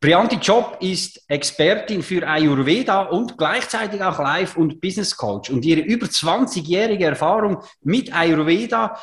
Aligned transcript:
Priyanti 0.00 0.36
Job 0.36 0.78
ist 0.80 1.20
Expertin 1.28 2.02
für 2.02 2.26
Ayurveda 2.26 3.02
und 3.02 3.36
gleichzeitig 3.36 4.02
auch 4.02 4.18
Life- 4.18 4.58
und 4.58 4.80
Business 4.80 5.14
Coach. 5.14 5.50
Und 5.50 5.62
ihre 5.62 5.82
über 5.82 6.06
20-jährige 6.06 7.04
Erfahrung 7.04 7.62
mit 7.82 8.10
Ayurveda, 8.10 8.98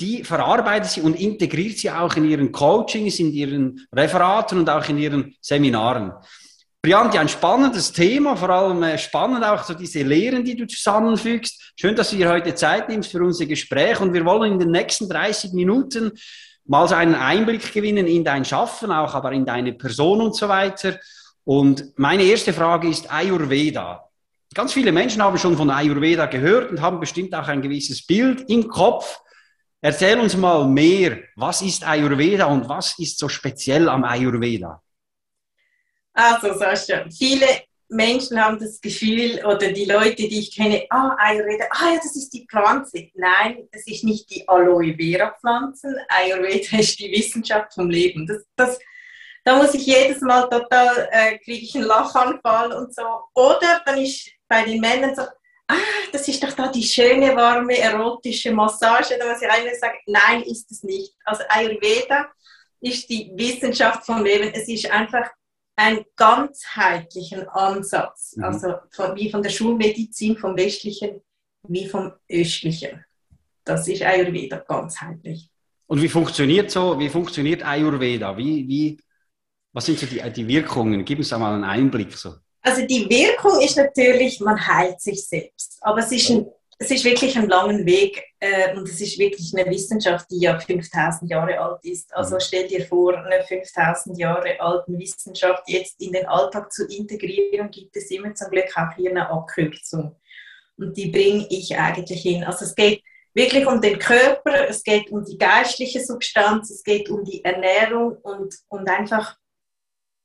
die 0.00 0.24
verarbeitet 0.24 0.90
sie 0.90 1.02
und 1.02 1.14
integriert 1.14 1.78
sie 1.78 1.92
auch 1.92 2.16
in 2.16 2.28
ihren 2.28 2.50
Coachings, 2.50 3.20
in 3.20 3.30
ihren 3.30 3.86
Referaten 3.94 4.58
und 4.58 4.68
auch 4.68 4.88
in 4.88 4.98
ihren 4.98 5.36
Seminaren. 5.40 6.14
Priyanti, 6.82 7.18
ein 7.18 7.28
spannendes 7.28 7.92
Thema, 7.92 8.34
vor 8.34 8.50
allem 8.50 8.82
äh, 8.82 8.98
spannend 8.98 9.44
auch 9.44 9.62
so 9.62 9.74
diese 9.74 10.02
Lehren, 10.02 10.44
die 10.44 10.56
du 10.56 10.66
zusammenfügst. 10.66 11.74
Schön, 11.76 11.94
dass 11.94 12.10
du 12.10 12.16
dir 12.16 12.28
heute 12.28 12.56
Zeit 12.56 12.88
nimmst 12.88 13.12
für 13.12 13.22
unser 13.22 13.46
Gespräch 13.46 14.00
und 14.00 14.14
wir 14.14 14.24
wollen 14.24 14.54
in 14.54 14.58
den 14.58 14.70
nächsten 14.72 15.08
30 15.08 15.52
Minuten 15.52 16.10
mal 16.70 16.86
so 16.86 16.94
einen 16.94 17.16
Einblick 17.16 17.72
gewinnen 17.72 18.06
in 18.06 18.22
dein 18.22 18.44
Schaffen, 18.44 18.92
auch 18.92 19.12
aber 19.12 19.32
in 19.32 19.44
deine 19.44 19.72
Person 19.72 20.20
und 20.20 20.36
so 20.36 20.48
weiter. 20.48 21.00
Und 21.42 21.98
meine 21.98 22.22
erste 22.22 22.52
Frage 22.52 22.88
ist 22.88 23.12
Ayurveda. 23.12 24.08
Ganz 24.54 24.72
viele 24.72 24.92
Menschen 24.92 25.20
haben 25.20 25.36
schon 25.36 25.56
von 25.56 25.68
Ayurveda 25.68 26.26
gehört 26.26 26.70
und 26.70 26.80
haben 26.80 27.00
bestimmt 27.00 27.34
auch 27.34 27.48
ein 27.48 27.60
gewisses 27.60 28.06
Bild 28.06 28.48
im 28.48 28.68
Kopf. 28.68 29.20
Erzähl 29.80 30.20
uns 30.20 30.36
mal 30.36 30.64
mehr, 30.68 31.18
was 31.34 31.60
ist 31.60 31.84
Ayurveda 31.84 32.46
und 32.46 32.68
was 32.68 32.96
ist 33.00 33.18
so 33.18 33.28
speziell 33.28 33.88
am 33.88 34.04
Ayurveda? 34.04 34.80
Also, 36.12 36.54
Sascha, 36.54 37.04
viele 37.10 37.46
Menschen 37.90 38.42
haben 38.42 38.58
das 38.58 38.80
Gefühl, 38.80 39.44
oder 39.44 39.72
die 39.72 39.84
Leute, 39.84 40.28
die 40.28 40.38
ich 40.38 40.54
kenne, 40.54 40.86
ah, 40.90 41.16
Ayurveda, 41.18 41.66
ah 41.70 41.92
ja, 41.92 41.96
das 41.96 42.14
ist 42.14 42.30
die 42.30 42.46
Pflanze. 42.48 43.10
Nein, 43.14 43.68
das 43.72 43.86
ist 43.86 44.04
nicht 44.04 44.30
die 44.30 44.48
Aloe 44.48 44.94
Vera 44.94 45.34
Pflanze. 45.40 45.88
Ayurveda 46.08 46.78
ist 46.78 46.98
die 47.00 47.10
Wissenschaft 47.10 47.74
vom 47.74 47.90
Leben. 47.90 48.26
Das, 48.26 48.44
das, 48.56 48.78
da 49.44 49.56
muss 49.56 49.74
ich 49.74 49.86
jedes 49.86 50.20
Mal 50.20 50.42
total, 50.48 51.08
äh, 51.10 51.38
kriege 51.38 51.64
ich 51.64 51.74
einen 51.74 51.86
Lachanfall 51.86 52.72
und 52.72 52.94
so. 52.94 53.02
Oder 53.34 53.82
dann 53.84 53.98
ist 53.98 54.30
bei 54.46 54.62
den 54.62 54.80
Männern 54.80 55.14
so, 55.14 55.22
ah, 55.22 55.74
das 56.12 56.28
ist 56.28 56.42
doch 56.42 56.52
da 56.52 56.68
die 56.68 56.84
schöne, 56.84 57.34
warme, 57.34 57.76
erotische 57.76 58.52
Massage. 58.52 59.18
Da 59.18 59.26
muss 59.26 59.42
ich 59.42 59.50
eigentlich 59.50 59.80
sagen, 59.80 59.98
nein, 60.06 60.42
ist 60.42 60.70
es 60.70 60.84
nicht. 60.84 61.12
Also 61.24 61.42
Ayurveda 61.48 62.28
ist 62.80 63.10
die 63.10 63.32
Wissenschaft 63.34 64.06
vom 64.06 64.24
Leben. 64.24 64.52
Es 64.54 64.68
ist 64.68 64.88
einfach 64.90 65.28
einen 65.80 66.04
ganzheitlichen 66.14 67.48
Ansatz, 67.48 68.36
mhm. 68.36 68.44
also 68.44 68.74
von, 68.90 69.16
wie 69.16 69.30
von 69.30 69.42
der 69.42 69.48
Schulmedizin, 69.48 70.36
vom 70.36 70.54
westlichen 70.56 71.22
wie 71.68 71.86
vom 71.86 72.12
östlichen. 72.28 73.04
Das 73.64 73.86
ist 73.88 74.02
Ayurveda 74.02 74.58
ganzheitlich. 74.58 75.50
Und 75.86 76.02
wie 76.02 76.08
funktioniert 76.08 76.70
so, 76.70 76.98
wie 76.98 77.08
funktioniert 77.08 77.64
Ayurveda? 77.64 78.36
Wie, 78.36 78.66
wie, 78.68 78.98
was 79.72 79.86
sind 79.86 79.98
so 79.98 80.06
die, 80.06 80.22
die 80.30 80.48
Wirkungen? 80.48 81.04
Gib 81.04 81.18
uns 81.18 81.30
da 81.30 81.38
mal 81.38 81.54
einen 81.54 81.64
Einblick. 81.64 82.12
So. 82.12 82.34
Also 82.62 82.86
die 82.86 83.08
Wirkung 83.08 83.60
ist 83.60 83.76
natürlich, 83.76 84.40
man 84.40 84.66
heilt 84.66 85.00
sich 85.00 85.26
selbst. 85.26 85.78
Aber 85.80 86.00
es 86.00 86.12
ist 86.12 86.30
ein 86.30 86.46
es 86.82 86.90
ist 86.90 87.04
wirklich 87.04 87.36
ein 87.36 87.46
langer 87.46 87.84
Weg 87.84 88.24
äh, 88.40 88.74
und 88.74 88.88
es 88.88 89.02
ist 89.02 89.18
wirklich 89.18 89.52
eine 89.54 89.70
Wissenschaft, 89.70 90.30
die 90.30 90.40
ja 90.40 90.58
5000 90.58 91.30
Jahre 91.30 91.60
alt 91.60 91.84
ist. 91.84 92.12
Also 92.14 92.36
mhm. 92.36 92.40
stell 92.40 92.68
dir 92.68 92.86
vor, 92.86 93.18
eine 93.18 93.44
5000 93.44 94.18
Jahre 94.18 94.58
alte 94.58 94.90
Wissenschaft 94.98 95.64
jetzt 95.66 96.00
in 96.00 96.12
den 96.12 96.24
Alltag 96.24 96.72
zu 96.72 96.86
integrieren, 96.86 97.70
gibt 97.70 97.94
es 97.98 98.10
immer 98.10 98.34
zum 98.34 98.50
Glück 98.50 98.74
auch 98.76 98.96
hier 98.96 99.10
eine 99.10 99.28
Abkürzung. 99.28 100.16
Und 100.78 100.96
die 100.96 101.08
bringe 101.08 101.46
ich 101.50 101.76
eigentlich 101.76 102.22
hin. 102.22 102.44
Also 102.44 102.64
es 102.64 102.74
geht 102.74 103.02
wirklich 103.34 103.66
um 103.66 103.82
den 103.82 103.98
Körper, 103.98 104.66
es 104.66 104.82
geht 104.82 105.10
um 105.10 105.22
die 105.22 105.36
geistliche 105.36 106.02
Substanz, 106.02 106.70
es 106.70 106.82
geht 106.82 107.10
um 107.10 107.22
die 107.24 107.44
Ernährung 107.44 108.16
und, 108.22 108.54
und 108.68 108.88
einfach 108.88 109.36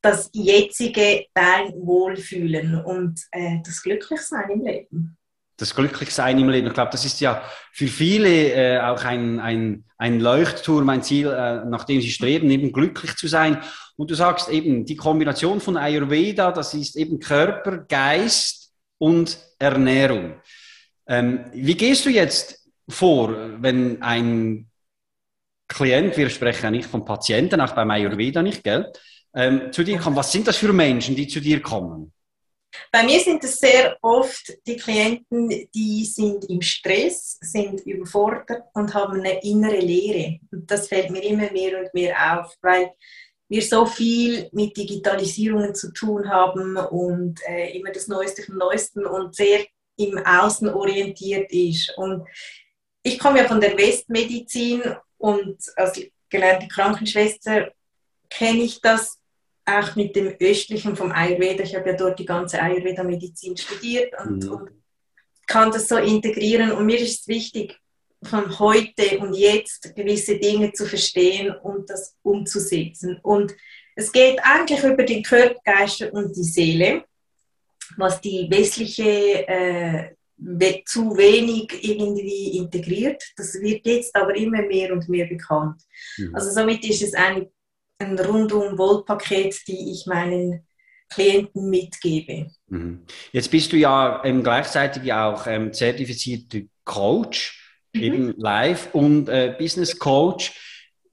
das 0.02 0.30
jetzige 0.31 1.26
dein 1.33 1.73
Wohlfühlen 1.86 2.81
und 2.81 3.20
äh, 3.31 3.58
das 3.66 3.83
Glücklichsein 3.83 4.52
im 4.52 4.61
Leben 4.61 5.17
das 5.58 5.75
Glücklichsein 5.75 6.39
im 6.39 6.50
Leben. 6.50 6.67
Ich 6.67 6.73
glaube, 6.73 6.92
das 6.92 7.05
ist 7.05 7.21
ja 7.21 7.42
für 7.71 7.88
viele 7.88 8.54
äh, 8.54 8.80
auch 8.80 9.04
ein, 9.04 9.39
ein, 9.39 9.86
ein 9.98 10.20
Leuchtturm, 10.20 10.89
ein 10.89 11.04
Ziel, 11.04 11.27
äh, 11.27 11.66
nach 11.66 11.86
dem 11.86 12.02
sie 12.02 12.11
streben, 12.11 12.49
eben 12.49 12.71
glücklich 12.71 13.16
zu 13.16 13.27
sein. 13.27 13.61
Und 13.95 14.11
du 14.11 14.16
sagst 14.16 14.49
eben, 14.49 14.86
die 14.86 14.98
Kombination 14.98 15.61
von 15.61 15.77
Ayurveda, 15.77 16.52
das 16.52 16.73
ist 16.73 16.98
eben 16.98 17.20
Körper, 17.20 17.77
Geist 17.88 18.73
und 18.98 19.38
Ernährung. 19.60 20.36
Ähm, 21.08 21.45
wie 21.54 21.76
gehst 21.76 22.05
du 22.05 22.10
jetzt 22.10 22.67
vor, 22.89 23.36
wenn 23.61 24.02
ein 24.02 24.70
Klient, 25.67 26.16
wir 26.17 26.30
sprechen 26.30 26.66
ja 26.66 26.72
nicht 26.72 26.89
von 26.89 27.05
Patienten, 27.05 27.61
auch 27.61 27.73
beim 27.73 27.89
Ayurveda 27.89 28.42
nicht, 28.43 28.64
gell, 28.64 28.92
ähm, 29.33 29.72
zu 29.72 29.83
dir 29.83 29.98
kommt? 29.99 30.17
Was 30.17 30.32
sind 30.32 30.48
das 30.48 30.58
für 30.58 30.73
Menschen, 30.73 31.16
die 31.16 31.27
zu 31.27 31.39
dir 31.39 31.61
kommen? 31.61 32.11
Bei 32.91 33.03
mir 33.03 33.19
sind 33.19 33.43
es 33.43 33.58
sehr 33.58 33.97
oft 34.02 34.53
die 34.65 34.77
Klienten, 34.77 35.49
die 35.73 36.05
sind 36.05 36.45
im 36.45 36.61
Stress, 36.61 37.37
sind 37.41 37.81
überfordert 37.81 38.63
und 38.73 38.93
haben 38.93 39.19
eine 39.19 39.41
innere 39.43 39.80
Leere. 39.80 40.39
Und 40.52 40.69
das 40.69 40.87
fällt 40.87 41.09
mir 41.09 41.23
immer 41.23 41.52
mehr 41.52 41.80
und 41.80 41.93
mehr 41.93 42.39
auf, 42.39 42.55
weil 42.61 42.91
wir 43.47 43.61
so 43.61 43.86
viel 43.86 44.49
mit 44.52 44.75
Digitalisierungen 44.75 45.75
zu 45.75 45.91
tun 45.91 46.30
haben 46.30 46.77
und 46.77 47.39
äh, 47.47 47.77
immer 47.77 47.91
das 47.91 48.08
Neueste 48.08 48.43
vom 48.43 48.58
Neuesten 48.58 49.05
und 49.05 49.36
sehr 49.36 49.65
im 49.97 50.17
Außen 50.17 50.69
orientiert 50.69 51.52
ist. 51.52 51.93
Und 51.97 52.27
ich 53.03 53.19
komme 53.19 53.39
ja 53.39 53.47
von 53.47 53.61
der 53.61 53.77
Westmedizin 53.77 54.81
und 55.17 55.57
als 55.75 56.02
gelernte 56.30 56.67
Krankenschwester 56.67 57.71
kenne 58.30 58.63
ich 58.63 58.81
das 58.81 59.19
auch 59.65 59.95
mit 59.95 60.15
dem 60.15 60.36
Östlichen 60.39 60.95
vom 60.95 61.11
Ayurveda. 61.11 61.64
Ich 61.64 61.76
habe 61.76 61.89
ja 61.89 61.95
dort 61.95 62.20
die 62.20 62.26
ganze 62.26 62.61
Ayurveda-Medizin 62.61 63.58
studiert 63.58 64.14
und, 64.23 64.43
mhm. 64.43 64.52
und, 64.52 64.70
kann 65.48 65.71
das 65.71 65.87
so 65.87 65.98
integrieren. 65.98 66.71
Und 66.71 66.87
mir 66.87 66.99
ist 66.99 67.21
es 67.21 67.27
wichtig, 67.27 67.80
von 68.23 68.58
heute 68.59 69.20
und 69.20 69.36
jetzt 69.36 69.95
gewisse 69.95 70.37
Dinge 70.37 70.73
zu 70.73 70.86
verstehen 70.86 71.52
und 71.52 71.89
das 71.89 72.15
umzusetzen. 72.23 73.20
Und 73.21 73.54
es 73.95 74.11
geht 74.11 74.39
eigentlich 74.42 74.83
über 74.83 75.04
den 75.04 75.23
Körper, 75.23 75.59
Geist 75.64 76.02
und 76.02 76.36
die 76.36 76.43
Seele, 76.43 77.04
was 77.98 78.20
die 78.20 78.48
westliche 78.49 79.48
äh, 79.48 80.15
zu 80.86 81.15
wenig 81.15 81.71
irgendwie 81.81 82.58
integriert. 82.58 83.23
Das 83.37 83.54
wird 83.61 83.86
jetzt 83.86 84.15
aber 84.15 84.36
immer 84.36 84.64
mehr 84.64 84.92
und 84.92 85.08
mehr 85.08 85.27
bekannt. 85.27 85.81
Mhm. 86.17 86.36
Also 86.36 86.52
somit 86.52 86.83
ist 86.89 87.04
es 87.04 87.14
eine 87.14 87.49
ein 88.00 88.20
rundum 88.20 88.78
Wohlpaket, 88.78 89.67
die 89.67 89.92
ich 89.92 90.06
meinen 90.06 90.66
Klienten 91.10 91.70
mitgebe. 91.70 92.52
Mhm. 92.67 93.06
Jetzt 93.32 93.52
bist 93.52 93.72
du 93.72 93.78
ja 93.78 94.23
ähm, 94.23 94.44
gleichzeitig 94.44 95.11
auch 95.14 95.48
ähm, 95.48 95.72
zertifizierter 95.72 96.61
Coach, 96.84 97.61
mhm. 97.94 98.02
eben 98.02 98.34
Live- 98.38 98.89
und 98.94 99.30
äh, 99.30 99.55
Business 99.58 99.98
Coach. 99.98 100.54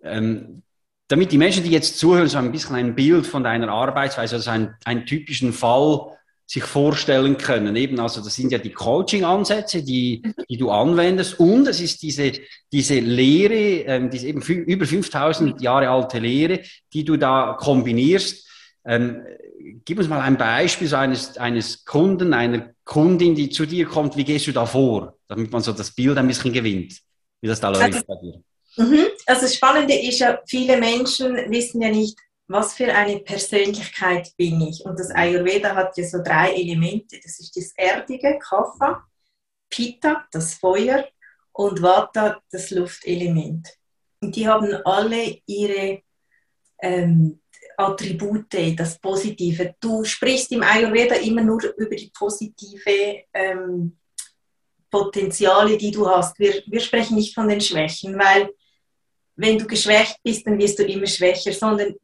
Ähm, 0.02 0.62
damit 1.08 1.30
die 1.30 1.38
Menschen, 1.38 1.62
die 1.62 1.70
jetzt 1.70 1.98
zuhören, 1.98 2.28
so 2.28 2.38
ein 2.38 2.52
bisschen 2.52 2.74
ein 2.74 2.94
Bild 2.94 3.26
von 3.26 3.44
deiner 3.44 3.68
Arbeitsweise, 3.68 4.36
also 4.36 4.50
einen, 4.50 4.74
einen 4.84 5.04
typischen 5.04 5.52
Fall 5.52 6.16
sich 6.46 6.64
vorstellen 6.64 7.38
können. 7.38 7.74
Eben, 7.76 7.98
also 7.98 8.22
das 8.22 8.34
sind 8.34 8.52
ja 8.52 8.58
die 8.58 8.72
Coaching-Ansätze, 8.72 9.82
die, 9.82 10.22
mhm. 10.24 10.34
die 10.48 10.56
du 10.56 10.70
anwendest 10.70 11.40
und 11.40 11.66
es 11.66 11.80
ist 11.80 12.02
diese, 12.02 12.32
diese 12.70 12.98
Lehre, 12.98 13.84
ähm, 13.86 14.10
diese 14.10 14.28
eben 14.28 14.42
über 14.42 14.84
5000 14.84 15.60
Jahre 15.60 15.88
alte 15.88 16.18
Lehre, 16.18 16.60
die 16.92 17.04
du 17.04 17.16
da 17.16 17.56
kombinierst. 17.58 18.46
Ähm, 18.84 19.22
gib 19.84 19.98
uns 19.98 20.08
mal 20.08 20.20
ein 20.20 20.36
Beispiel 20.36 20.88
so 20.88 20.96
eines, 20.96 21.36
eines 21.38 21.84
Kunden, 21.84 22.34
einer 22.34 22.70
Kundin, 22.84 23.34
die 23.34 23.50
zu 23.50 23.66
dir 23.66 23.86
kommt. 23.86 24.16
Wie 24.16 24.24
gehst 24.24 24.46
du 24.46 24.52
da 24.52 24.66
vor, 24.66 25.16
damit 25.28 25.50
man 25.52 25.62
so 25.62 25.72
das 25.72 25.90
Bild 25.92 26.18
ein 26.18 26.26
bisschen 26.26 26.52
gewinnt, 26.52 26.98
wie 27.40 27.48
das 27.48 27.60
da 27.60 27.68
läuft 27.68 27.82
also, 27.82 28.00
bei 28.06 28.14
dir? 28.20 28.42
Mhm. 28.76 29.06
Also 29.26 29.42
das 29.42 29.54
Spannende 29.54 29.94
ist 29.94 30.18
ja, 30.18 30.38
viele 30.46 30.78
Menschen 30.78 31.34
wissen 31.50 31.80
ja 31.80 31.90
nicht, 31.90 32.18
was 32.52 32.74
für 32.74 32.92
eine 32.94 33.20
Persönlichkeit 33.20 34.32
bin 34.36 34.60
ich? 34.60 34.84
Und 34.84 34.98
das 34.98 35.10
Ayurveda 35.10 35.74
hat 35.74 35.96
ja 35.96 36.04
so 36.04 36.22
drei 36.22 36.52
Elemente. 36.52 37.18
Das 37.22 37.40
ist 37.40 37.56
das 37.56 37.72
Erdige, 37.76 38.38
Kapha, 38.38 39.04
Pitta, 39.70 40.26
das 40.30 40.54
Feuer 40.54 41.08
und 41.52 41.82
Vata, 41.82 42.42
das 42.50 42.70
Luftelement. 42.70 43.68
Und 44.20 44.36
die 44.36 44.46
haben 44.46 44.74
alle 44.84 45.38
ihre 45.46 46.02
ähm, 46.80 47.40
Attribute, 47.76 48.78
das 48.78 48.98
Positive. 48.98 49.74
Du 49.80 50.04
sprichst 50.04 50.52
im 50.52 50.62
Ayurveda 50.62 51.16
immer 51.16 51.42
nur 51.42 51.62
über 51.76 51.96
die 51.96 52.12
positive 52.14 53.24
ähm, 53.32 53.98
Potenziale, 54.90 55.78
die 55.78 55.90
du 55.90 56.06
hast. 56.06 56.38
Wir, 56.38 56.62
wir 56.66 56.80
sprechen 56.80 57.16
nicht 57.16 57.34
von 57.34 57.48
den 57.48 57.60
Schwächen, 57.60 58.18
weil 58.18 58.50
wenn 59.36 59.58
du 59.58 59.66
geschwächt 59.66 60.18
bist, 60.22 60.46
dann 60.46 60.58
wirst 60.58 60.78
du 60.78 60.84
immer 60.84 61.06
schwächer, 61.06 61.52
sondern 61.52 61.94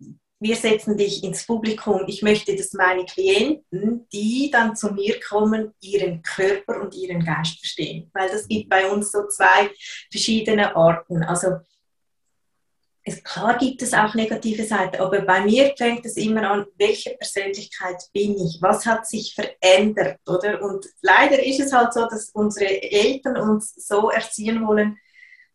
wir 0.41 0.57
setzen 0.57 0.97
dich 0.97 1.25
ins 1.25 1.47
Publikum. 1.47 2.05
Ich 2.07 2.23
möchte, 2.23 2.55
dass 2.55 2.73
meine 2.73 3.05
Klienten, 3.05 4.07
die 4.13 4.51
dann 4.51 4.77
zu 4.77 4.93
mir 4.93 5.19
kommen, 5.21 5.75
ihren 5.81 6.23
Körper 6.23 6.81
und 6.81 6.95
ihren 6.95 7.25
Geist 7.25 7.59
verstehen. 7.59 8.11
Weil 8.15 8.31
das 8.31 8.47
gibt 8.47 8.69
bei 8.69 8.89
uns 8.89 9.11
so 9.11 9.27
zwei 9.27 9.71
verschiedene 10.11 10.77
Arten. 10.77 11.25
Also 11.25 11.57
es, 13.03 13.23
klar 13.25 13.57
gibt 13.59 13.83
es 13.83 13.95
auch 13.95 14.15
negative 14.15 14.65
Seiten, 14.65 15.01
aber 15.01 15.23
bei 15.23 15.41
mir 15.41 15.75
fängt 15.77 16.05
es 16.05 16.17
immer 16.17 16.49
an, 16.49 16.67
welche 16.77 17.11
Persönlichkeit 17.11 17.97
bin 18.13 18.37
ich? 18.37 18.59
Was 18.61 18.87
hat 18.87 19.07
sich 19.07 19.35
verändert, 19.35 20.21
oder? 20.27 20.63
Und 20.63 20.87
leider 21.01 21.43
ist 21.43 21.61
es 21.61 21.73
halt 21.73 21.95
so, 21.95 22.07
dass 22.07 22.31
unsere 22.31 22.83
Eltern 22.83 23.37
uns 23.39 23.75
so 23.75 24.11
erziehen 24.11 24.67
wollen 24.67 24.99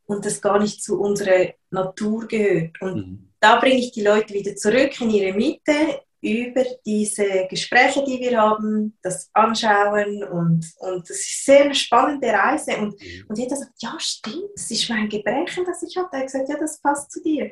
und 0.05 0.25
das 0.25 0.41
gar 0.41 0.59
nicht 0.59 0.83
zu 0.83 0.99
unserer 0.99 1.53
Natur 1.69 2.27
gehört. 2.27 2.81
Und 2.81 2.95
mhm. 2.95 3.32
Da 3.43 3.57
bringe 3.57 3.79
ich 3.79 3.91
die 3.91 4.03
Leute 4.03 4.33
wieder 4.33 4.55
zurück 4.55 5.01
in 5.01 5.09
ihre 5.09 5.35
Mitte, 5.35 6.01
über 6.21 6.63
diese 6.85 7.45
Gespräche, 7.49 8.01
die 8.05 8.17
wir 8.21 8.39
haben, 8.39 8.97
das 9.01 9.29
Anschauen 9.33 10.23
und, 10.23 10.65
und 10.77 11.09
das 11.09 11.17
ist 11.17 11.49
eine 11.49 11.65
sehr 11.65 11.73
spannende 11.73 12.27
Reise. 12.29 12.77
Und, 12.77 12.93
mhm. 13.01 13.25
und 13.27 13.37
jeder 13.37 13.57
sagt, 13.57 13.73
ja 13.81 13.93
stimmt, 13.99 14.51
das 14.55 14.71
ist 14.71 14.89
mein 14.89 15.09
Gebrechen, 15.09 15.65
das 15.65 15.83
ich 15.83 15.97
habe. 15.97 16.07
Er 16.13 16.19
hat 16.19 16.27
gesagt, 16.27 16.47
ja, 16.47 16.57
das 16.57 16.79
passt 16.79 17.11
zu 17.11 17.21
dir. 17.21 17.51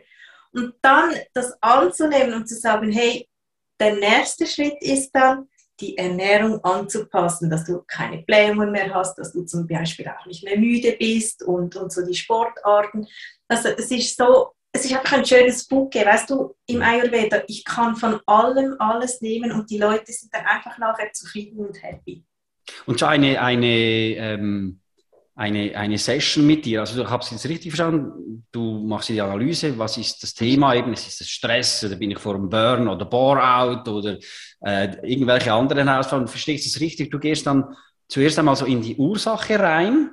Und 0.53 0.75
dann 0.81 1.13
das 1.33 1.51
anzunehmen 1.61 2.35
und 2.35 2.47
zu 2.47 2.55
sagen, 2.55 2.89
hey, 2.89 3.27
der 3.77 3.95
nächste 3.95 4.47
Schritt 4.47 4.81
ist 4.81 5.11
dann, 5.11 5.49
die 5.81 5.97
Ernährung 5.97 6.63
anzupassen, 6.63 7.49
dass 7.49 7.65
du 7.65 7.81
keine 7.87 8.19
Blähungen 8.19 8.71
mehr 8.71 8.93
hast, 8.93 9.17
dass 9.17 9.33
du 9.33 9.43
zum 9.43 9.67
Beispiel 9.67 10.07
auch 10.07 10.25
nicht 10.27 10.43
mehr 10.43 10.57
müde 10.57 10.95
bist 10.97 11.43
und, 11.43 11.75
und 11.75 11.91
so 11.91 12.05
die 12.05 12.13
Sportarten. 12.13 13.07
Also 13.49 13.69
es 13.69 13.89
ist 13.91 14.15
so 14.15 14.53
es 14.73 14.85
ist 14.85 14.93
einfach 14.93 15.13
ein 15.13 15.25
schönes 15.25 15.67
Bouquet, 15.67 16.05
weißt 16.05 16.29
du, 16.29 16.55
im 16.67 16.81
Ayurveda, 16.81 17.43
ich 17.47 17.65
kann 17.65 17.95
von 17.95 18.19
allem 18.25 18.75
alles 18.79 19.21
nehmen 19.21 19.51
und 19.51 19.69
die 19.69 19.77
Leute 19.77 20.11
sind 20.11 20.33
dann 20.33 20.45
einfach 20.45 20.77
nachher 20.77 21.11
zufrieden 21.11 21.65
und 21.65 21.81
happy. 21.83 22.23
Und 22.85 22.99
so 22.99 23.05
eine, 23.05 23.41
eine, 23.41 23.67
ähm, 23.67 24.79
eine, 25.35 25.75
eine 25.75 25.97
Session 25.97 26.47
mit 26.47 26.65
dir, 26.65 26.81
also 26.81 27.01
ich 27.01 27.09
habe 27.09 27.21
es 27.21 27.31
jetzt 27.31 27.49
richtig 27.49 27.71
verstanden, 27.71 28.45
du 28.51 28.79
machst 28.85 29.09
die 29.09 29.19
Analyse, 29.19 29.77
was 29.77 29.97
ist 29.97 30.23
das 30.23 30.33
Thema? 30.33 30.73
Eben, 30.73 30.93
ist 30.93 31.19
es 31.19 31.29
Stress 31.29 31.83
oder 31.83 31.97
bin 31.97 32.11
ich 32.11 32.19
vor 32.19 32.35
einem 32.35 32.49
Burn 32.49 32.87
oder 32.87 33.05
Bore-out 33.05 33.87
oder 33.89 34.17
äh, 34.61 34.95
irgendwelche 35.03 35.51
anderen 35.51 35.89
Herausforderungen, 35.89 36.29
verstehst 36.29 36.65
du 36.65 36.69
das 36.69 36.79
richtig? 36.79 37.11
Du 37.11 37.19
gehst 37.19 37.45
dann 37.45 37.75
zuerst 38.07 38.39
einmal 38.39 38.55
so 38.55 38.65
in 38.65 38.81
die 38.81 38.95
Ursache 38.95 39.59
rein 39.59 40.11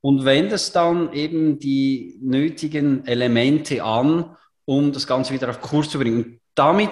und 0.00 0.24
wendest 0.24 0.74
dann 0.76 1.12
eben 1.12 1.58
die 1.58 2.18
nötigen 2.22 3.04
Elemente 3.06 3.82
an, 3.82 4.36
um 4.64 4.92
das 4.92 5.06
Ganze 5.06 5.34
wieder 5.34 5.50
auf 5.50 5.60
Kurs 5.60 5.90
zu 5.90 5.98
bringen. 5.98 6.24
Und 6.24 6.40
damit 6.54 6.90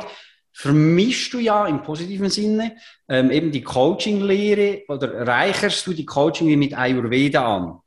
vermischst 0.53 1.33
du 1.33 1.39
ja 1.39 1.67
im 1.67 1.83
positiven 1.83 2.29
Sinne 2.31 2.77
ähm, 3.09 3.31
eben 3.31 3.53
die 3.53 3.63
Coaching-Lehre 3.63 4.83
oder 4.89 5.27
reicherst 5.27 5.87
du 5.87 5.93
die 5.93 6.05
Coaching 6.05 6.59
mit 6.59 6.77
Ayurveda 6.77 7.57
an. 7.57 7.79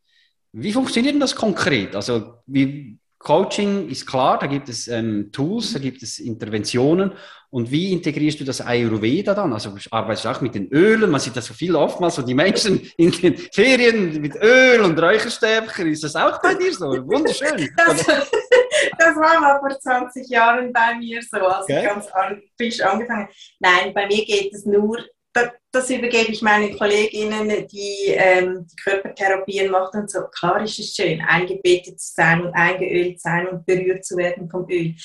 Wie 0.54 0.72
funktioniert 0.72 1.14
denn 1.14 1.20
das 1.22 1.36
konkret? 1.36 1.96
Also 1.96 2.36
wie, 2.46 2.98
Coaching 3.24 3.88
ist 3.90 4.06
klar, 4.06 4.40
da 4.40 4.48
gibt 4.48 4.68
es 4.70 4.88
ähm, 4.88 5.30
Tools, 5.32 5.74
da 5.74 5.80
gibt 5.80 6.02
es 6.04 6.20
Interventionen. 6.20 7.14
Und 7.50 7.70
wie 7.70 7.92
integrierst 7.92 8.40
du 8.40 8.46
das 8.46 8.62
Ayurveda 8.62 9.34
dann? 9.34 9.52
Also 9.52 9.76
arbeitest 9.92 10.26
du 10.26 10.30
auch 10.30 10.42
mit 10.42 10.56
den 10.56 10.70
Ölen? 10.70 11.12
Man 11.12 11.20
sieht 11.20 11.36
das 11.36 11.46
so 11.46 11.54
viel 11.54 11.76
oftmals, 11.76 12.16
so 12.16 12.22
die 12.22 12.34
Menschen 12.34 12.90
in 12.96 13.12
den 13.12 13.38
Ferien 13.38 14.22
mit 14.22 14.36
Öl 14.38 14.82
und 14.82 14.98
Räucherstäbchen. 14.98 15.88
Ist 15.88 16.04
das 16.04 16.16
auch 16.16 16.42
bei 16.42 16.56
dir 16.56 16.74
so? 16.74 16.86
Wunderschön. 16.86 17.70
Das, 17.78 18.06
das 18.98 19.16
war 19.16 19.40
mal 19.42 19.60
vor 19.60 19.78
20 19.78 20.30
Jahren 20.30 20.72
bei 20.72 20.96
mir 20.96 21.22
so, 21.22 21.38
als 21.38 21.64
okay. 21.64 21.80
ich 21.80 21.88
ganz 21.88 22.08
frisch 22.58 22.82
angefangen 22.82 23.24
habe. 23.24 23.34
Nein, 23.60 23.94
bei 23.94 24.08
mir 24.08 24.26
geht 24.26 24.54
es 24.54 24.66
nur 24.66 24.98
das 25.72 25.90
übergebe 25.90 26.32
ich 26.32 26.42
meinen 26.42 26.78
Kolleginnen, 26.78 27.68
die 27.68 28.08
ähm, 28.08 28.68
die 28.68 28.76
Körpertherapien 28.76 29.72
machen 29.72 30.02
und 30.02 30.12
so. 30.12 30.24
Klar 30.28 30.64
ist 30.64 30.80
es 30.80 30.94
schön, 30.94 31.22
eingebettet 31.22 32.00
zu 32.00 32.14
sein 32.14 32.46
und 32.46 32.54
eingeölt 32.54 33.20
zu 33.20 33.24
sein 33.24 33.48
und 33.48 33.66
berührt 33.66 34.06
zu 34.06 34.18
werden 34.18 34.50
vom 34.50 34.70
Öl. 34.70 34.96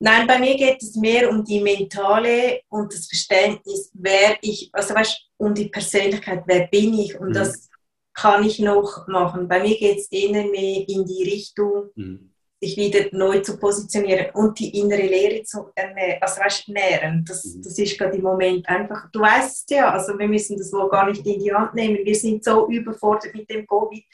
Nein, 0.00 0.26
bei 0.26 0.38
mir 0.38 0.56
geht 0.56 0.82
es 0.82 0.96
mehr 0.96 1.30
um 1.30 1.44
die 1.44 1.60
mentale 1.60 2.60
und 2.68 2.92
das 2.92 3.06
Verständnis, 3.06 3.90
wer 3.94 4.36
ich, 4.42 4.68
also 4.72 4.94
weißt, 4.94 5.30
um 5.38 5.54
die 5.54 5.68
Persönlichkeit, 5.68 6.42
wer 6.46 6.66
bin 6.66 6.98
ich 6.98 7.18
und 7.18 7.30
mhm. 7.30 7.34
das 7.34 7.70
kann 8.12 8.44
ich 8.44 8.58
noch 8.58 9.06
machen. 9.08 9.48
Bei 9.48 9.60
mir 9.60 9.78
geht 9.78 9.98
es 9.98 10.12
eher 10.12 10.44
mehr 10.44 10.84
in 10.86 11.06
die 11.06 11.22
Richtung, 11.24 11.90
mhm 11.94 12.33
sich 12.60 12.76
wieder 12.76 13.06
neu 13.12 13.40
zu 13.40 13.58
positionieren 13.58 14.26
und 14.34 14.58
die 14.58 14.78
innere 14.78 15.02
Lehre 15.02 15.42
zu 15.44 15.70
ernähren, 15.74 16.18
also 16.20 16.40
weißt, 16.40 16.68
nähren. 16.68 17.24
Das, 17.26 17.44
mhm. 17.44 17.62
das 17.62 17.78
ist 17.78 17.98
gerade 17.98 18.16
im 18.16 18.22
Moment 18.22 18.68
einfach, 18.68 19.10
du 19.12 19.20
weißt 19.20 19.70
ja, 19.70 19.92
also 19.92 20.18
wir 20.18 20.28
müssen 20.28 20.56
das 20.56 20.72
wohl 20.72 20.88
gar 20.88 21.08
nicht 21.08 21.26
in 21.26 21.38
die 21.38 21.52
Hand 21.52 21.74
nehmen. 21.74 21.98
Wir 22.04 22.14
sind 22.14 22.44
so 22.44 22.68
überfordert 22.68 23.34
mit 23.34 23.50
dem 23.50 23.66
Covid. 23.66 24.04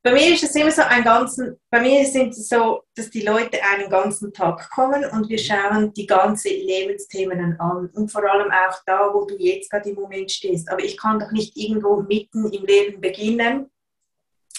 Bei 0.00 0.12
mir 0.12 0.32
ist 0.32 0.44
es 0.44 0.54
immer 0.54 0.70
so 0.70 0.82
ein 0.82 1.02
ganzen, 1.02 1.56
bei 1.70 1.80
mir 1.80 2.06
sind 2.06 2.30
es 2.30 2.48
so, 2.48 2.82
dass 2.94 3.10
die 3.10 3.22
Leute 3.22 3.58
einen 3.62 3.90
ganzen 3.90 4.32
Tag 4.32 4.70
kommen 4.70 5.04
und 5.04 5.28
wir 5.28 5.38
schauen 5.38 5.92
die 5.92 6.06
ganzen 6.06 6.52
Lebensthemen 6.52 7.58
an 7.58 7.90
und 7.94 8.10
vor 8.10 8.22
allem 8.30 8.50
auch 8.50 8.78
da, 8.86 9.10
wo 9.12 9.24
du 9.24 9.34
jetzt 9.38 9.70
gerade 9.70 9.90
im 9.90 9.96
Moment 9.96 10.30
stehst. 10.30 10.70
Aber 10.70 10.82
ich 10.82 10.96
kann 10.96 11.18
doch 11.18 11.32
nicht 11.32 11.56
irgendwo 11.56 12.00
mitten 12.02 12.50
im 12.50 12.64
Leben 12.64 13.00
beginnen 13.00 13.70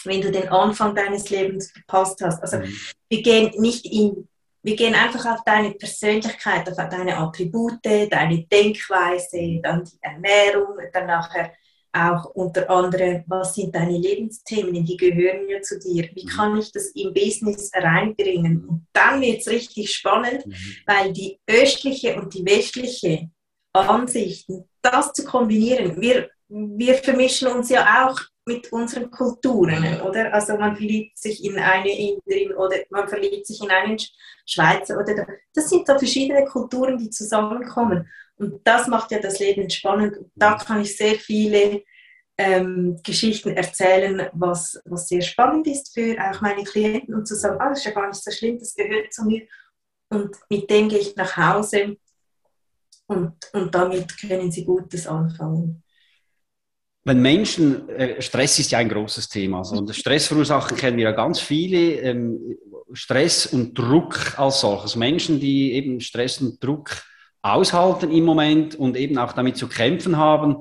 wenn 0.04 0.20
du 0.20 0.30
den 0.30 0.48
Anfang 0.48 0.94
deines 0.94 1.30
Lebens 1.30 1.70
verpasst 1.70 2.20
hast. 2.22 2.42
Also 2.42 2.58
mhm. 2.58 2.76
Wir 3.10 3.22
gehen 3.22 3.52
nicht 3.60 3.84
in, 3.86 4.28
wir 4.62 4.76
gehen 4.76 4.94
einfach 4.94 5.26
auf 5.26 5.40
deine 5.44 5.72
Persönlichkeit, 5.72 6.68
auf 6.68 6.76
deine 6.76 7.16
Attribute, 7.16 7.78
deine 7.82 8.44
Denkweise, 8.44 9.60
dann 9.62 9.84
die 9.84 9.98
Ernährung, 10.00 10.76
dann 10.92 11.06
nachher 11.06 11.52
auch 11.92 12.26
unter 12.34 12.70
anderem, 12.70 13.24
was 13.26 13.56
sind 13.56 13.74
deine 13.74 13.98
Lebensthemen, 13.98 14.84
die 14.84 14.96
gehören 14.96 15.48
ja 15.48 15.60
zu 15.60 15.78
dir, 15.78 16.08
wie 16.14 16.24
mhm. 16.24 16.28
kann 16.28 16.56
ich 16.56 16.70
das 16.70 16.88
im 16.88 17.12
Business 17.12 17.70
reinbringen? 17.74 18.64
Und 18.64 18.86
dann 18.92 19.20
wird 19.20 19.40
es 19.40 19.48
richtig 19.48 19.92
spannend, 19.92 20.46
mhm. 20.46 20.54
weil 20.86 21.12
die 21.12 21.40
östliche 21.48 22.14
und 22.14 22.32
die 22.32 22.44
westliche 22.46 23.28
Ansichten, 23.72 24.68
das 24.82 25.12
zu 25.12 25.24
kombinieren, 25.24 26.00
wir, 26.00 26.30
wir 26.48 26.94
vermischen 26.94 27.48
uns 27.48 27.70
ja 27.70 28.06
auch 28.06 28.20
mit 28.46 28.72
unseren 28.72 29.10
Kulturen, 29.10 30.00
oder? 30.00 30.32
Also 30.32 30.56
man 30.56 30.76
verliebt 30.76 31.18
sich 31.18 31.44
in 31.44 31.58
eine 31.58 31.90
Inderin 31.90 32.54
oder 32.54 32.76
man 32.90 33.08
verliebt 33.08 33.46
sich 33.46 33.62
in 33.62 33.70
einen 33.70 33.98
Schweizer 34.46 34.98
oder 34.98 35.26
das 35.54 35.68
sind 35.68 35.86
so 35.86 35.98
verschiedene 35.98 36.44
Kulturen, 36.44 36.98
die 36.98 37.10
zusammenkommen 37.10 38.08
und 38.36 38.66
das 38.66 38.86
macht 38.86 39.10
ja 39.10 39.18
das 39.18 39.38
Leben 39.38 39.68
spannend. 39.68 40.16
Da 40.34 40.54
kann 40.54 40.80
ich 40.80 40.96
sehr 40.96 41.14
viele 41.14 41.82
ähm, 42.38 42.98
Geschichten 43.04 43.50
erzählen, 43.50 44.28
was, 44.32 44.80
was 44.86 45.08
sehr 45.08 45.20
spannend 45.20 45.66
ist 45.66 45.92
für 45.92 46.16
auch 46.18 46.40
meine 46.40 46.64
Klienten 46.64 47.14
und 47.14 47.26
zu 47.26 47.34
sagen, 47.34 47.60
ah, 47.60 47.68
das 47.68 47.80
ist 47.80 47.84
ja 47.84 47.90
gar 47.92 48.08
nicht 48.08 48.22
so 48.22 48.30
schlimm, 48.30 48.58
das 48.58 48.74
gehört 48.74 49.12
zu 49.12 49.24
mir 49.24 49.46
und 50.08 50.34
mit 50.48 50.68
dem 50.70 50.88
gehe 50.88 50.98
ich 50.98 51.14
nach 51.16 51.36
Hause 51.36 51.96
und, 53.06 53.34
und 53.52 53.74
damit 53.74 54.16
können 54.18 54.50
sie 54.50 54.64
Gutes 54.64 55.06
anfangen 55.06 55.82
wenn 57.10 57.20
Menschen, 57.22 57.88
äh, 57.88 58.22
Stress 58.22 58.60
ist 58.60 58.70
ja 58.70 58.78
ein 58.78 58.88
großes 58.88 59.28
Thema. 59.28 59.58
Also, 59.58 59.76
und 59.76 59.94
Stressverursachen 59.94 60.76
kennen 60.76 60.96
wir 60.96 61.04
ja 61.04 61.10
ganz 61.10 61.40
viele. 61.40 61.94
Ähm, 62.02 62.56
Stress 62.92 63.46
und 63.46 63.76
Druck 63.76 64.38
als 64.38 64.60
solches. 64.60 64.94
Menschen, 64.94 65.40
die 65.40 65.72
eben 65.72 66.00
Stress 66.00 66.40
und 66.40 66.62
Druck 66.62 67.02
aushalten 67.42 68.12
im 68.12 68.24
Moment 68.24 68.76
und 68.76 68.96
eben 68.96 69.18
auch 69.18 69.32
damit 69.32 69.56
zu 69.56 69.66
kämpfen 69.66 70.18
haben. 70.18 70.58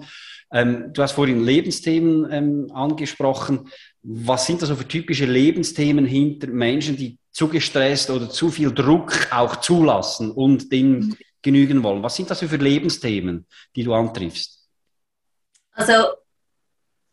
Ähm, 0.51 0.91
du 0.91 1.03
hast 1.03 1.11
vorhin 1.11 1.43
Lebensthemen 1.43 2.27
ähm, 2.31 2.71
angesprochen. 2.73 3.69
Was 4.01 4.47
sind 4.47 4.63
das 4.63 4.69
so 4.69 4.75
für 4.75 4.87
typische 4.87 5.25
Lebensthemen 5.25 6.05
hinter 6.05 6.47
Menschen, 6.47 6.97
die 6.97 7.19
zu 7.31 7.47
gestresst 7.47 8.09
oder 8.09 8.27
zu 8.27 8.49
viel 8.49 8.73
Druck 8.73 9.27
auch 9.31 9.57
zulassen 9.57 10.31
und 10.31 10.71
dem 10.71 10.91
mhm. 10.91 11.17
genügen 11.43 11.83
wollen? 11.83 12.01
Was 12.01 12.15
sind 12.15 12.31
das 12.31 12.39
für 12.39 12.55
Lebensthemen, 12.55 13.45
die 13.75 13.83
du 13.83 13.93
antriffst? 13.93 14.67
Also 15.73 15.93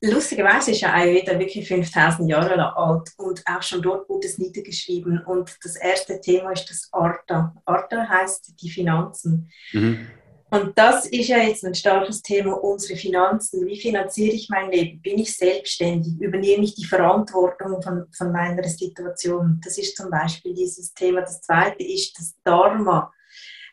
lustigerweise 0.02 0.72
ist 0.72 0.80
ja 0.80 0.92
Ayurveda 0.92 1.38
wirklich 1.38 1.66
5000 1.66 2.28
Jahre 2.28 2.76
alt 2.76 3.10
und 3.16 3.42
auch 3.46 3.62
schon 3.62 3.82
dort 3.82 4.08
wurde 4.08 4.26
es 4.26 4.38
niedergeschrieben. 4.38 5.24
Und 5.24 5.56
das 5.62 5.76
erste 5.76 6.20
Thema 6.20 6.52
ist 6.52 6.68
das 6.68 6.88
Arta. 6.92 7.54
Arta 7.64 8.08
heißt 8.08 8.54
die 8.60 8.70
Finanzen. 8.70 9.50
Mhm. 9.72 10.06
Und 10.48 10.78
das 10.78 11.06
ist 11.06 11.28
ja 11.28 11.38
jetzt 11.38 11.64
ein 11.64 11.74
starkes 11.74 12.22
Thema, 12.22 12.52
unsere 12.62 12.96
Finanzen. 12.96 13.66
Wie 13.66 13.80
finanziere 13.80 14.34
ich 14.34 14.48
mein 14.48 14.70
Leben? 14.70 15.02
Bin 15.02 15.18
ich 15.18 15.36
selbstständig? 15.36 16.20
Übernehme 16.20 16.62
ich 16.62 16.76
die 16.76 16.84
Verantwortung 16.84 17.82
von, 17.82 18.06
von 18.16 18.32
meiner 18.32 18.62
Situation? 18.68 19.60
Das 19.64 19.76
ist 19.76 19.96
zum 19.96 20.08
Beispiel 20.08 20.54
dieses 20.54 20.94
Thema. 20.94 21.22
Das 21.22 21.40
zweite 21.40 21.82
ist 21.82 22.16
das 22.18 22.36
Dharma. 22.44 23.12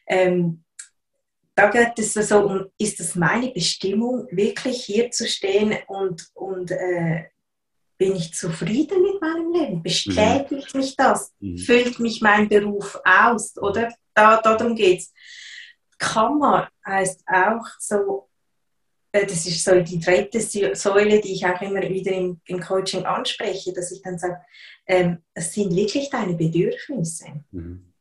Ähm, 0.07 0.63
da 1.55 1.69
geht 1.69 1.99
es 1.99 2.13
so 2.13 2.39
um, 2.45 2.65
ist 2.77 2.99
es 2.99 3.15
meine 3.15 3.51
Bestimmung, 3.51 4.27
wirklich 4.31 4.83
hier 4.83 5.11
zu 5.11 5.27
stehen 5.27 5.77
und, 5.87 6.27
und 6.33 6.71
äh, 6.71 7.25
bin 7.97 8.15
ich 8.15 8.33
zufrieden 8.33 9.01
mit 9.01 9.21
meinem 9.21 9.53
Leben? 9.53 9.83
Bestätigt 9.83 10.73
mhm. 10.73 10.79
mich 10.79 10.95
das? 10.95 11.31
Mhm. 11.39 11.57
Füllt 11.57 11.99
mich 11.99 12.21
mein 12.21 12.49
Beruf 12.49 12.99
aus? 13.05 13.55
Oder 13.57 13.93
da, 14.13 14.41
darum 14.41 14.75
geht 14.75 15.01
es. 15.01 15.13
Kammer 15.99 16.69
heißt 16.85 17.23
auch 17.27 17.65
so, 17.79 18.29
äh, 19.11 19.25
das 19.25 19.45
ist 19.45 19.63
so 19.63 19.79
die 19.79 19.99
dritte 19.99 20.41
Säule, 20.75 21.21
die 21.21 21.33
ich 21.33 21.45
auch 21.45 21.61
immer 21.61 21.81
wieder 21.83 22.11
im, 22.11 22.41
im 22.45 22.59
Coaching 22.59 23.05
anspreche, 23.05 23.73
dass 23.73 23.91
ich 23.91 24.01
dann 24.01 24.17
sage, 24.17 24.41
ähm, 24.87 25.19
es 25.33 25.53
sind 25.53 25.73
wirklich 25.75 26.09
deine 26.09 26.33
Bedürfnisse. 26.33 27.43
Mhm 27.51 27.93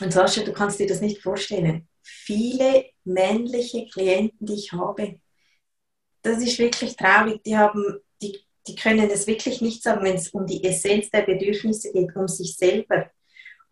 Und 0.00 0.12
Sascha, 0.12 0.42
du 0.42 0.52
kannst 0.52 0.78
dir 0.78 0.86
das 0.86 1.00
nicht 1.00 1.22
vorstellen. 1.22 1.88
Viele 2.08 2.86
männliche 3.04 3.86
Klienten, 3.86 4.46
die 4.46 4.54
ich 4.54 4.72
habe, 4.72 5.20
das 6.22 6.42
ist 6.42 6.58
wirklich 6.58 6.96
traurig. 6.96 7.42
Die 7.44 7.56
haben, 7.56 7.98
die, 8.22 8.38
die 8.66 8.74
können 8.74 9.10
es 9.10 9.26
wirklich 9.26 9.60
nicht 9.60 9.82
sagen, 9.82 10.04
wenn 10.04 10.16
es 10.16 10.28
um 10.28 10.46
die 10.46 10.62
Essenz 10.64 11.10
der 11.10 11.22
Bedürfnisse 11.22 11.92
geht, 11.92 12.14
um 12.14 12.28
sich 12.28 12.56
selber. 12.56 13.10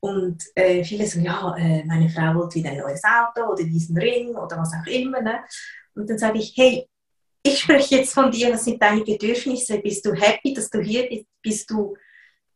Und 0.01 0.43
äh, 0.55 0.85
viele 0.85 1.07
sagen, 1.07 1.25
ja, 1.25 1.57
äh, 1.57 1.85
meine 1.85 2.11
Frau 2.11 2.35
wollte 2.35 2.57
wieder 2.57 2.71
ein 2.71 2.79
neues 2.79 3.03
Auto 3.05 3.53
oder 3.53 3.65
diesen 3.65 3.97
Ring 3.97 4.35
oder 4.35 4.59
was 4.59 4.73
auch 4.75 4.87
immer. 4.87 5.21
Ne? 5.23 5.41
Und 5.95 6.11
dann 6.11 6.19
sage 6.19 6.39
ich, 6.39 6.55
hey, 6.57 6.89
ich 7.43 7.61
spreche 7.61 7.97
jetzt 7.97 8.15
von 8.15 8.31
dir, 8.31 8.53
was 8.53 8.65
sind 8.65 8.83
deine 8.83 9.03
Bedürfnisse? 9.03 9.79
Bist 9.79 10.05
du 10.05 10.13
happy, 10.13 10.55
dass 10.55 10.71
du 10.71 10.81
hier 10.81 11.09
bist? 11.09 11.27
Bist 11.43 11.71
du, 11.71 11.97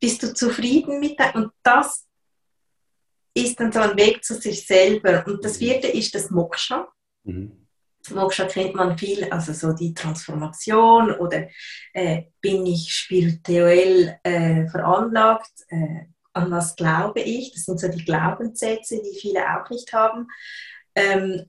bist 0.00 0.22
du 0.22 0.32
zufrieden 0.32 0.98
mit 0.98 1.18
deinem? 1.20 1.44
Und 1.44 1.52
das 1.62 2.07
ist 3.42 3.60
dann 3.60 3.72
so 3.72 3.80
ein 3.80 3.96
Weg 3.96 4.24
zu 4.24 4.34
sich 4.34 4.66
selber. 4.66 5.24
Und 5.26 5.44
das 5.44 5.58
vierte 5.58 5.88
ist 5.88 6.14
das 6.14 6.30
Moksha. 6.30 6.88
Mhm. 7.24 7.66
Moksha 8.10 8.44
kennt 8.46 8.74
man 8.74 8.96
viel, 8.96 9.24
also 9.30 9.52
so 9.52 9.72
die 9.72 9.92
Transformation 9.92 11.12
oder 11.12 11.48
äh, 11.92 12.22
bin 12.40 12.64
ich 12.64 12.92
spirituell 12.92 14.18
äh, 14.22 14.66
veranlagt, 14.68 15.52
äh, 15.68 16.06
an 16.32 16.50
was 16.50 16.76
glaube 16.76 17.20
ich, 17.20 17.52
das 17.52 17.64
sind 17.64 17.80
so 17.80 17.88
die 17.88 18.04
Glaubenssätze, 18.04 19.02
die 19.02 19.18
viele 19.18 19.40
auch 19.40 19.68
nicht 19.68 19.92
haben. 19.92 20.28
Ähm, 20.94 21.46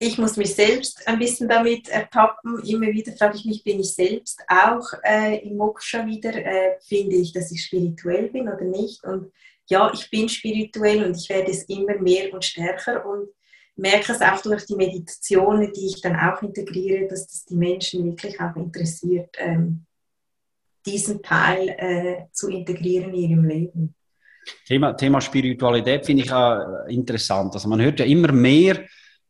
ich 0.00 0.16
muss 0.16 0.36
mich 0.36 0.54
selbst 0.54 1.08
ein 1.08 1.18
bisschen 1.18 1.48
damit 1.48 1.88
ertappen. 1.88 2.62
Immer 2.64 2.88
wieder 2.88 3.12
frage 3.12 3.36
ich 3.36 3.44
mich, 3.44 3.64
bin 3.64 3.80
ich 3.80 3.94
selbst 3.94 4.40
auch 4.48 4.86
äh, 5.02 5.38
im 5.38 5.56
Moksha 5.56 6.06
wieder? 6.06 6.32
Äh, 6.34 6.78
finde 6.86 7.16
ich, 7.16 7.32
dass 7.32 7.50
ich 7.50 7.64
spirituell 7.64 8.28
bin 8.28 8.48
oder 8.48 8.62
nicht? 8.62 9.02
Und 9.02 9.32
ja, 9.68 9.90
ich 9.92 10.10
bin 10.10 10.28
spirituell 10.28 11.04
und 11.04 11.16
ich 11.16 11.28
werde 11.28 11.50
es 11.50 11.64
immer 11.64 11.98
mehr 11.98 12.32
und 12.32 12.44
stärker 12.44 13.04
und 13.04 13.28
merke 13.76 14.12
es 14.12 14.20
auch 14.20 14.40
durch 14.42 14.66
die 14.66 14.74
Meditationen, 14.74 15.72
die 15.72 15.86
ich 15.86 16.00
dann 16.00 16.16
auch 16.16 16.42
integriere, 16.42 17.06
dass 17.06 17.26
das 17.26 17.44
die 17.44 17.56
Menschen 17.56 18.04
wirklich 18.04 18.40
auch 18.40 18.56
interessiert, 18.56 19.36
ähm, 19.38 19.84
diesen 20.84 21.22
Teil 21.22 21.68
äh, 21.68 22.16
zu 22.32 22.48
integrieren 22.48 23.12
in 23.12 23.30
ihrem 23.30 23.44
Leben. 23.44 23.94
Thema, 24.66 24.94
Thema 24.94 25.20
Spiritualität 25.20 26.06
finde 26.06 26.24
ich 26.24 26.32
auch 26.32 26.86
interessant. 26.88 27.52
Also 27.54 27.68
man 27.68 27.80
hört 27.80 28.00
ja 28.00 28.06
immer 28.06 28.32
mehr, 28.32 28.84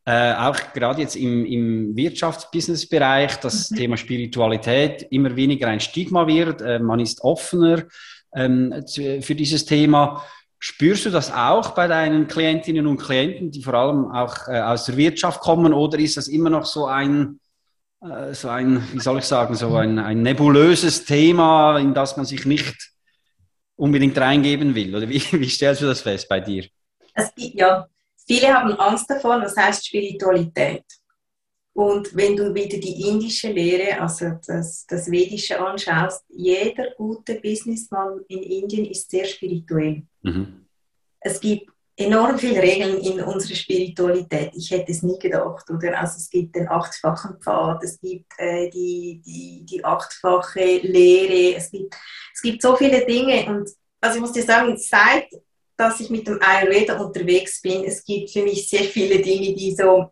äh, 0.05 0.33
auch 0.33 0.57
gerade 0.73 1.01
jetzt 1.01 1.15
im, 1.15 1.45
im 1.45 1.95
Wirtschafts-Business-Bereich, 1.95 3.35
dass 3.37 3.69
mhm. 3.69 3.75
Thema 3.75 3.97
Spiritualität 3.97 5.05
immer 5.11 5.35
weniger 5.35 5.67
ein 5.67 5.81
Stigma 5.81 6.25
wird. 6.25 6.61
Äh, 6.61 6.79
man 6.79 6.99
ist 6.99 7.21
offener 7.21 7.83
ähm, 8.33 8.73
für 9.21 9.35
dieses 9.35 9.65
Thema. 9.65 10.23
Spürst 10.59 11.05
du 11.05 11.09
das 11.09 11.31
auch 11.31 11.71
bei 11.71 11.87
deinen 11.87 12.27
Klientinnen 12.27 12.85
und 12.85 12.97
Klienten, 12.97 13.49
die 13.49 13.63
vor 13.63 13.75
allem 13.75 14.11
auch 14.11 14.47
äh, 14.47 14.59
aus 14.59 14.85
der 14.85 14.97
Wirtschaft 14.97 15.39
kommen, 15.39 15.73
oder 15.73 15.97
ist 15.99 16.17
das 16.17 16.27
immer 16.27 16.49
noch 16.49 16.65
so 16.65 16.85
ein, 16.85 17.39
äh, 18.01 18.33
so 18.33 18.49
ein, 18.49 18.85
wie 18.91 18.99
soll 18.99 19.19
ich 19.19 19.25
sagen, 19.25 19.55
so 19.55 19.75
ein, 19.77 19.97
ein 19.99 20.21
nebulöses 20.21 21.05
Thema, 21.05 21.79
in 21.79 21.93
das 21.93 22.17
man 22.17 22.25
sich 22.25 22.45
nicht 22.45 22.75
unbedingt 23.77 24.17
reingeben 24.17 24.75
will? 24.75 24.95
Oder 24.95 25.07
wie, 25.07 25.21
wie 25.31 25.49
stellst 25.49 25.81
du 25.81 25.85
das 25.85 26.01
fest 26.01 26.27
bei 26.27 26.41
dir? 26.41 26.65
Es, 27.13 27.31
ja, 27.35 27.87
viele 28.27 28.53
haben 28.53 28.73
Angst 28.73 29.09
davon, 29.09 29.41
was 29.41 29.55
heißt 29.55 29.87
Spiritualität. 29.87 30.83
Und 31.79 32.13
wenn 32.13 32.35
du 32.35 32.53
wieder 32.53 32.77
die 32.77 33.07
indische 33.07 33.53
Lehre, 33.53 34.01
also 34.01 34.31
das, 34.45 34.85
das 34.85 35.09
Vedische 35.09 35.57
anschaust, 35.57 36.25
jeder 36.27 36.91
gute 36.97 37.35
Businessman 37.35 38.19
in 38.27 38.43
Indien 38.43 38.83
ist 38.83 39.09
sehr 39.09 39.23
spirituell. 39.23 40.03
Mhm. 40.21 40.65
Es 41.21 41.39
gibt 41.39 41.71
enorm 41.95 42.37
viele 42.37 42.61
Regeln 42.61 42.97
in 42.97 43.21
unserer 43.21 43.55
Spiritualität. 43.55 44.51
Ich 44.55 44.69
hätte 44.71 44.91
es 44.91 45.03
nie 45.03 45.17
gedacht, 45.17 45.69
oder? 45.69 45.97
Also 45.97 46.17
es 46.17 46.29
gibt 46.29 46.53
den 46.53 46.67
achtfachen 46.67 47.39
Pfad, 47.39 47.81
es 47.81 47.97
gibt 48.01 48.29
äh, 48.37 48.69
die, 48.69 49.21
die, 49.25 49.65
die 49.65 49.85
achtfache 49.85 50.79
Lehre, 50.79 51.55
es 51.55 51.71
gibt, 51.71 51.95
es 52.33 52.41
gibt 52.41 52.61
so 52.61 52.75
viele 52.75 53.05
Dinge. 53.05 53.45
Und 53.45 53.69
also 54.01 54.17
ich 54.17 54.21
muss 54.21 54.33
dir 54.33 54.43
sagen, 54.43 54.75
seit 54.75 55.29
dass 55.77 56.01
ich 56.01 56.09
mit 56.09 56.27
dem 56.27 56.41
Ayurveda 56.41 56.99
unterwegs 56.99 57.61
bin, 57.61 57.85
es 57.85 58.03
gibt 58.03 58.31
für 58.31 58.43
mich 58.43 58.67
sehr 58.67 58.83
viele 58.83 59.21
Dinge, 59.21 59.55
die 59.55 59.73
so 59.73 60.11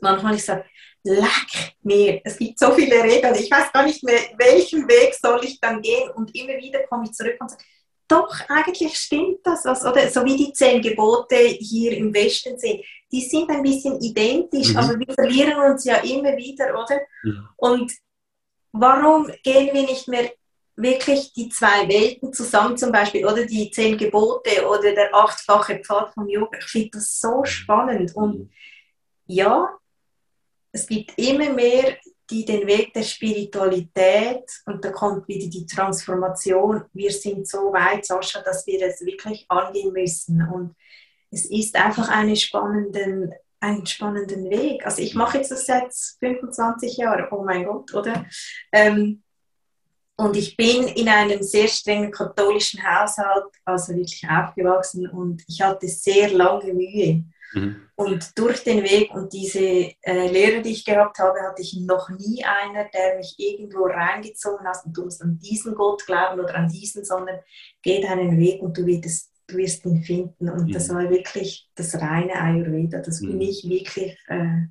manchmal 0.00 0.34
ich 0.34 0.44
sage, 0.44 0.64
leck 1.04 1.74
mir, 1.82 2.20
es 2.24 2.36
gibt 2.38 2.58
so 2.58 2.72
viele 2.72 3.02
Regeln, 3.02 3.34
ich 3.34 3.50
weiß 3.50 3.72
gar 3.72 3.84
nicht 3.84 4.02
mehr, 4.02 4.18
welchen 4.38 4.88
Weg 4.88 5.14
soll 5.14 5.40
ich 5.44 5.60
dann 5.60 5.80
gehen 5.80 6.10
und 6.10 6.34
immer 6.34 6.56
wieder 6.56 6.80
komme 6.88 7.04
ich 7.04 7.12
zurück 7.12 7.36
und 7.40 7.50
sage, 7.50 7.62
doch, 8.08 8.32
eigentlich 8.48 8.96
stimmt 8.96 9.38
das, 9.44 9.64
was, 9.64 9.84
oder 9.84 10.08
so 10.08 10.24
wie 10.24 10.36
die 10.36 10.52
zehn 10.52 10.80
Gebote 10.80 11.36
hier 11.36 11.96
im 11.96 12.14
Westen 12.14 12.58
sind, 12.58 12.80
die 13.10 13.20
sind 13.20 13.50
ein 13.50 13.62
bisschen 13.62 14.00
identisch, 14.00 14.70
mhm. 14.70 14.76
aber 14.76 14.98
wir 14.98 15.14
verlieren 15.14 15.72
uns 15.72 15.84
ja 15.84 15.96
immer 15.96 16.36
wieder, 16.36 16.70
oder? 16.70 17.00
Mhm. 17.24 17.48
Und 17.56 17.92
warum 18.72 19.30
gehen 19.42 19.74
wir 19.74 19.82
nicht 19.82 20.06
mehr 20.08 20.30
wirklich 20.76 21.32
die 21.32 21.48
zwei 21.48 21.88
Welten 21.88 22.32
zusammen, 22.32 22.76
zum 22.76 22.92
Beispiel, 22.92 23.24
oder 23.26 23.44
die 23.44 23.70
zehn 23.70 23.96
Gebote 23.96 24.66
oder 24.68 24.92
der 24.92 25.14
achtfache 25.14 25.80
Pfad 25.80 26.12
vom 26.14 26.28
Yoga? 26.28 26.58
Ich 26.58 26.66
finde 26.66 26.90
das 26.92 27.18
so 27.18 27.40
mhm. 27.40 27.46
spannend 27.46 28.14
und 28.14 28.38
mhm. 28.38 28.50
ja, 29.26 29.68
es 30.76 30.86
gibt 30.86 31.12
immer 31.16 31.50
mehr, 31.54 31.96
die 32.30 32.44
den 32.44 32.66
Weg 32.66 32.92
der 32.92 33.02
Spiritualität 33.02 34.44
und 34.66 34.84
da 34.84 34.90
kommt 34.90 35.26
wieder 35.26 35.48
die 35.48 35.64
Transformation. 35.64 36.84
Wir 36.92 37.10
sind 37.10 37.48
so 37.48 37.72
weit, 37.72 38.04
Sascha, 38.04 38.42
dass 38.42 38.66
wir 38.66 38.82
es 38.82 39.00
wirklich 39.00 39.46
angehen 39.48 39.92
müssen 39.92 40.46
und 40.52 40.74
es 41.30 41.46
ist 41.46 41.76
einfach 41.76 42.10
eine 42.10 42.36
spannenden, 42.36 43.32
einen 43.58 43.86
spannenden 43.86 44.50
Weg. 44.50 44.84
Also 44.84 45.00
ich 45.00 45.14
mache 45.14 45.38
jetzt 45.38 45.50
das 45.50 45.64
seit 45.64 45.94
25 46.20 46.98
Jahren, 46.98 47.28
oh 47.30 47.42
mein 47.42 47.64
Gott, 47.64 47.94
oder? 47.94 48.26
Ähm, 48.72 49.22
und 50.16 50.36
ich 50.36 50.56
bin 50.56 50.88
in 50.88 51.08
einem 51.08 51.42
sehr 51.42 51.68
strengen 51.68 52.10
katholischen 52.10 52.82
Haushalt, 52.82 53.52
also 53.64 53.94
wirklich 53.94 54.26
aufgewachsen 54.28 55.08
und 55.08 55.42
ich 55.48 55.62
hatte 55.62 55.88
sehr 55.88 56.30
lange 56.30 56.74
Mühe 56.74 57.24
Mhm. 57.52 57.76
Und 57.94 58.38
durch 58.38 58.64
den 58.64 58.82
Weg 58.82 59.14
und 59.14 59.32
diese 59.32 59.60
äh, 59.60 60.28
Lehre, 60.30 60.62
die 60.62 60.72
ich 60.72 60.84
gehabt 60.84 61.18
habe, 61.18 61.40
hatte 61.42 61.62
ich 61.62 61.76
noch 61.80 62.08
nie 62.10 62.44
einer, 62.44 62.84
der 62.92 63.16
mich 63.16 63.34
irgendwo 63.38 63.84
reingezogen 63.84 64.66
hat 64.66 64.84
und 64.84 64.96
du 64.96 65.04
musst 65.04 65.22
an 65.22 65.38
diesen 65.38 65.74
Gott 65.74 66.04
glauben 66.06 66.40
oder 66.40 66.54
an 66.54 66.68
diesen, 66.68 67.04
sondern 67.04 67.38
geh 67.82 68.00
deinen 68.00 68.38
Weg 68.38 68.62
und 68.62 68.76
du 68.76 68.86
wirst, 68.86 69.32
du 69.46 69.56
wirst 69.56 69.84
ihn 69.86 70.02
finden. 70.02 70.50
Und 70.50 70.68
mhm. 70.68 70.72
das 70.72 70.88
war 70.90 71.08
wirklich 71.08 71.68
das 71.74 71.94
reine 71.94 72.34
Ayurveda, 72.34 72.98
das 72.98 73.20
für 73.20 73.26
mhm. 73.26 73.38
mich 73.38 73.64
wirklich 73.68 74.18
äh, 74.28 74.66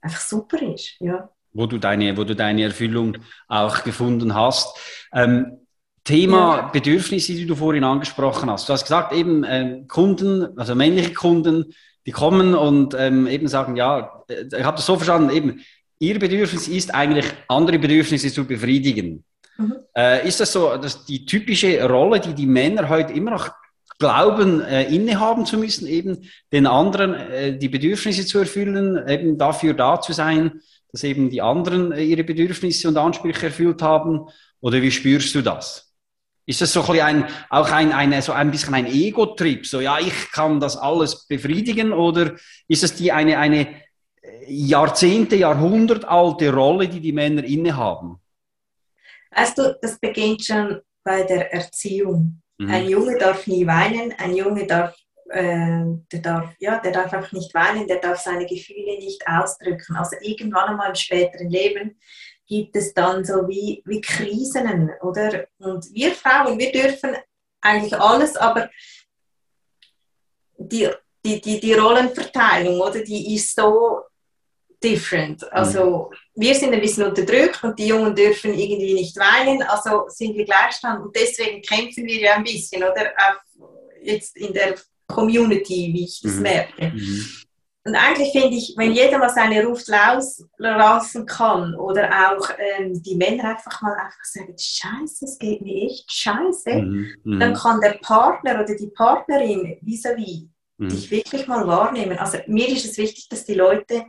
einfach 0.00 0.20
super 0.20 0.60
ist. 0.62 0.96
Ja. 1.00 1.30
Wo 1.52 1.66
du 1.66 1.78
deine, 1.78 2.16
wo 2.16 2.24
du 2.24 2.34
deine 2.34 2.62
Erfüllung 2.64 3.18
auch 3.48 3.82
gefunden 3.84 4.34
hast. 4.34 4.78
Ähm, 5.12 5.58
Thema. 6.04 6.70
Bedürfnisse, 6.72 7.32
die 7.32 7.46
du 7.46 7.54
vorhin 7.54 7.84
angesprochen 7.84 8.50
hast. 8.50 8.68
Du 8.68 8.72
hast 8.72 8.82
gesagt, 8.82 9.12
eben 9.12 9.44
äh, 9.44 9.84
Kunden, 9.86 10.58
also 10.58 10.74
männliche 10.74 11.14
Kunden, 11.14 11.72
die 12.06 12.12
kommen 12.12 12.54
und 12.54 12.94
ähm, 12.98 13.26
eben 13.26 13.48
sagen, 13.48 13.76
ja, 13.76 14.22
äh, 14.28 14.44
ich 14.56 14.64
habe 14.64 14.76
das 14.76 14.86
so 14.86 14.96
verstanden, 14.96 15.30
eben, 15.30 15.64
ihr 15.98 16.18
Bedürfnis 16.18 16.68
ist 16.68 16.94
eigentlich, 16.94 17.26
andere 17.48 17.78
Bedürfnisse 17.78 18.32
zu 18.32 18.44
befriedigen. 18.44 19.24
Mhm. 19.56 19.74
Äh, 19.96 20.26
ist 20.26 20.40
das 20.40 20.52
so 20.52 20.76
dass 20.76 21.04
die 21.04 21.26
typische 21.26 21.86
Rolle, 21.86 22.20
die 22.20 22.34
die 22.34 22.46
Männer 22.46 22.88
heute 22.88 23.12
immer 23.12 23.32
noch 23.32 23.50
glauben, 23.98 24.60
äh, 24.62 24.84
innehaben 24.92 25.46
zu 25.46 25.58
müssen, 25.58 25.86
eben 25.86 26.28
den 26.52 26.66
anderen 26.66 27.14
äh, 27.14 27.56
die 27.56 27.68
Bedürfnisse 27.68 28.26
zu 28.26 28.40
erfüllen, 28.40 29.06
eben 29.06 29.38
dafür 29.38 29.74
da 29.74 30.00
zu 30.00 30.12
sein, 30.12 30.60
dass 30.90 31.04
eben 31.04 31.30
die 31.30 31.40
anderen 31.40 31.92
äh, 31.92 32.02
ihre 32.02 32.24
Bedürfnisse 32.24 32.88
und 32.88 32.96
Ansprüche 32.96 33.46
erfüllt 33.46 33.80
haben? 33.80 34.26
Oder 34.60 34.82
wie 34.82 34.90
spürst 34.90 35.34
du 35.34 35.42
das? 35.42 35.91
Ist 36.44 36.60
das 36.60 36.72
so 36.72 36.82
ein, 36.82 37.00
ein 37.00 37.26
auch 37.50 37.70
ein, 37.70 37.92
ein, 37.92 38.20
so 38.20 38.32
ein 38.32 38.50
bisschen 38.50 38.74
ein 38.74 38.86
Ego-Trip? 38.86 39.64
So, 39.64 39.80
ja, 39.80 39.98
ich 39.98 40.32
kann 40.32 40.58
das 40.58 40.76
alles 40.76 41.26
befriedigen? 41.26 41.92
Oder 41.92 42.34
ist 42.68 42.82
es 42.82 42.94
die 42.94 43.12
eine, 43.12 43.38
eine 43.38 43.68
Jahrzehnte, 44.46 45.36
Jahrhundert 45.36 46.04
alte 46.04 46.52
Rolle, 46.52 46.88
die 46.88 47.00
die 47.00 47.12
Männer 47.12 47.44
innehaben? 47.44 48.20
Also, 49.30 49.74
das 49.80 49.98
beginnt 49.98 50.44
schon 50.44 50.80
bei 51.04 51.22
der 51.22 51.52
Erziehung. 51.52 52.42
Mhm. 52.58 52.70
Ein 52.70 52.88
Junge 52.88 53.18
darf 53.18 53.46
nie 53.46 53.66
weinen, 53.66 54.12
ein 54.18 54.36
Junge 54.36 54.66
darf, 54.66 54.94
äh, 55.30 55.84
der 56.12 56.20
darf, 56.20 56.54
ja, 56.58 56.78
der 56.78 56.92
darf 56.92 57.12
einfach 57.12 57.32
nicht 57.32 57.54
weinen, 57.54 57.86
der 57.86 57.98
darf 57.98 58.20
seine 58.20 58.46
Gefühle 58.46 58.98
nicht 58.98 59.26
ausdrücken. 59.26 59.96
Also 59.96 60.16
irgendwann 60.20 60.70
einmal 60.70 60.90
im 60.90 60.94
späteren 60.94 61.48
Leben 61.48 61.98
gibt 62.52 62.76
es 62.76 62.92
dann 62.92 63.24
so 63.24 63.48
wie, 63.48 63.82
wie 63.86 64.00
Krisen, 64.00 64.90
oder? 65.00 65.46
Und 65.58 65.86
wir 65.94 66.12
Frauen, 66.12 66.58
wir 66.58 66.70
dürfen 66.70 67.16
eigentlich 67.62 67.98
alles, 67.98 68.36
aber 68.36 68.68
die, 70.58 70.88
die, 71.24 71.40
die, 71.40 71.58
die 71.58 71.72
Rollenverteilung, 71.72 72.78
oder, 72.78 73.00
die 73.00 73.34
ist 73.34 73.56
so 73.56 74.02
different. 74.84 75.50
Also 75.50 76.10
mhm. 76.10 76.42
wir 76.42 76.54
sind 76.54 76.74
ein 76.74 76.80
bisschen 76.80 77.04
unterdrückt 77.04 77.64
und 77.64 77.78
die 77.78 77.86
Jungen 77.86 78.14
dürfen 78.14 78.52
irgendwie 78.52 78.94
nicht 78.94 79.16
weinen, 79.16 79.62
also 79.62 80.04
sind 80.08 80.36
wir 80.36 80.44
Gleichstand 80.44 81.04
und 81.04 81.16
deswegen 81.16 81.62
kämpfen 81.62 82.04
wir 82.04 82.20
ja 82.20 82.34
ein 82.34 82.44
bisschen, 82.44 82.82
oder? 82.82 83.12
Auch 83.16 83.70
jetzt 84.02 84.36
in 84.36 84.52
der 84.52 84.74
Community, 85.06 85.90
wie 85.94 86.04
ich 86.04 86.20
das 86.22 86.34
mhm. 86.34 86.42
merke. 86.42 86.90
Mhm. 86.90 87.26
Und 87.84 87.96
eigentlich 87.96 88.30
finde 88.30 88.56
ich, 88.56 88.74
wenn 88.76 88.92
jeder 88.92 89.18
mal 89.18 89.28
seine 89.28 89.64
Ruft 89.66 89.90
rauslassen 89.90 91.26
kann 91.26 91.74
oder 91.74 92.08
auch 92.08 92.48
ähm, 92.56 93.02
die 93.02 93.16
Männer 93.16 93.56
einfach 93.56 93.82
mal 93.82 93.94
einfach 93.94 94.24
sagen, 94.24 94.54
Scheiße, 94.56 95.24
es 95.24 95.38
geht 95.38 95.62
mir 95.62 95.86
echt 95.86 96.10
scheiße, 96.12 96.74
mhm, 96.74 97.08
mhm. 97.24 97.40
dann 97.40 97.54
kann 97.54 97.80
der 97.80 97.98
Partner 98.00 98.62
oder 98.62 98.76
die 98.76 98.92
Partnerin 98.94 99.78
vis-à-vis 99.82 100.46
mhm. 100.78 100.88
dich 100.90 101.10
wirklich 101.10 101.48
mal 101.48 101.66
wahrnehmen. 101.66 102.18
Also 102.18 102.38
mir 102.46 102.68
ist 102.68 102.84
es 102.84 102.98
wichtig, 102.98 103.28
dass 103.28 103.44
die 103.44 103.54
Leute 103.54 104.04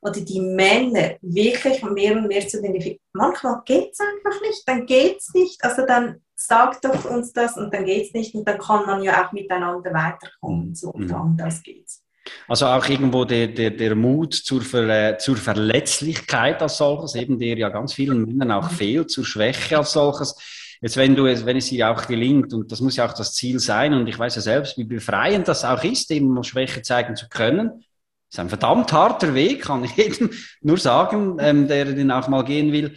oder 0.00 0.20
die 0.20 0.40
Männer 0.40 1.16
wirklich 1.20 1.82
mehr 1.82 2.16
und 2.16 2.26
mehr 2.26 2.48
zu 2.48 2.62
den 2.62 2.98
Manchmal 3.12 3.60
geht 3.66 3.92
es 3.92 4.00
einfach 4.00 4.40
nicht, 4.40 4.62
dann 4.66 4.86
geht 4.86 5.18
es 5.18 5.34
nicht. 5.34 5.62
Also 5.62 5.84
dann 5.84 6.22
sagt 6.36 6.86
doch 6.86 7.04
uns 7.04 7.34
das 7.34 7.58
und 7.58 7.74
dann 7.74 7.84
geht 7.84 8.06
es 8.06 8.14
nicht 8.14 8.34
und 8.34 8.48
dann 8.48 8.58
kann 8.58 8.86
man 8.86 9.02
ja 9.02 9.26
auch 9.26 9.32
miteinander 9.32 9.92
weiterkommen. 9.92 10.74
So 10.74 10.90
und 10.90 11.08
dann 11.08 11.36
das 11.36 11.62
geht's. 11.62 12.02
Also 12.48 12.66
auch 12.66 12.86
irgendwo 12.88 13.24
der, 13.24 13.48
der, 13.48 13.70
der 13.70 13.94
Mut 13.94 14.34
zur, 14.34 14.62
Ver, 14.62 15.18
zur 15.18 15.36
Verletzlichkeit 15.36 16.62
als 16.62 16.78
solches, 16.78 17.14
eben 17.14 17.38
der 17.38 17.56
ja 17.56 17.68
ganz 17.68 17.92
vielen 17.92 18.24
Männern 18.24 18.52
auch 18.52 18.70
fehlt, 18.70 19.10
zur 19.10 19.24
Schwäche 19.24 19.78
als 19.78 19.92
solches. 19.92 20.36
Jetzt, 20.82 20.96
wenn 20.96 21.14
du, 21.14 21.24
wenn 21.24 21.56
es 21.56 21.66
dir 21.66 21.90
auch 21.90 22.06
gelingt, 22.06 22.54
und 22.54 22.72
das 22.72 22.80
muss 22.80 22.96
ja 22.96 23.06
auch 23.06 23.12
das 23.12 23.34
Ziel 23.34 23.58
sein, 23.58 23.92
und 23.92 24.06
ich 24.06 24.18
weiß 24.18 24.36
ja 24.36 24.40
selbst, 24.40 24.78
wie 24.78 24.84
befreiend 24.84 25.46
das 25.46 25.64
auch 25.64 25.84
ist, 25.84 26.10
eben 26.10 26.28
mal 26.28 26.42
Schwäche 26.42 26.82
zeigen 26.82 27.16
zu 27.16 27.28
können. 27.28 27.84
Das 28.30 28.36
ist 28.36 28.40
ein 28.40 28.48
verdammt 28.48 28.92
harter 28.92 29.34
Weg, 29.34 29.62
kann 29.62 29.84
ich 29.84 29.96
jedem 29.96 30.30
nur 30.62 30.78
sagen, 30.78 31.36
ähm, 31.40 31.68
der 31.68 31.84
den 31.84 32.10
auch 32.10 32.28
mal 32.28 32.44
gehen 32.44 32.72
will. 32.72 32.94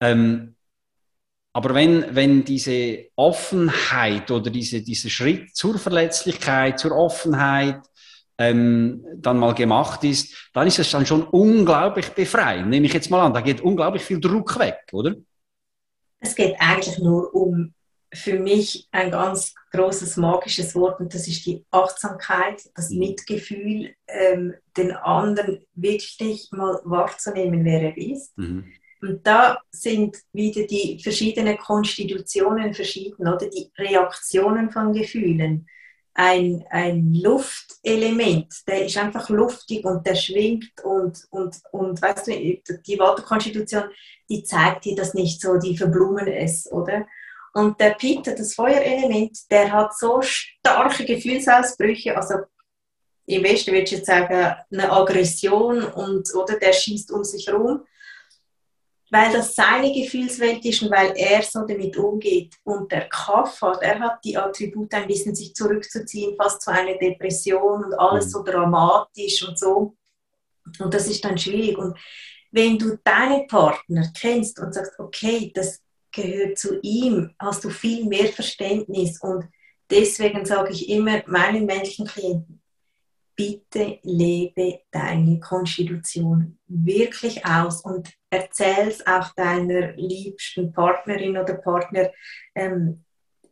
Ähm, 0.00 0.54
aber 1.56 1.74
wenn, 1.74 2.14
wenn 2.14 2.44
diese 2.44 3.06
Offenheit 3.14 4.30
oder 4.30 4.50
diese, 4.50 4.82
dieser 4.82 5.08
Schritt 5.08 5.54
zur 5.54 5.78
Verletzlichkeit, 5.78 6.80
zur 6.80 6.92
Offenheit, 6.92 7.80
ähm, 8.38 9.04
dann 9.16 9.38
mal 9.38 9.54
gemacht 9.54 10.04
ist, 10.04 10.50
dann 10.52 10.66
ist 10.66 10.78
es 10.78 10.90
dann 10.90 11.06
schon 11.06 11.22
unglaublich 11.24 12.08
befreiend. 12.10 12.68
Nehme 12.68 12.86
ich 12.86 12.92
jetzt 12.92 13.10
mal 13.10 13.24
an, 13.24 13.34
da 13.34 13.40
geht 13.40 13.60
unglaublich 13.60 14.02
viel 14.02 14.20
Druck 14.20 14.58
weg, 14.58 14.78
oder? 14.92 15.14
Es 16.20 16.34
geht 16.34 16.56
eigentlich 16.58 16.98
nur 16.98 17.34
um 17.34 17.74
für 18.12 18.38
mich 18.38 18.88
ein 18.92 19.10
ganz 19.10 19.54
großes 19.72 20.16
magisches 20.16 20.74
Wort 20.74 21.00
und 21.00 21.12
das 21.12 21.26
ist 21.26 21.44
die 21.46 21.64
Achtsamkeit, 21.70 22.62
das 22.74 22.90
mhm. 22.90 22.98
Mitgefühl, 23.00 23.94
ähm, 24.06 24.54
den 24.76 24.92
anderen 24.92 25.64
wirklich 25.74 26.48
mal 26.52 26.80
wahrzunehmen, 26.84 27.64
wer 27.64 27.82
er 27.82 27.96
ist. 27.96 28.36
Mhm. 28.38 28.64
Und 29.02 29.26
da 29.26 29.58
sind 29.70 30.16
wieder 30.32 30.66
die 30.66 30.98
verschiedenen 31.02 31.58
Konstitutionen 31.58 32.72
verschieden 32.72 33.28
oder 33.28 33.50
die 33.50 33.70
Reaktionen 33.76 34.70
von 34.70 34.92
Gefühlen 34.94 35.68
ein, 36.14 36.64
ein 36.70 37.12
Luftelement, 37.14 38.54
der 38.68 38.86
ist 38.86 38.96
einfach 38.96 39.28
luftig 39.28 39.84
und 39.84 40.06
der 40.06 40.14
schwingt 40.14 40.72
und, 40.84 41.26
und, 41.30 41.56
und 41.72 42.00
weißt 42.00 42.28
du, 42.28 42.32
die 42.86 42.98
Wasserkonstitution, 42.98 43.84
die 44.30 44.44
zeigt 44.44 44.84
dir 44.84 44.94
das 44.94 45.14
nicht 45.14 45.40
so, 45.40 45.58
die 45.58 45.76
verblumen 45.76 46.28
es, 46.28 46.70
oder? 46.70 47.06
Und 47.52 47.80
der 47.80 47.90
Peter, 47.90 48.34
das 48.34 48.54
Feuerelement, 48.54 49.38
der 49.50 49.70
hat 49.72 49.96
so 49.96 50.22
starke 50.22 51.04
Gefühlsausbrüche, 51.04 52.16
also 52.16 52.34
im 53.26 53.42
Westen 53.42 53.72
würde 53.72 53.84
ich 53.84 53.90
jetzt 53.92 54.06
sagen, 54.06 54.54
eine 54.70 54.92
Aggression 54.92 55.82
und, 55.82 56.32
oder 56.34 56.58
der 56.58 56.72
schießt 56.72 57.10
um 57.10 57.24
sich 57.24 57.46
herum 57.46 57.84
weil 59.10 59.32
das 59.32 59.54
seine 59.54 59.92
Gefühlswelt 59.92 60.64
ist 60.64 60.82
und 60.82 60.90
weil 60.90 61.12
er 61.16 61.42
so 61.42 61.66
damit 61.66 61.96
umgeht. 61.96 62.54
Und 62.64 62.90
der 62.90 63.08
Kaffer, 63.08 63.78
der 63.80 64.00
hat 64.00 64.24
die 64.24 64.36
Attribute 64.36 64.92
ein 64.94 65.06
bisschen 65.06 65.34
sich 65.34 65.54
zurückzuziehen, 65.54 66.36
fast 66.36 66.62
zu 66.62 66.70
einer 66.72 66.96
Depression 66.98 67.84
und 67.84 67.94
alles 67.94 68.30
so 68.30 68.42
dramatisch 68.42 69.46
und 69.46 69.58
so. 69.58 69.94
Und 70.80 70.92
das 70.94 71.08
ist 71.08 71.24
dann 71.24 71.38
schwierig. 71.38 71.78
Und 71.78 71.96
wenn 72.50 72.78
du 72.78 72.98
deinen 73.04 73.46
Partner 73.46 74.10
kennst 74.18 74.58
und 74.58 74.72
sagst, 74.72 74.98
okay, 74.98 75.52
das 75.54 75.80
gehört 76.10 76.58
zu 76.58 76.80
ihm, 76.80 77.34
hast 77.38 77.64
du 77.64 77.70
viel 77.70 78.06
mehr 78.06 78.28
Verständnis. 78.28 79.20
Und 79.20 79.44
deswegen 79.90 80.44
sage 80.44 80.72
ich 80.72 80.88
immer 80.88 81.22
meinen 81.26 81.66
männlichen 81.66 82.06
Klienten, 82.06 82.62
bitte 83.36 83.98
lebe 84.02 84.80
deine 84.90 85.40
Konstitution 85.40 86.58
wirklich 86.66 87.44
aus 87.44 87.84
und 87.84 88.10
erzähl 88.30 88.88
es 88.88 89.06
auch 89.06 89.32
deiner 89.34 89.92
liebsten 89.96 90.72
Partnerin 90.72 91.36
oder 91.36 91.54
Partner. 91.54 92.10
Ähm, 92.54 93.04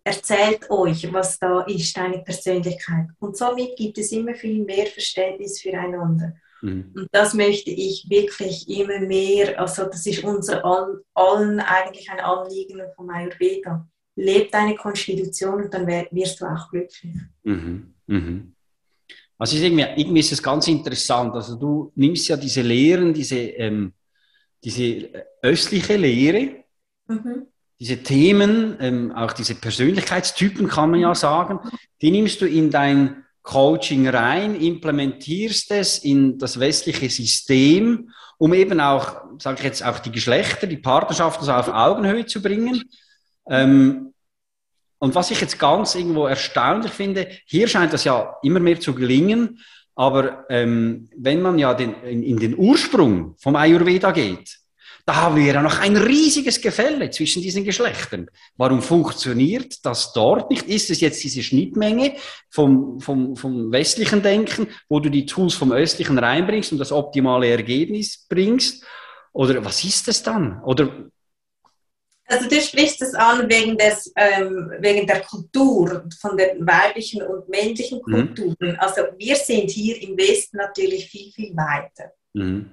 erzählt 0.04 0.70
euch, 0.70 1.12
was 1.12 1.38
da 1.38 1.62
ist, 1.62 1.96
deine 1.96 2.18
Persönlichkeit. 2.18 3.06
Und 3.18 3.36
somit 3.36 3.76
gibt 3.76 3.98
es 3.98 4.12
immer 4.12 4.34
viel 4.34 4.64
mehr 4.64 4.86
Verständnis 4.86 5.60
füreinander. 5.60 6.34
Mhm. 6.60 6.92
Und 6.94 7.08
das 7.12 7.34
möchte 7.34 7.70
ich 7.70 8.06
wirklich 8.08 8.68
immer 8.68 9.00
mehr, 9.00 9.60
also 9.60 9.84
das 9.84 10.06
ist 10.06 10.24
unser 10.24 10.64
allen 10.64 11.60
eigentlich 11.60 12.10
ein 12.10 12.20
Anliegen 12.20 12.80
vom 12.96 13.10
Ayurveda. 13.10 13.88
Leb 14.14 14.52
deine 14.52 14.74
Konstitution 14.74 15.64
und 15.64 15.74
dann 15.74 15.86
wirst 15.86 16.40
du 16.40 16.46
auch 16.46 16.70
glücklich. 16.70 17.16
Mhm. 17.44 17.94
Mhm. 18.06 18.54
Also 19.42 19.56
ist 19.56 19.62
irgendwie, 19.64 19.86
irgendwie 19.96 20.20
ist 20.20 20.30
es 20.30 20.40
ganz 20.40 20.68
interessant. 20.68 21.34
Also 21.34 21.56
du 21.56 21.90
nimmst 21.96 22.28
ja 22.28 22.36
diese 22.36 22.62
Lehren, 22.62 23.12
diese, 23.12 23.40
ähm, 23.40 23.92
diese 24.62 25.10
östliche 25.42 25.96
Lehre, 25.96 26.62
mhm. 27.08 27.46
diese 27.80 28.04
Themen, 28.04 28.76
ähm, 28.78 29.10
auch 29.10 29.32
diese 29.32 29.56
Persönlichkeitstypen 29.56 30.68
kann 30.68 30.92
man 30.92 31.00
ja 31.00 31.12
sagen, 31.16 31.58
die 32.00 32.12
nimmst 32.12 32.40
du 32.40 32.46
in 32.46 32.70
dein 32.70 33.24
Coaching 33.42 34.06
rein, 34.06 34.54
implementierst 34.54 35.72
es 35.72 35.98
in 35.98 36.38
das 36.38 36.60
westliche 36.60 37.10
System, 37.10 38.10
um 38.38 38.54
eben 38.54 38.78
auch, 38.78 39.22
sage 39.40 39.56
ich 39.58 39.64
jetzt, 39.64 39.84
auch 39.84 39.98
die 39.98 40.12
Geschlechter, 40.12 40.68
die 40.68 40.76
Partnerschaften 40.76 41.44
so 41.44 41.50
auf 41.50 41.66
Augenhöhe 41.66 42.26
zu 42.26 42.40
bringen. 42.40 42.84
Ähm, 43.50 44.14
und 45.02 45.16
was 45.16 45.32
ich 45.32 45.40
jetzt 45.40 45.58
ganz 45.58 45.96
irgendwo 45.96 46.26
erstaunlich 46.26 46.92
finde, 46.92 47.26
hier 47.46 47.66
scheint 47.66 47.92
das 47.92 48.04
ja 48.04 48.36
immer 48.44 48.60
mehr 48.60 48.78
zu 48.78 48.94
gelingen, 48.94 49.58
aber 49.96 50.46
ähm, 50.48 51.10
wenn 51.16 51.42
man 51.42 51.58
ja 51.58 51.74
den, 51.74 52.00
in, 52.04 52.22
in, 52.22 52.36
den 52.36 52.56
Ursprung 52.56 53.34
vom 53.36 53.56
Ayurveda 53.56 54.12
geht, 54.12 54.60
da 55.04 55.16
haben 55.16 55.34
wir 55.34 55.54
ja 55.54 55.60
noch 55.60 55.80
ein 55.80 55.96
riesiges 55.96 56.60
Gefälle 56.60 57.10
zwischen 57.10 57.42
diesen 57.42 57.64
Geschlechtern. 57.64 58.28
Warum 58.56 58.80
funktioniert 58.80 59.84
das 59.84 60.12
dort 60.12 60.48
nicht? 60.52 60.68
Ist 60.68 60.88
es 60.88 61.00
jetzt 61.00 61.24
diese 61.24 61.42
Schnittmenge 61.42 62.14
vom, 62.48 63.00
vom, 63.00 63.34
vom 63.34 63.72
westlichen 63.72 64.22
Denken, 64.22 64.68
wo 64.88 65.00
du 65.00 65.08
die 65.08 65.26
Tools 65.26 65.54
vom 65.54 65.72
östlichen 65.72 66.16
reinbringst 66.16 66.70
und 66.70 66.78
das 66.78 66.92
optimale 66.92 67.48
Ergebnis 67.48 68.24
bringst? 68.28 68.84
Oder 69.32 69.64
was 69.64 69.82
ist 69.82 70.06
es 70.06 70.22
dann? 70.22 70.62
Oder 70.62 71.10
also 72.32 72.48
du 72.48 72.60
sprichst 72.60 73.02
es 73.02 73.14
an 73.14 73.48
wegen, 73.48 73.76
des, 73.76 74.12
ähm, 74.16 74.72
wegen 74.78 75.06
der 75.06 75.20
Kultur, 75.20 76.04
von 76.20 76.36
den 76.36 76.66
weiblichen 76.66 77.22
und 77.22 77.48
männlichen 77.48 78.00
mhm. 78.06 78.12
Kulturen. 78.12 78.56
Mhm. 78.58 78.76
Also 78.78 79.02
wir 79.18 79.36
sind 79.36 79.70
hier 79.70 80.02
im 80.02 80.16
Westen 80.16 80.56
natürlich 80.56 81.08
viel, 81.08 81.30
viel 81.32 81.56
weiter. 81.56 82.12
Mhm. 82.32 82.70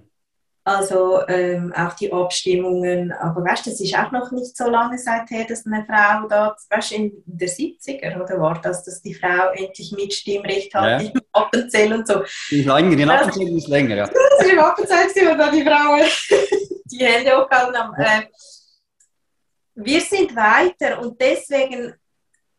Also 0.64 1.28
ähm, 1.28 1.74
auch 1.76 1.94
die 1.94 2.14
Abstimmungen, 2.14 3.12
aber 3.12 3.44
weißt 3.44 3.66
du, 3.66 3.70
das 3.72 3.80
ist 3.80 3.98
auch 3.98 4.12
noch 4.12 4.32
nicht 4.32 4.56
so 4.56 4.70
lange 4.70 5.00
seither, 5.00 5.46
dass 5.46 5.66
eine 5.66 5.84
Frau 5.84 6.28
da, 6.28 6.56
weißt 6.70 6.92
du, 6.92 6.96
in 6.96 7.24
der 7.26 7.50
70er 7.50 8.22
oder 8.22 8.40
war 8.40 8.62
das, 8.62 8.84
dass 8.84 9.02
die 9.02 9.16
Frau 9.16 9.52
endlich 9.56 9.92
Mitstimmrecht 9.94 10.74
hat 10.76 11.02
ja. 11.02 11.10
im 11.10 11.22
Appenzell 11.32 11.92
und 11.94 12.08
so. 12.08 12.22
Ist 12.22 12.66
länger, 12.66 12.98
in 12.98 13.10
Appenzell 13.10 13.58
ist 13.58 13.68
länger, 13.68 13.96
ja. 13.96 14.06
Das 14.06 14.46
ist 14.46 14.54
im 14.54 14.60
Appenzell, 14.60 15.38
da 15.38 15.50
die 15.50 15.64
Frauen 15.64 16.02
die 16.86 17.06
Hände 17.06 17.32
hochgehalten 17.32 17.76
haben. 17.76 17.94
Äh, 17.96 18.28
wir 19.82 20.02
sind 20.02 20.36
weiter 20.36 21.00
und 21.02 21.20
deswegen 21.20 21.94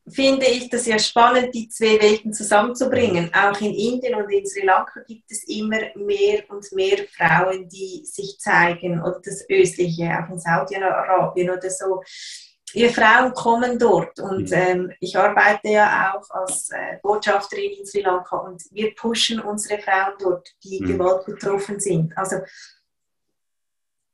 finde 0.09 0.47
ich 0.47 0.69
das 0.69 0.87
ja 0.87 0.99
spannend, 0.99 1.55
die 1.55 1.69
zwei 1.69 2.01
Welten 2.01 2.33
zusammenzubringen. 2.33 3.31
Auch 3.35 3.61
in 3.61 3.73
Indien 3.75 4.15
und 4.17 4.31
in 4.31 4.47
Sri 4.47 4.65
Lanka 4.65 5.01
gibt 5.07 5.31
es 5.31 5.45
immer 5.45 5.79
mehr 5.95 6.43
und 6.49 6.71
mehr 6.73 6.99
Frauen, 7.17 7.69
die 7.69 8.03
sich 8.05 8.39
zeigen, 8.39 9.01
oder 9.01 9.21
das 9.25 9.45
Östliche, 9.49 10.11
auch 10.11 10.33
in 10.33 10.41
Saudi-Arabien 10.41 11.51
oder 11.51 11.71
so. 11.71 12.03
Wir 12.73 12.91
Frauen 12.91 13.33
kommen 13.35 13.79
dort 13.79 14.21
und 14.21 14.51
ähm, 14.53 14.93
ich 15.01 15.17
arbeite 15.17 15.69
ja 15.69 16.15
auch 16.15 16.31
als 16.31 16.71
äh, 16.71 16.99
Botschafterin 17.03 17.73
in 17.81 17.87
Sri 17.87 18.01
Lanka 18.01 18.37
und 18.37 18.63
wir 18.71 18.95
pushen 18.95 19.41
unsere 19.41 19.81
Frauen 19.81 20.15
dort, 20.21 20.49
die 20.63 20.81
mhm. 20.81 20.87
Gewalt 20.87 21.27
betroffen 21.27 21.81
sind. 21.81 22.17
Also 22.17 22.37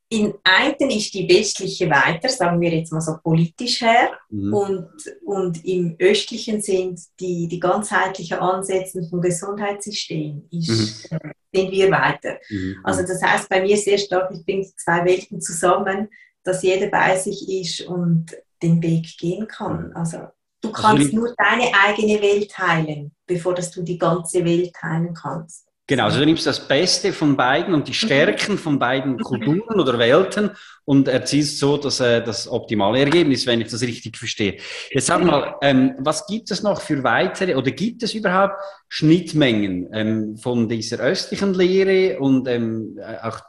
in 0.09 0.35
einen 0.45 0.91
ist 0.91 1.15
die 1.15 1.29
westliche 1.29 1.91
weiter, 1.91 2.29
sagen 2.29 2.61
wir 2.61 2.71
jetzt 2.71 2.93
mal 2.93 3.01
so 3.01 3.17
politisch 3.23 3.81
her, 3.81 4.11
mhm. 4.31 4.55
und, 4.55 4.89
und 5.25 5.65
im 5.65 5.97
östlichen 5.99 6.63
sind 6.63 7.01
die, 7.19 7.49
die 7.49 7.59
ganzheitlichen 7.59 8.39
Ansätze 8.39 9.07
vom 9.09 9.21
Gesundheitssystem, 9.21 10.47
ist, 10.51 11.11
mhm. 11.11 11.19
äh, 11.19 11.33
sind 11.53 11.71
wir 11.73 11.91
weiter. 11.91 12.39
Mhm. 12.49 12.77
Also 12.85 13.03
das 13.03 13.21
heißt 13.23 13.49
bei 13.49 13.63
mir 13.63 13.77
sehr 13.77 13.99
stark, 13.99 14.31
ich 14.33 14.45
bringe 14.45 14.67
zwei 14.77 15.05
Welten 15.05 15.41
zusammen, 15.41 16.09
dass 16.45 16.63
jeder 16.63 16.87
bei 16.87 17.17
sich 17.17 17.49
ist 17.49 17.89
und 17.89 18.37
den 18.63 18.81
Weg 18.83 19.19
gehen 19.19 19.49
kann. 19.49 19.89
Mhm. 19.89 19.97
Also 19.97 20.19
Du 20.63 20.73
also 20.73 20.83
kannst 20.83 21.05
also, 21.05 21.17
nur 21.17 21.35
deine 21.37 21.71
eigene 21.85 22.21
Welt 22.21 22.51
teilen, 22.51 23.13
bevor 23.27 23.55
dass 23.55 23.71
du 23.71 23.83
die 23.83 23.99
ganze 23.99 24.45
Welt 24.45 24.73
teilen 24.75 25.15
kannst. 25.15 25.66
Genau, 25.89 26.05
also 26.05 26.19
du 26.19 26.27
nimmst 26.27 26.45
das 26.45 26.67
Beste 26.67 27.13
von 27.13 27.37
beiden 27.37 27.73
und 27.73 27.87
die 27.87 27.93
mhm. 27.93 27.95
Stärken 27.95 28.59
von 28.59 28.79
beiden 28.79 29.13
mhm. 29.13 29.21
Kulturen 29.21 29.81
oder 29.81 29.97
Welten 29.99 30.51
und 30.85 31.07
erzielst 31.07 31.61
so 31.61 31.77
das, 31.77 32.01
äh, 32.01 32.25
das 32.25 32.49
optimale 32.49 32.99
Ergebnis, 32.99 33.47
wenn 33.47 33.61
ich 33.61 33.71
das 33.71 33.83
richtig 33.83 34.17
verstehe. 34.17 34.59
Jetzt 34.91 35.07
sag 35.07 35.23
mal, 35.25 35.55
ähm, 35.63 35.95
was 35.99 36.27
gibt 36.27 36.51
es 36.51 36.63
noch 36.63 36.81
für 36.81 37.05
weitere 37.05 37.55
oder 37.55 37.71
gibt 37.71 38.03
es 38.03 38.15
überhaupt 38.15 38.55
Schnittmengen 38.89 39.89
ähm, 39.93 40.37
von 40.37 40.69
dieser 40.69 40.99
östlichen 40.99 41.55
Lehre 41.55 42.19
und 42.19 42.49
ähm, 42.49 42.99
auch 43.23 43.41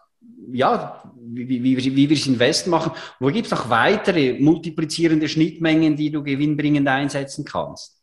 ja, 0.51 1.03
wie, 1.19 1.49
wie, 1.49 1.77
wie, 1.77 1.95
wie 1.95 2.09
wir 2.09 2.15
es 2.15 2.27
in 2.27 2.39
Westen 2.39 2.69
machen? 2.69 2.91
Wo 3.19 3.27
gibt 3.27 3.47
es 3.47 3.51
noch 3.51 3.69
weitere 3.69 4.39
multiplizierende 4.39 5.27
Schnittmengen, 5.27 5.95
die 5.95 6.11
du 6.11 6.23
gewinnbringend 6.23 6.87
einsetzen 6.87 7.43
kannst? 7.43 7.99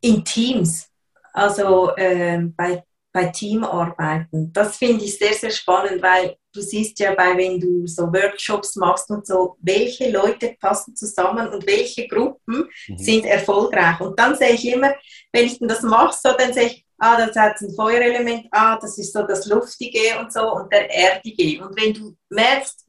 In 0.00 0.24
Teams. 0.24 0.88
Also 1.36 1.94
äh, 1.96 2.38
bei, 2.56 2.82
bei 3.12 3.26
Teamarbeiten. 3.26 4.50
Das 4.54 4.78
finde 4.78 5.04
ich 5.04 5.18
sehr, 5.18 5.34
sehr 5.34 5.50
spannend, 5.50 6.02
weil 6.02 6.36
du 6.54 6.62
siehst 6.62 6.98
ja 6.98 7.14
bei, 7.14 7.36
wenn 7.36 7.60
du 7.60 7.86
so 7.86 8.04
Workshops 8.04 8.74
machst 8.76 9.10
und 9.10 9.26
so, 9.26 9.56
welche 9.60 10.10
Leute 10.10 10.56
passen 10.58 10.96
zusammen 10.96 11.48
und 11.48 11.66
welche 11.66 12.08
Gruppen 12.08 12.70
mhm. 12.88 12.96
sind 12.96 13.26
erfolgreich. 13.26 14.00
Und 14.00 14.18
dann 14.18 14.34
sehe 14.34 14.52
ich 14.52 14.66
immer, 14.66 14.94
wenn 15.30 15.44
ich 15.44 15.58
das 15.60 15.82
mache, 15.82 16.16
so, 16.18 16.32
dann 16.38 16.54
sehe 16.54 16.68
ich, 16.68 16.86
ah, 16.98 17.18
das 17.18 17.36
hat 17.36 17.60
ein 17.60 17.74
Feuerelement, 17.74 18.46
ah, 18.50 18.78
das 18.80 18.96
ist 18.96 19.12
so 19.12 19.22
das 19.26 19.44
Luftige 19.44 20.18
und 20.18 20.32
so 20.32 20.54
und 20.54 20.72
der 20.72 20.90
Erdige. 20.90 21.62
Und 21.62 21.78
wenn 21.78 21.92
du 21.92 22.16
merkst, 22.30 22.86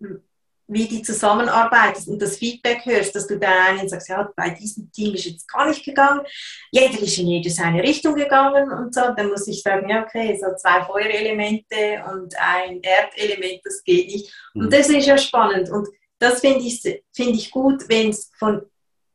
wie 0.67 0.87
die 0.87 1.01
zusammenarbeitest 1.01 2.07
und 2.09 2.21
das 2.21 2.37
Feedback 2.37 2.85
hörst, 2.85 3.15
dass 3.15 3.27
du 3.27 3.39
da 3.39 3.49
einen 3.67 3.87
sagst, 3.87 4.09
ja, 4.09 4.29
bei 4.35 4.49
diesem 4.49 4.91
Team 4.91 5.13
ist 5.13 5.25
jetzt 5.25 5.47
gar 5.51 5.67
nicht 5.67 5.83
gegangen, 5.83 6.21
jeder 6.71 6.99
ist 6.99 7.17
in 7.17 7.27
jede 7.27 7.49
seine 7.49 7.81
Richtung 7.81 8.15
gegangen 8.15 8.71
und 8.71 8.93
so, 8.93 9.01
dann 9.15 9.29
muss 9.29 9.47
ich 9.47 9.61
sagen, 9.61 9.89
ja, 9.89 10.03
okay, 10.03 10.37
so 10.39 10.55
zwei 10.55 10.83
Feuerelemente 10.83 12.03
und 12.11 12.35
ein 12.37 12.81
Erdelement, 12.81 13.61
das 13.63 13.83
geht 13.83 14.07
nicht. 14.07 14.33
Mhm. 14.53 14.63
Und 14.63 14.73
das 14.73 14.89
ist 14.89 15.07
ja 15.07 15.17
spannend 15.17 15.69
und 15.69 15.87
das 16.19 16.39
finde 16.41 16.65
ich, 16.65 16.81
find 17.13 17.35
ich 17.35 17.51
gut, 17.51 17.87
wenn 17.89 18.09
es 18.09 18.31
von 18.37 18.61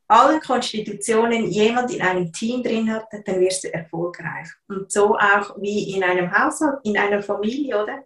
allen 0.07 0.39
Konstitutionen 0.41 1.49
jemand 1.49 1.91
in 1.91 2.01
einem 2.01 2.31
Team 2.31 2.61
drin 2.61 2.91
hat, 2.91 3.05
dann 3.25 3.39
wirst 3.39 3.63
du 3.63 3.73
erfolgreich. 3.73 4.47
Und 4.67 4.91
so 4.91 5.17
auch 5.17 5.55
wie 5.59 5.95
in 5.95 6.03
einem 6.03 6.31
Haushalt, 6.31 6.79
in 6.83 6.97
einer 6.97 7.21
Familie, 7.21 7.81
oder? 7.81 8.03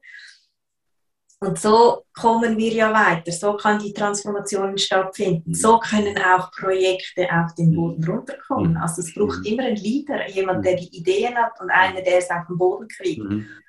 Und 1.40 1.60
so 1.60 2.04
kommen 2.14 2.58
wir 2.58 2.72
ja 2.72 2.92
weiter. 2.92 3.32
So 3.32 3.56
kann 3.56 3.78
die 3.78 3.94
Transformation 3.94 4.76
stattfinden. 4.78 5.54
So 5.54 5.78
können 5.78 6.18
auch 6.18 6.52
Projekte 6.52 7.28
auf 7.32 7.54
den 7.54 7.76
Boden 7.76 8.04
runterkommen. 8.04 8.72
Mhm. 8.72 8.78
Also 8.78 9.02
es 9.02 9.14
braucht 9.14 9.40
mhm. 9.40 9.46
immer 9.46 9.64
einen 9.64 9.76
Leader, 9.76 10.28
jemand, 10.30 10.66
der 10.66 10.76
die 10.76 10.98
Ideen 10.98 11.36
hat 11.36 11.60
und 11.62 11.70
einer, 11.70 12.02
der 12.02 12.18
es 12.18 12.32
auf 12.32 12.48
den 12.48 12.58
Boden 12.58 12.88
kriegt. 12.88 13.22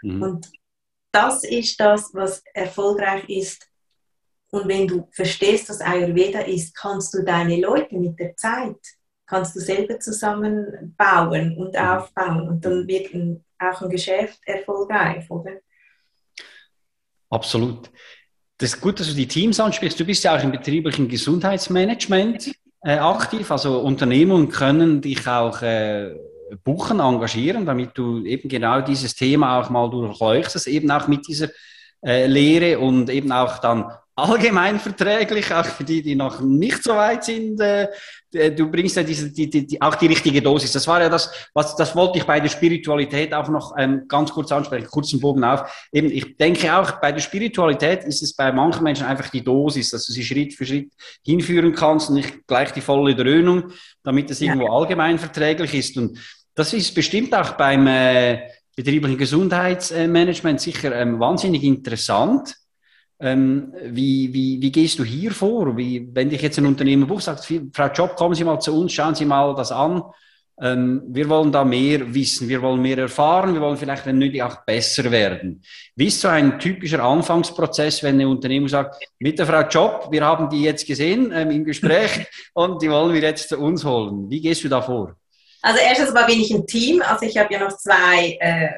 Mhm. 0.03 0.23
Und 0.23 0.51
das 1.13 1.45
ist 1.45 1.79
das, 1.79 2.11
was 2.15 2.43
erfolgreich 2.55 3.29
ist. 3.29 3.69
Und 4.51 4.67
wenn 4.67 4.87
du 4.87 5.07
verstehst, 5.11 5.69
was 5.69 5.83
Ayurveda 5.83 6.41
ist, 6.41 6.75
kannst 6.75 7.13
du 7.13 7.23
deine 7.23 7.61
Leute 7.61 7.97
mit 7.97 8.19
der 8.19 8.35
Zeit, 8.35 8.81
kannst 9.27 9.55
du 9.55 9.61
selber 9.61 10.01
zusammenbauen 10.01 11.55
und 11.59 11.77
aufbauen. 11.77 12.49
Und 12.49 12.65
dann 12.65 12.87
wird 12.87 13.13
ein, 13.13 13.45
auch 13.59 13.83
ein 13.83 13.91
Geschäft 13.91 14.41
erfolgreich, 14.47 15.31
oder? 15.31 15.53
Absolut. 17.31 17.91
Das 18.59 18.75
ist 18.75 18.81
gut, 18.81 18.99
dass 18.99 19.09
du 19.09 19.15
die 19.15 19.29
Teams 19.29 19.61
ansprichst. 19.61 20.01
Du 20.01 20.05
bist 20.05 20.25
ja 20.25 20.37
auch 20.37 20.43
im 20.43 20.51
betrieblichen 20.51 21.09
Gesundheitsmanagement 21.09 22.51
äh, 22.83 22.99
aktiv. 22.99 23.51
Also 23.51 23.81
Unternehmen 23.81 24.49
können 24.49 25.01
dich 25.01 25.27
auch 25.29 25.63
äh, 25.63 26.15
buchen, 26.65 27.01
engagieren, 27.01 27.67
damit 27.67 27.91
du 27.95 28.25
eben 28.25 28.49
genau 28.49 28.81
dieses 28.81 29.15
Thema 29.15 29.61
auch 29.61 29.71
mal 29.71 29.89
durchleuchtest, 29.89 30.67
eben 30.67 30.91
auch 30.91 31.07
mit 31.07 31.27
dieser 31.29 31.49
äh, 32.05 32.27
Lehre 32.27 32.79
und 32.79 33.11
eben 33.11 33.31
auch 33.31 33.59
dann 33.59 33.91
allgemeinverträglich, 34.17 35.53
auch 35.55 35.65
für 35.65 35.85
die, 35.85 36.03
die 36.03 36.17
noch 36.17 36.41
nicht 36.41 36.83
so 36.83 36.95
weit 36.97 37.25
sind. 37.25 37.61
Äh, 37.61 37.89
du 38.31 38.71
bringst 38.71 38.97
ja 38.97 39.03
diese, 39.03 39.31
die, 39.31 39.49
die, 39.49 39.67
die, 39.67 39.81
auch 39.81 39.95
die 39.95 40.07
richtige 40.07 40.43
Dosis. 40.43 40.73
Das 40.73 40.87
war 40.87 41.01
ja 41.01 41.09
das, 41.09 41.31
was, 41.55 41.75
das 41.77 41.97
wollte 41.97 42.19
ich 42.19 42.25
bei 42.25 42.41
der 42.41 42.49
Spiritualität 42.49 43.33
auch 43.33 43.49
noch 43.49 43.75
ähm, 43.79 44.05
ganz 44.07 44.31
kurz 44.31 44.53
ansprechen, 44.53 44.87
kurzen 44.87 45.21
Bogen 45.21 45.45
auf. 45.45 45.89
Eben, 45.93 46.11
ich 46.11 46.37
denke 46.37 46.77
auch, 46.77 47.01
bei 47.01 47.13
der 47.13 47.21
Spiritualität 47.21 48.05
ist 48.05 48.23
es 48.23 48.35
bei 48.35 48.53
manchen 48.53 48.83
Menschen 48.83 49.07
einfach 49.07 49.31
die 49.31 49.43
Dosis, 49.43 49.91
dass 49.91 50.07
du 50.07 50.13
sie 50.13 50.23
Schritt 50.23 50.55
für 50.55 50.67
Schritt 50.67 50.93
hinführen 51.25 51.75
kannst 51.75 52.11
und 52.11 52.17
nicht 52.17 52.47
gleich 52.47 52.73
die 52.73 52.81
volle 52.81 53.15
Dröhnung, 53.15 53.73
damit 54.03 54.31
es 54.31 54.41
irgendwo 54.41 54.67
ja. 54.67 54.73
allgemeinverträglich 54.73 55.75
ist. 55.75 55.97
Und 55.97 56.19
das 56.55 56.73
ist 56.73 56.95
bestimmt 56.95 57.35
auch 57.35 57.53
beim 57.53 57.87
äh, 57.87 58.49
betrieblichen 58.77 59.17
Gesundheitsmanagement 59.17 60.61
sicher 60.61 60.95
ähm, 60.95 61.19
wahnsinnig 61.19 61.65
interessant 61.65 62.55
ähm, 63.21 63.75
wie, 63.83 64.33
wie, 64.33 64.61
wie 64.61 64.73
gehst 64.73 64.99
du 64.99 65.05
hier 65.05 65.33
vor? 65.33 65.77
Wie, 65.77 66.09
wenn 66.13 66.31
dich 66.31 66.43
jetzt 66.43 66.59
ein 66.59 66.67
Unternehmen 66.67 67.07
bucht, 67.07 67.25
sagt, 67.25 67.53
Frau 67.73 67.87
Job, 67.89 68.17
kommen 68.17 68.35
Sie 68.35 68.45
mal 68.45 68.61
zu 68.61 68.79
uns, 68.79 68.93
schauen 68.93 69.15
Sie 69.15 69.25
mal 69.25 69.55
das 69.55 69.73
an. 69.73 70.03
Ähm, 70.61 71.03
wir 71.07 71.29
wollen 71.29 71.53
da 71.53 71.65
mehr 71.65 72.13
wissen, 72.13 72.49
wir 72.49 72.61
wollen 72.63 72.83
mehr 72.83 72.99
erfahren, 72.99 73.55
wir 73.55 73.61
wollen 73.61 73.77
vielleicht, 73.77 74.07
wenn 74.07 74.19
nötig, 74.19 74.43
auch 74.43 74.65
besser 74.65 75.09
werden. 75.11 75.63
Wie 75.95 76.07
ist 76.07 76.21
so 76.21 76.29
ein 76.29 76.59
typischer 76.59 77.03
Anfangsprozess, 77.03 78.03
wenn 78.03 78.17
eine 78.17 78.29
Unternehmung 78.29 78.69
sagt, 78.69 79.05
mit 79.21 79.39
der 79.39 79.47
Frau 79.47 79.63
Job, 79.63 80.09
wir 80.11 80.25
haben 80.25 80.49
die 80.51 80.63
jetzt 80.63 80.87
gesehen 80.87 81.31
ähm, 81.33 81.51
im 81.53 81.65
Gespräch 81.65 82.27
und 82.55 82.83
die 82.83 82.91
wollen 82.91 83.15
wir 83.15 83.21
jetzt 83.21 83.49
zu 83.49 83.59
uns 83.59 83.85
holen. 83.85 84.29
Wie 84.29 84.41
gehst 84.41 84.65
du 84.65 84.69
da 84.69 84.83
vor? 84.83 85.15
Also 85.63 85.81
erstens 85.81 86.13
mal 86.13 86.27
bin 86.27 86.41
ich 86.41 86.53
ein 86.53 86.67
Team, 86.67 87.03
also 87.03 87.25
ich 87.25 87.37
habe 87.37 87.53
ja 87.53 87.61
noch 87.61 87.77
zwei, 87.77 88.37
äh, 88.41 88.69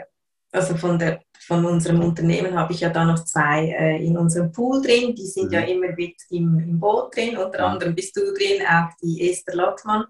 also 0.52 0.76
von 0.76 0.98
der 0.98 1.20
von 1.50 1.64
unserem 1.64 2.00
Unternehmen 2.00 2.56
habe 2.56 2.72
ich 2.72 2.78
ja 2.78 2.90
da 2.90 3.04
noch 3.04 3.24
zwei 3.24 3.74
äh, 3.76 4.06
in 4.06 4.16
unserem 4.16 4.52
Pool 4.52 4.80
drin. 4.80 5.16
Die 5.16 5.26
sind 5.26 5.46
mhm. 5.46 5.52
ja 5.52 5.60
immer 5.62 5.88
mit 5.96 6.14
im, 6.30 6.60
im 6.60 6.78
Boot 6.78 7.16
drin. 7.16 7.36
Unter 7.36 7.66
anderem 7.66 7.92
bist 7.92 8.16
du 8.16 8.32
drin, 8.32 8.62
auch 8.64 8.90
die 9.02 9.28
Esther 9.28 9.56
Lottmann. 9.56 10.04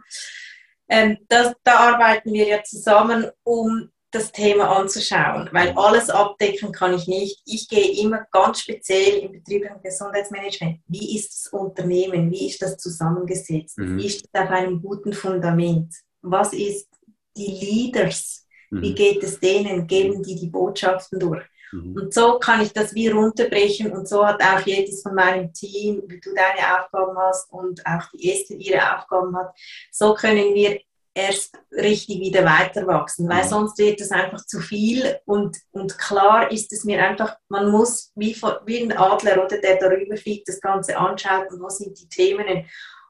Ähm, 0.91 1.17
das, 1.29 1.55
da 1.65 1.95
arbeiten 1.95 2.35
wir 2.35 2.47
ja 2.47 2.63
zusammen, 2.63 3.31
um 3.43 3.89
das 4.11 4.33
Thema 4.33 4.77
anzuschauen, 4.77 5.49
weil 5.53 5.73
mhm. 5.73 5.79
alles 5.79 6.11
abdecken 6.11 6.73
kann 6.73 6.93
ich 6.93 7.07
nicht. 7.07 7.41
Ich 7.47 7.71
gehe 7.71 8.03
immer 8.05 8.27
ganz 8.31 8.61
speziell 8.61 9.21
im 9.21 9.33
betrieblichen 9.33 9.81
Gesundheitsmanagement. 9.83 10.81
Wie 10.89 11.17
ist 11.17 11.31
das 11.31 11.53
Unternehmen? 11.55 12.31
Wie 12.31 12.49
ist 12.49 12.61
das 12.61 12.77
zusammengesetzt? 12.77 13.79
Mhm. 13.79 13.97
Wie 13.97 14.07
ist 14.09 14.29
das 14.31 14.43
auf 14.43 14.51
einem 14.51 14.83
guten 14.83 15.15
Fundament? 15.15 15.95
Was 16.21 16.53
ist 16.53 16.87
die 17.35 17.51
Leaders? 17.51 18.47
Wie 18.71 18.91
mhm. 18.91 18.95
geht 18.95 19.23
es 19.23 19.41
denen? 19.41 19.87
Geben 19.87 20.23
die 20.23 20.37
die 20.37 20.47
Botschaften 20.47 21.19
durch? 21.19 21.45
Mhm. 21.73 21.97
Und 21.97 22.15
so 22.15 22.39
kann 22.39 22.63
ich 22.63 22.73
das 22.73 22.95
wie 22.95 23.09
runterbrechen 23.09 23.93
und 23.93 24.09
so 24.09 24.27
hat 24.27 24.43
auch 24.43 24.61
jedes 24.67 25.03
von 25.03 25.15
meinem 25.15 25.53
Team, 25.53 26.03
wie 26.07 26.21
du 26.21 26.35
deine 26.35 26.81
Aufgaben 26.81 27.17
hast 27.19 27.51
und 27.53 27.85
auch 27.87 28.09
die 28.13 28.33
Esther 28.33 28.57
ihre 28.57 28.97
Aufgaben 28.97 29.37
hat, 29.37 29.55
so 29.91 30.15
können 30.15 30.55
wir 30.55 30.81
erst 31.13 31.59
richtig 31.73 32.21
wieder 32.21 32.45
weiter 32.45 32.87
wachsen, 32.87 33.29
weil 33.29 33.45
mhm. 33.45 33.49
sonst 33.49 33.79
wird 33.79 34.01
es 34.01 34.11
einfach 34.11 34.45
zu 34.47 34.61
viel 34.61 35.19
und, 35.27 35.59
und 35.73 35.99
klar 35.99 36.51
ist 36.51 36.73
es 36.73 36.85
mir 36.85 37.05
einfach, 37.05 37.37
man 37.49 37.71
muss 37.71 38.13
wie, 38.15 38.37
wie 38.65 38.83
ein 38.83 38.97
Adler 38.97 39.45
oder 39.45 39.59
der 39.59 39.77
darüber 39.77 40.17
fliegt, 40.17 40.49
das 40.49 40.61
Ganze 40.61 40.97
anschaut 40.97 41.51
und 41.51 41.61
was 41.63 41.79
sind 41.79 41.99
die 41.99 42.09
Themen 42.09 42.65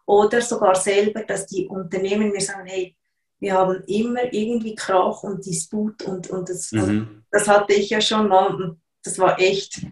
oder 0.07 0.41
sogar 0.41 0.75
selber, 0.75 1.23
dass 1.23 1.47
die 1.47 1.67
Unternehmen 1.67 2.33
mir 2.33 2.41
sagen, 2.41 2.67
hey, 2.67 2.97
wir 3.41 3.55
haben 3.55 3.83
immer 3.87 4.33
irgendwie 4.33 4.75
Krach 4.75 5.23
und 5.23 5.45
Disput 5.45 6.03
und, 6.03 6.29
und, 6.29 6.49
das, 6.49 6.71
mhm. 6.73 6.83
und 6.83 7.25
das 7.31 7.49
hatte 7.49 7.73
ich 7.73 7.91
ja 7.91 8.01
schon 8.01 8.29
mal 8.29 8.55
und 8.55 8.81
das 9.03 9.19
war 9.19 9.41
echt 9.41 9.87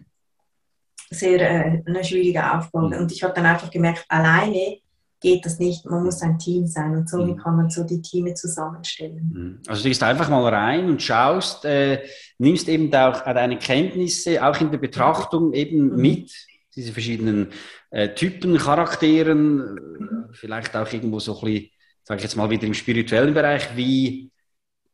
sehr 1.09 1.41
äh, 1.41 1.81
eine 1.85 2.03
schwierige 2.03 2.53
Aufgabe. 2.53 2.95
Mhm. 2.95 3.01
Und 3.01 3.11
ich 3.11 3.23
habe 3.23 3.33
dann 3.33 3.47
einfach 3.47 3.71
gemerkt, 3.71 4.05
alleine 4.07 4.77
geht 5.21 5.45
das 5.45 5.59
nicht, 5.59 5.85
man 5.85 6.03
muss 6.03 6.21
ein 6.21 6.39
Team 6.39 6.65
sein 6.65 6.95
und 6.95 7.09
so 7.09 7.25
mhm. 7.25 7.35
kann 7.35 7.57
man 7.57 7.69
so 7.69 7.83
die 7.83 8.01
Teams 8.01 8.39
zusammenstellen. 8.39 9.31
Mhm. 9.33 9.61
Also 9.67 9.83
du 9.83 9.89
gehst 9.89 10.03
einfach 10.03 10.29
mal 10.29 10.47
rein 10.47 10.87
und 10.89 11.01
schaust, 11.01 11.65
äh, 11.65 12.03
nimmst 12.37 12.69
eben 12.69 12.93
auch 12.93 13.23
deine 13.23 13.57
Kenntnisse 13.57 14.45
auch 14.45 14.59
in 14.61 14.71
der 14.71 14.77
Betrachtung 14.77 15.53
eben 15.53 15.89
mhm. 15.89 16.01
mit, 16.01 16.31
diese 16.75 16.93
verschiedenen 16.93 17.49
äh, 17.89 18.13
Typen, 18.13 18.57
Charakteren, 18.57 20.29
vielleicht 20.31 20.75
auch 20.75 20.91
irgendwo 20.93 21.19
so 21.19 21.37
ein 21.39 21.45
bisschen 21.45 21.69
sage 22.09 22.17
ich 22.17 22.23
jetzt 22.23 22.35
mal 22.35 22.49
wieder 22.49 22.65
im 22.65 22.73
spirituellen 22.73 23.35
Bereich, 23.35 23.69
wie, 23.75 24.31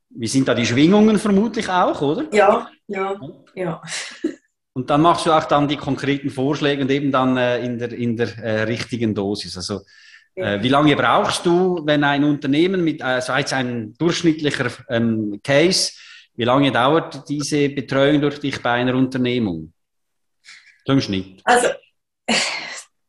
wie 0.10 0.28
sind 0.28 0.50
da 0.50 0.54
die 0.54 0.66
Schwingungen 0.66 1.18
vermutlich 1.18 1.70
auch, 1.70 2.02
oder? 2.02 2.26
Ja, 2.34 2.70
ja, 2.88 3.16
ja. 3.56 3.82
Und 4.74 4.90
dann 4.90 5.02
machst 5.02 5.26
du 5.26 5.32
auch 5.32 5.46
dann 5.46 5.70
die 5.70 5.78
konkreten 5.78 6.30
Vorschläge 6.30 6.82
und 6.82 6.92
eben 6.92 7.14
dann 7.14 7.38
äh, 7.38 7.64
in 7.64 7.80
der, 7.80 7.94
in 7.94 8.18
der 8.18 8.38
äh, 8.40 8.64
richtigen 8.64 9.16
Dosis. 9.16 9.56
Also 9.56 9.84
äh, 10.36 10.62
wie 10.62 10.68
lange 10.68 10.94
brauchst 10.98 11.46
du, 11.46 11.82
wenn 11.86 12.04
ein 12.04 12.26
Unternehmen 12.26 12.84
mit, 12.84 13.02
also 13.02 13.32
als 13.32 13.54
ein 13.54 13.94
durchschnittlicher 13.98 14.70
ähm, 14.90 15.40
Case, 15.42 15.94
wie 16.36 16.44
lange 16.44 16.70
dauert 16.74 17.30
diese 17.30 17.70
Betreuung 17.70 18.20
durch 18.20 18.42
dich 18.42 18.62
bei 18.62 18.72
einer 18.72 18.94
Unternehmung? 18.94 19.72
Im 20.84 21.00
Schnitt. 21.00 21.40
Also 21.46 21.70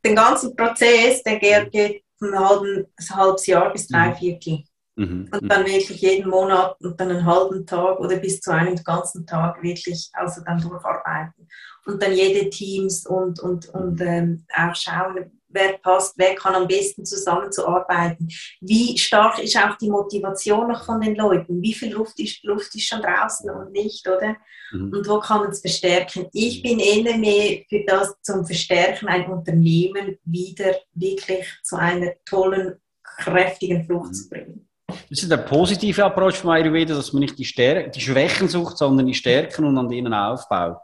den 0.05 0.15
ganzen 0.15 0.55
Prozess, 0.55 1.21
der 1.23 1.39
geht 1.39 2.03
ein, 2.21 2.37
halben, 2.37 2.85
ein 2.95 3.15
halbes 3.15 3.45
Jahr 3.45 3.71
bis 3.71 3.87
drei 3.87 4.09
mhm. 4.09 4.15
Viertel. 4.15 4.63
Mhm. 4.95 5.29
Und 5.31 5.47
dann 5.47 5.65
wirklich 5.65 6.01
jeden 6.01 6.29
Monat 6.29 6.75
und 6.81 6.99
dann 6.99 7.11
einen 7.11 7.25
halben 7.25 7.65
Tag 7.65 7.99
oder 7.99 8.17
bis 8.17 8.41
zu 8.41 8.51
einem 8.51 8.75
ganzen 8.83 9.27
Tag 9.27 9.61
wirklich 9.61 10.09
also 10.13 10.41
dann 10.43 10.59
durcharbeiten. 10.59 11.47
Und 11.85 12.01
dann 12.01 12.13
jede 12.13 12.49
Teams 12.49 13.05
und, 13.05 13.39
und, 13.39 13.69
und 13.69 14.01
ähm, 14.01 14.45
auch 14.55 14.75
schauen, 14.75 15.36
wer 15.49 15.77
passt, 15.77 16.13
wer 16.17 16.35
kann 16.35 16.55
am 16.55 16.67
besten 16.67 17.05
zusammenzuarbeiten. 17.05 18.29
Wie 18.61 18.97
stark 18.97 19.39
ist 19.39 19.57
auch 19.57 19.77
die 19.77 19.89
Motivation 19.89 20.67
noch 20.67 20.85
von 20.85 21.01
den 21.01 21.15
Leuten? 21.15 21.61
Wie 21.61 21.73
viel 21.73 21.93
Luft 21.93 22.19
ist, 22.19 22.43
Luft 22.43 22.75
ist 22.75 22.87
schon 22.87 23.01
draußen 23.01 23.49
und 23.49 23.71
nicht, 23.71 24.07
oder? 24.07 24.35
Mhm. 24.71 24.93
Und 24.93 25.07
wo 25.07 25.19
kann 25.19 25.41
man 25.41 25.51
es 25.51 25.61
verstärken? 25.61 26.27
Ich 26.33 26.61
bin 26.61 26.79
eher 26.79 27.17
mehr 27.17 27.61
für 27.69 27.83
das 27.85 28.15
zum 28.21 28.45
Verstärken, 28.45 29.07
ein 29.07 29.29
Unternehmen 29.29 30.17
wieder 30.25 30.75
wirklich 30.93 31.45
zu 31.63 31.77
einer 31.77 32.11
tollen, 32.25 32.75
kräftigen 33.03 33.83
Flucht 33.83 34.15
zu 34.15 34.29
bringen. 34.29 34.67
Das 35.09 35.21
ist 35.21 35.31
der 35.31 35.37
positive 35.37 36.03
Approach 36.03 36.35
von 36.35 36.51
Ayurveda, 36.51 36.95
dass 36.95 37.11
man 37.11 37.21
nicht 37.21 37.37
die, 37.37 37.45
Stär 37.45 37.87
die 37.87 37.99
Schwächen 37.99 38.47
sucht, 38.47 38.77
sondern 38.77 39.05
die 39.05 39.13
Stärken 39.13 39.65
und 39.65 39.77
an 39.77 39.89
denen 39.89 40.13
aufbaut 40.13 40.77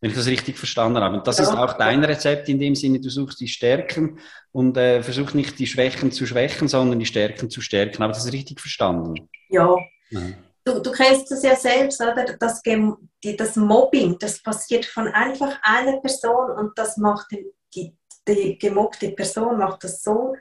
wenn 0.00 0.10
ich 0.10 0.16
das 0.16 0.26
richtig 0.26 0.58
verstanden 0.58 0.98
habe. 1.00 1.16
Und 1.16 1.26
das 1.26 1.38
ja. 1.38 1.44
ist 1.44 1.50
auch 1.50 1.72
dein 1.74 2.04
Rezept 2.04 2.48
in 2.48 2.58
dem 2.58 2.74
Sinne, 2.74 3.00
du 3.00 3.08
suchst 3.08 3.40
die 3.40 3.48
Stärken 3.48 4.18
und 4.52 4.76
äh, 4.76 5.02
versuchst 5.02 5.34
nicht 5.34 5.58
die 5.58 5.66
Schwächen 5.66 6.12
zu 6.12 6.26
schwächen, 6.26 6.68
sondern 6.68 6.98
die 6.98 7.06
Stärken 7.06 7.48
zu 7.48 7.60
stärken. 7.60 8.02
Habe 8.02 8.12
ich 8.12 8.18
das 8.18 8.32
richtig 8.32 8.60
verstanden? 8.60 9.28
Ja. 9.48 9.76
Mhm. 10.10 10.34
Du, 10.64 10.80
du 10.80 10.90
kennst 10.90 11.30
das 11.30 11.42
ja 11.44 11.54
selbst, 11.54 12.00
oder? 12.00 12.36
Das, 12.38 12.60
das 12.62 13.56
Mobbing, 13.56 14.18
das 14.18 14.42
passiert 14.42 14.84
von 14.84 15.06
einfach 15.08 15.58
einer 15.62 16.00
Person 16.00 16.50
und 16.50 16.76
das 16.76 16.96
macht 16.96 17.30
die, 17.30 17.46
die, 17.74 17.96
die 18.26 18.58
gemobbte 18.58 19.12
Person 19.12 19.58
macht 19.58 19.84
das 19.84 20.02
so 20.02 20.34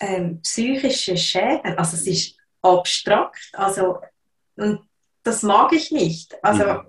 ähm, 0.00 0.40
psychische 0.42 1.16
Schäden. 1.16 1.76
Also 1.76 1.96
es 1.96 2.06
ist 2.06 2.36
abstrakt. 2.62 3.50
Also, 3.54 3.98
und 4.56 4.88
das 5.24 5.42
mag 5.42 5.72
ich 5.72 5.90
nicht. 5.90 6.36
Also 6.42 6.62
ja 6.62 6.86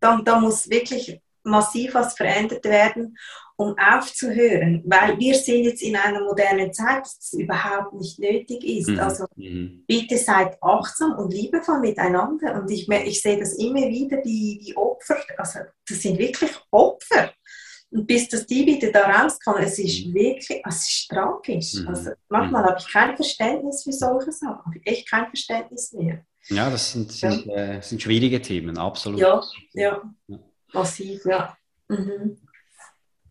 da, 0.00 0.20
da 0.24 0.40
muss 0.40 0.68
wirklich 0.70 1.20
massiv 1.42 1.94
was 1.94 2.14
verändert 2.14 2.64
werden, 2.64 3.16
um 3.56 3.74
aufzuhören, 3.76 4.84
weil 4.86 5.18
wir 5.18 5.34
sind 5.34 5.64
jetzt 5.64 5.82
in 5.82 5.96
einer 5.96 6.20
modernen 6.20 6.72
Zeit, 6.72 7.00
dass 7.00 7.18
es 7.20 7.32
überhaupt 7.32 7.92
nicht 7.94 8.18
nötig 8.20 8.62
ist. 8.62 8.88
Mhm. 8.88 9.00
Also 9.00 9.26
mhm. 9.34 9.82
bitte 9.86 10.16
seid 10.16 10.56
achtsam 10.62 11.18
und 11.18 11.32
liebevoll 11.32 11.80
miteinander. 11.80 12.54
Und 12.54 12.70
ich, 12.70 12.88
ich 12.88 13.20
sehe 13.20 13.38
das 13.38 13.54
immer 13.54 13.88
wieder, 13.88 14.18
die, 14.18 14.60
die 14.64 14.76
Opfer, 14.76 15.16
also 15.36 15.60
das 15.88 16.00
sind 16.00 16.18
wirklich 16.18 16.52
Opfer. 16.70 17.32
Und 17.90 18.06
bis 18.06 18.28
dass 18.28 18.46
die 18.46 18.66
wieder 18.66 18.92
da 18.92 19.22
rauskommen, 19.22 19.62
es 19.62 19.78
ist 19.78 20.06
mhm. 20.06 20.14
wirklich, 20.14 20.62
es 20.64 20.88
ist 20.88 21.08
tragisch. 21.08 21.74
Mhm. 21.74 21.88
Also 21.88 22.10
manchmal 22.28 22.62
mhm. 22.62 22.66
habe 22.68 22.78
ich 22.78 22.92
kein 22.92 23.16
Verständnis 23.16 23.82
für 23.82 23.92
solche 23.92 24.30
Sachen, 24.30 24.64
habe 24.66 24.80
echt 24.84 25.10
kein 25.10 25.26
Verständnis 25.26 25.92
mehr. 25.92 26.24
Ja, 26.48 26.70
das 26.70 26.92
sind, 26.92 27.12
sind, 27.12 27.46
ja. 27.46 27.54
Äh, 27.54 27.82
sind 27.82 28.00
schwierige 28.00 28.40
Themen, 28.40 28.78
absolut. 28.78 29.20
Ja, 29.20 29.40
ja, 29.74 30.02
ja. 30.28 30.38
massiv, 30.72 31.24
ja. 31.24 31.56
Mhm. 31.88 32.38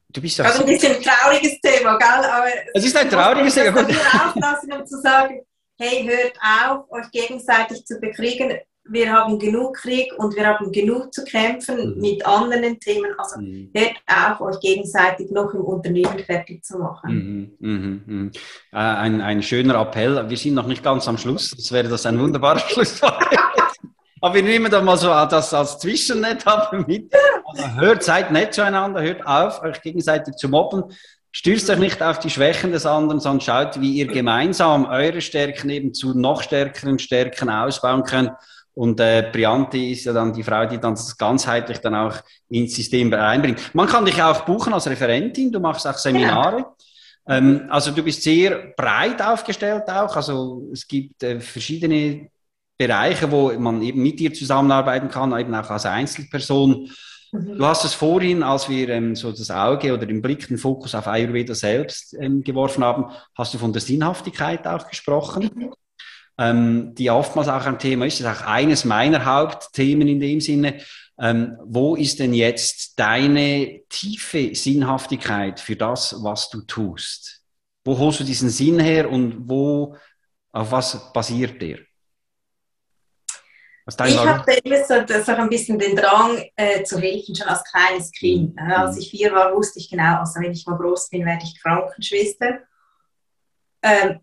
Du 0.10 0.21
bist 0.21 0.38
ja 0.38 0.45
also 0.45 0.62
ein 0.62 0.67
bisschen 0.67 0.95
ein 0.95 1.01
trauriges 1.01 1.60
Thema, 1.62 1.97
gell? 1.97 2.30
Aber 2.30 2.47
es 2.73 2.86
ist 2.86 2.95
ein 2.95 3.10
trauriges 3.10 3.53
Thema. 3.53 3.82
Ich 3.82 3.95
muss 3.95 4.13
aufpassen, 4.13 4.73
um 4.73 4.86
zu 4.86 5.01
sagen, 5.01 5.41
hey, 5.77 6.06
hört 6.06 6.38
auf, 6.41 6.91
euch 6.91 7.12
gegenseitig 7.12 7.86
zu 7.86 7.99
bekriegen 7.99 8.58
wir 8.89 9.12
haben 9.12 9.39
genug 9.39 9.76
Krieg 9.78 10.12
und 10.17 10.36
wir 10.36 10.47
haben 10.47 10.71
genug 10.71 11.13
zu 11.13 11.23
kämpfen 11.23 11.95
mhm. 11.95 12.02
mit 12.02 12.26
anderen 12.26 12.80
Themen. 12.80 13.12
Also 13.17 13.39
mhm. 13.39 13.71
hört 13.76 13.95
auf, 14.08 14.41
euch 14.41 14.60
gegenseitig 14.60 15.32
noch 15.32 15.54
im 15.54 15.62
Unternehmen 15.62 16.19
fertig 16.19 16.63
zu 16.63 16.80
machen. 16.80 17.56
Mhm. 17.60 17.69
mhm, 17.69 18.04
mhm. 18.06 18.32
Äh, 18.71 18.78
ein, 18.78 19.21
ein 19.21 19.43
schöner 19.43 19.76
Appell. 19.82 20.30
Wir 20.30 20.38
sind 20.38 20.54
noch 20.54 20.67
nicht 20.67 20.84
ganz 20.84 21.08
am 21.08 21.17
Schluss. 21.17 21.52
Das 21.52 21.71
wäre 21.71 21.88
das 21.88 22.06
ein 22.06 22.19
wunderbarer 22.19 22.60
Schlusswort. 22.69 23.23
Aber 24.19 24.34
wir 24.34 24.43
nehmen 24.43 24.71
da 24.71 24.82
mal 24.82 24.97
so 24.97 25.08
das 25.08 25.54
als 25.54 25.78
Zwischennetz 25.80 26.43
mit. 26.88 27.13
Also 27.45 27.76
hört, 27.76 28.04
seid 28.04 28.32
nett 28.32 28.54
zueinander, 28.54 29.02
hört 29.02 29.26
auf, 29.26 29.62
euch 29.62 29.82
gegenseitig 29.82 30.36
zu 30.36 30.50
mobben. 30.50 30.84
Stürzt 31.32 31.69
euch 31.69 31.78
nicht 31.78 32.02
auf 32.02 32.17
die 32.19 32.32
Schwächen 32.32 32.71
des 32.71 32.86
anderen, 32.86 33.19
sondern 33.19 33.41
schaut, 33.41 33.80
wie 33.80 33.93
ihr 33.93 34.08
gemeinsam 34.08 34.86
eure 34.86 35.21
Stärken 35.21 35.69
eben 35.69 35.93
zu 35.93 36.17
noch 36.17 36.41
stärkeren 36.41 36.97
Stärken 36.97 37.50
ausbauen 37.50 38.04
könnt. 38.04 38.32
Und 38.78 39.00
äh, 39.00 39.28
Brianti 39.32 39.94
ist 39.94 40.06
ja 40.06 40.13
dann 40.13 40.32
die 40.32 40.44
Frau, 40.44 40.68
die 40.68 40.78
dann 40.78 40.94
das 40.94 41.18
ganzheitlich 41.18 41.80
dann 41.80 41.96
auch 41.96 42.13
ins 42.48 42.76
System 42.76 43.12
einbringt. 43.12 43.74
Man 43.74 43.88
kann 43.88 44.06
dich 44.06 44.22
auch 44.22 44.46
buchen 44.46 44.72
als 44.72 44.88
Referentin, 44.88 45.52
du 45.52 45.60
machst 45.60 45.88
auch 45.88 45.98
Seminare. 45.98 46.60
Ja. 46.60 47.38
Ähm, 47.38 47.66
also 47.72 47.90
du 47.90 48.04
bist 48.04 48.22
sehr 48.22 48.76
breit 48.78 49.20
aufgestellt 49.20 49.90
auch. 49.90 50.16
Also 50.16 50.70
es 50.72 50.88
gibt 50.88 51.24
äh, 51.24 51.40
verschiedene 51.40 52.30
Bereiche, 52.78 53.32
wo 53.32 53.52
man 53.54 53.82
eben 53.82 54.04
mit 54.04 54.20
dir 54.20 54.32
zusammenarbeiten 54.32 55.10
kann, 55.10 55.36
eben 55.36 55.56
auch 55.56 55.72
als 55.72 55.88
Einzelperson. 55.88 56.88
Mhm. 57.32 57.58
Du 57.58 57.66
hast 57.66 57.84
es 57.84 57.96
vorhin, 57.96 58.44
als 58.44 58.70
wir 58.70 58.90
ähm, 58.90 59.16
so 59.16 59.32
das 59.32 59.50
Auge 59.50 59.92
oder 59.92 60.06
den 60.06 60.22
Blick, 60.22 60.48
den 60.50 60.60
Fokus 60.60 60.94
auf 60.94 61.08
Ayurveda 61.08 61.56
selbst 61.56 62.16
ähm, 62.20 62.44
geworfen 62.44 62.84
haben, 62.84 63.06
hast 63.36 63.56
du 63.56 63.58
von 63.58 63.74
der 63.74 63.82
Sinnhaftigkeit 63.82 64.68
auch 64.68 64.88
gesprochen. 64.88 65.50
Mhm 65.56 65.74
ähm, 66.38 66.93
die 66.95 67.10
oftmals 67.10 67.47
auch 67.47 67.65
ein 67.65 67.80
Thema 67.80 68.06
ist. 68.06 68.21
Das 68.21 68.38
ist 68.38 68.43
auch 68.43 68.47
eines 68.47 68.86
meiner 68.86 69.26
Hauptthemen 69.26 70.08
in 70.08 70.19
dem 70.19 70.39
Sinne. 70.39 70.82
Ähm, 71.19 71.58
wo 71.63 71.95
ist 71.95 72.19
denn 72.19 72.34
jetzt 72.34 73.00
deine 73.00 73.82
tiefe 73.89 74.54
Sinnhaftigkeit 74.54 75.60
für 75.60 75.76
das, 75.76 76.15
was 76.23 76.50
du 76.50 76.62
tust? 76.62 77.41
Wo 77.84 77.97
holst 77.97 78.19
du 78.19 78.23
diesen 78.23 78.50
Sinn 78.50 78.80
her 78.80 79.10
und 79.10 79.50
wo, 79.50 79.95
auf 80.52 80.71
was 80.71 81.12
basiert 81.13 81.62
der? 81.62 81.80
Ich 83.88 84.19
hatte 84.19 84.52
immer 84.63 84.84
so, 84.84 85.23
so 85.23 85.32
ein 85.32 85.50
bisschen 85.50 85.80
den 85.80 85.95
Drang 85.95 86.43
äh, 86.58 86.84
zu 86.84 87.00
helfen, 87.00 87.34
schon 87.34 87.47
als 87.47 87.63
kleines 87.63 88.12
Kind. 88.12 88.54
Mhm. 88.56 88.71
Als 88.71 88.97
ich 88.97 89.10
vier 89.10 89.32
war, 89.32 89.56
wusste 89.56 89.80
ich 89.80 89.89
genau, 89.89 90.19
also 90.19 90.41
wenn 90.41 90.52
ich 90.52 90.67
mal 90.67 90.78
groß 90.78 91.10
bin, 91.10 91.26
werde 91.26 91.45
ich 91.45 91.58
Krankenschwester. 91.62 92.60
Ähm, 93.82 94.19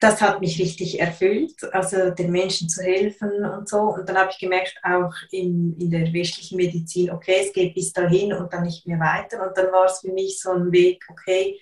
das 0.00 0.20
hat 0.20 0.40
mich 0.40 0.60
richtig 0.60 1.00
erfüllt, 1.00 1.56
also 1.72 2.10
den 2.10 2.30
Menschen 2.30 2.68
zu 2.68 2.82
helfen 2.82 3.44
und 3.44 3.68
so. 3.68 3.80
Und 3.80 4.08
dann 4.08 4.16
habe 4.16 4.30
ich 4.30 4.38
gemerkt, 4.38 4.74
auch 4.82 5.12
in, 5.32 5.76
in 5.78 5.90
der 5.90 6.12
westlichen 6.12 6.56
Medizin, 6.56 7.10
okay, 7.10 7.42
es 7.44 7.52
geht 7.52 7.74
bis 7.74 7.92
dahin 7.92 8.32
und 8.32 8.52
dann 8.52 8.62
nicht 8.62 8.86
mehr 8.86 9.00
weiter. 9.00 9.46
Und 9.46 9.56
dann 9.56 9.72
war 9.72 9.86
es 9.86 9.98
für 10.00 10.12
mich 10.12 10.40
so 10.40 10.52
ein 10.52 10.70
Weg, 10.70 11.04
okay, 11.10 11.58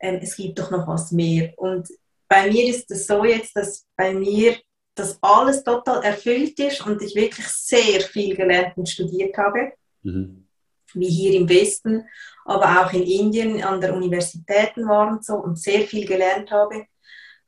ähm, 0.00 0.18
es 0.22 0.36
gibt 0.36 0.58
doch 0.58 0.70
noch 0.70 0.86
was 0.86 1.12
mehr. 1.12 1.54
Und 1.56 1.88
bei 2.28 2.50
mir 2.50 2.66
ist 2.66 2.90
es 2.90 3.06
so 3.06 3.24
jetzt, 3.24 3.56
dass 3.56 3.86
bei 3.96 4.12
mir 4.12 4.54
das 4.94 5.18
alles 5.22 5.64
total 5.64 6.04
erfüllt 6.04 6.58
ist 6.58 6.86
und 6.86 7.00
ich 7.00 7.14
wirklich 7.14 7.46
sehr 7.46 8.02
viel 8.02 8.36
gelernt 8.36 8.76
und 8.76 8.88
studiert 8.88 9.38
habe, 9.38 9.72
mhm. 10.02 10.46
wie 10.92 11.08
hier 11.08 11.40
im 11.40 11.48
Westen, 11.48 12.04
aber 12.44 12.84
auch 12.84 12.92
in 12.92 13.04
Indien 13.04 13.62
an 13.62 13.80
der 13.80 13.94
Universitäten 13.94 14.86
war 14.86 15.10
und 15.10 15.24
so 15.24 15.36
und 15.36 15.58
sehr 15.58 15.82
viel 15.82 16.06
gelernt 16.06 16.50
habe 16.50 16.86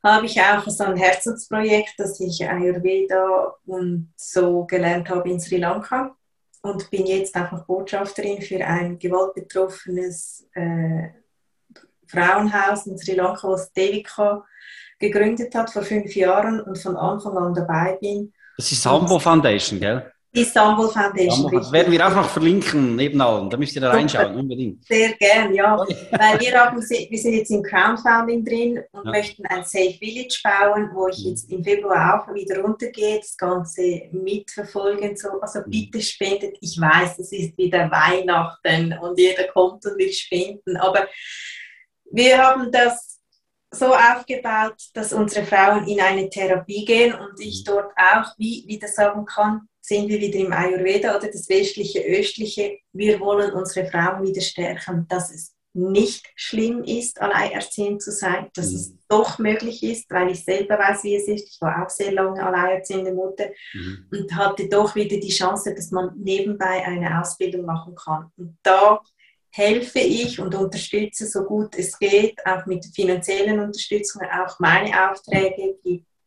habe 0.05 0.27
ich 0.27 0.39
auch 0.39 0.63
so 0.67 0.83
ein 0.83 0.97
Herzensprojekt, 0.97 1.93
dass 1.97 2.19
ich 2.19 2.47
Ayurveda 2.47 3.55
und 3.65 4.13
so 4.15 4.65
gelernt 4.65 5.09
habe 5.09 5.29
in 5.29 5.39
Sri 5.39 5.57
Lanka 5.57 6.15
und 6.61 6.89
bin 6.91 7.05
jetzt 7.07 7.35
einfach 7.35 7.65
Botschafterin 7.65 8.41
für 8.41 8.63
ein 8.63 8.99
gewaltbetroffenes 8.99 10.47
äh, 10.53 11.09
Frauenhaus 12.07 12.85
in 12.85 12.97
Sri 12.97 13.15
Lanka, 13.15 13.47
was 13.49 13.73
Devika 13.73 14.45
gegründet 14.99 15.53
hat 15.55 15.71
vor 15.71 15.81
fünf 15.81 16.15
Jahren 16.15 16.61
und 16.61 16.77
von 16.77 16.95
Anfang 16.95 17.37
an 17.37 17.53
dabei 17.53 17.97
bin. 17.99 18.31
Das 18.57 18.71
ist 18.71 18.83
Sambo 18.83 19.19
Foundation, 19.19 19.79
gell? 19.79 20.11
Istanbul 20.35 20.89
Foundation. 20.89 21.51
Das 21.51 21.71
werden 21.71 21.91
wir 21.91 22.05
auch 22.05 22.13
noch 22.13 22.29
verlinken 22.29 22.95
neben 22.95 23.21
allen. 23.21 23.49
Da 23.49 23.57
müsst 23.57 23.75
ihr 23.75 23.81
da 23.81 23.91
reinschauen, 23.91 24.35
unbedingt. 24.35 24.85
Sehr 24.85 25.13
gern, 25.13 25.53
ja. 25.53 25.77
Weil 25.77 26.39
wir, 26.39 26.59
haben, 26.59 26.77
wir 26.77 27.19
sind 27.19 27.33
jetzt 27.33 27.51
im 27.51 27.63
Crowdfunding 27.63 28.43
drin 28.43 28.83
und 28.91 29.05
ja. 29.05 29.11
möchten 29.11 29.45
ein 29.45 29.63
Safe 29.63 29.95
Village 29.97 30.39
bauen, 30.43 30.89
wo 30.93 31.07
ich 31.07 31.19
mhm. 31.19 31.29
jetzt 31.29 31.51
im 31.51 31.63
Februar 31.63 32.27
auch 32.27 32.33
wieder 32.33 32.59
runtergehe, 32.59 33.19
das 33.19 33.37
Ganze 33.37 34.03
mitverfolgen. 34.11 35.15
So. 35.15 35.39
Also 35.41 35.59
mhm. 35.59 35.69
bitte 35.69 36.01
spendet. 36.01 36.57
Ich 36.59 36.79
weiß, 36.79 37.19
es 37.19 37.31
ist 37.31 37.57
wieder 37.57 37.89
Weihnachten 37.89 38.97
und 39.01 39.17
jeder 39.17 39.45
kommt 39.45 39.85
und 39.85 39.97
will 39.97 40.11
spenden. 40.11 40.75
Aber 40.77 41.07
wir 42.11 42.37
haben 42.37 42.71
das 42.71 43.19
so 43.71 43.93
aufgebaut, 43.93 44.75
dass 44.93 45.13
unsere 45.13 45.45
Frauen 45.45 45.87
in 45.87 45.99
eine 45.99 46.29
Therapie 46.29 46.85
gehen 46.85 47.13
und 47.13 47.39
ich 47.39 47.61
mhm. 47.61 47.71
dort 47.71 47.93
auch 47.97 48.33
wie 48.37 48.63
wieder 48.67 48.87
sagen 48.87 49.25
kann, 49.25 49.67
sind 49.85 50.09
wir 50.09 50.19
wieder 50.19 50.39
im 50.39 50.51
Ayurveda 50.51 51.15
oder 51.15 51.27
das 51.27 51.47
westliche, 51.47 51.99
östliche. 51.99 52.79
Wir 52.91 53.19
wollen 53.19 53.51
unsere 53.51 53.85
Frauen 53.87 54.23
wieder 54.23 54.41
stärken, 54.41 55.05
dass 55.07 55.31
es 55.31 55.55
nicht 55.73 56.25
schlimm 56.35 56.83
ist, 56.83 57.21
alleinerziehend 57.21 58.01
zu 58.01 58.11
sein, 58.11 58.47
dass 58.55 58.71
mhm. 58.71 58.75
es 58.75 58.93
doch 59.09 59.39
möglich 59.39 59.83
ist, 59.83 60.09
weil 60.09 60.31
ich 60.31 60.43
selber 60.43 60.79
weiß, 60.79 61.03
wie 61.03 61.15
es 61.15 61.27
ist. 61.27 61.49
Ich 61.49 61.61
war 61.61 61.83
auch 61.85 61.89
sehr 61.89 62.13
lange 62.13 62.43
alleinerziehende 62.43 63.13
Mutter 63.13 63.47
mhm. 63.73 64.07
und 64.11 64.35
hatte 64.35 64.69
doch 64.69 64.95
wieder 64.95 65.17
die 65.17 65.29
Chance, 65.29 65.75
dass 65.75 65.91
man 65.91 66.13
nebenbei 66.15 66.85
eine 66.85 67.19
Ausbildung 67.19 67.65
machen 67.65 67.93
kann. 67.93 68.31
Und 68.37 68.57
da 68.63 69.01
helfe 69.51 69.99
ich 69.99 70.39
und 70.39 70.55
unterstütze 70.55 71.27
so 71.27 71.43
gut 71.43 71.77
es 71.77 71.99
geht, 71.99 72.39
auch 72.45 72.65
mit 72.65 72.85
finanziellen 72.93 73.59
Unterstützung, 73.59 74.21
auch 74.23 74.59
meine 74.59 75.11
Aufträge 75.11 75.75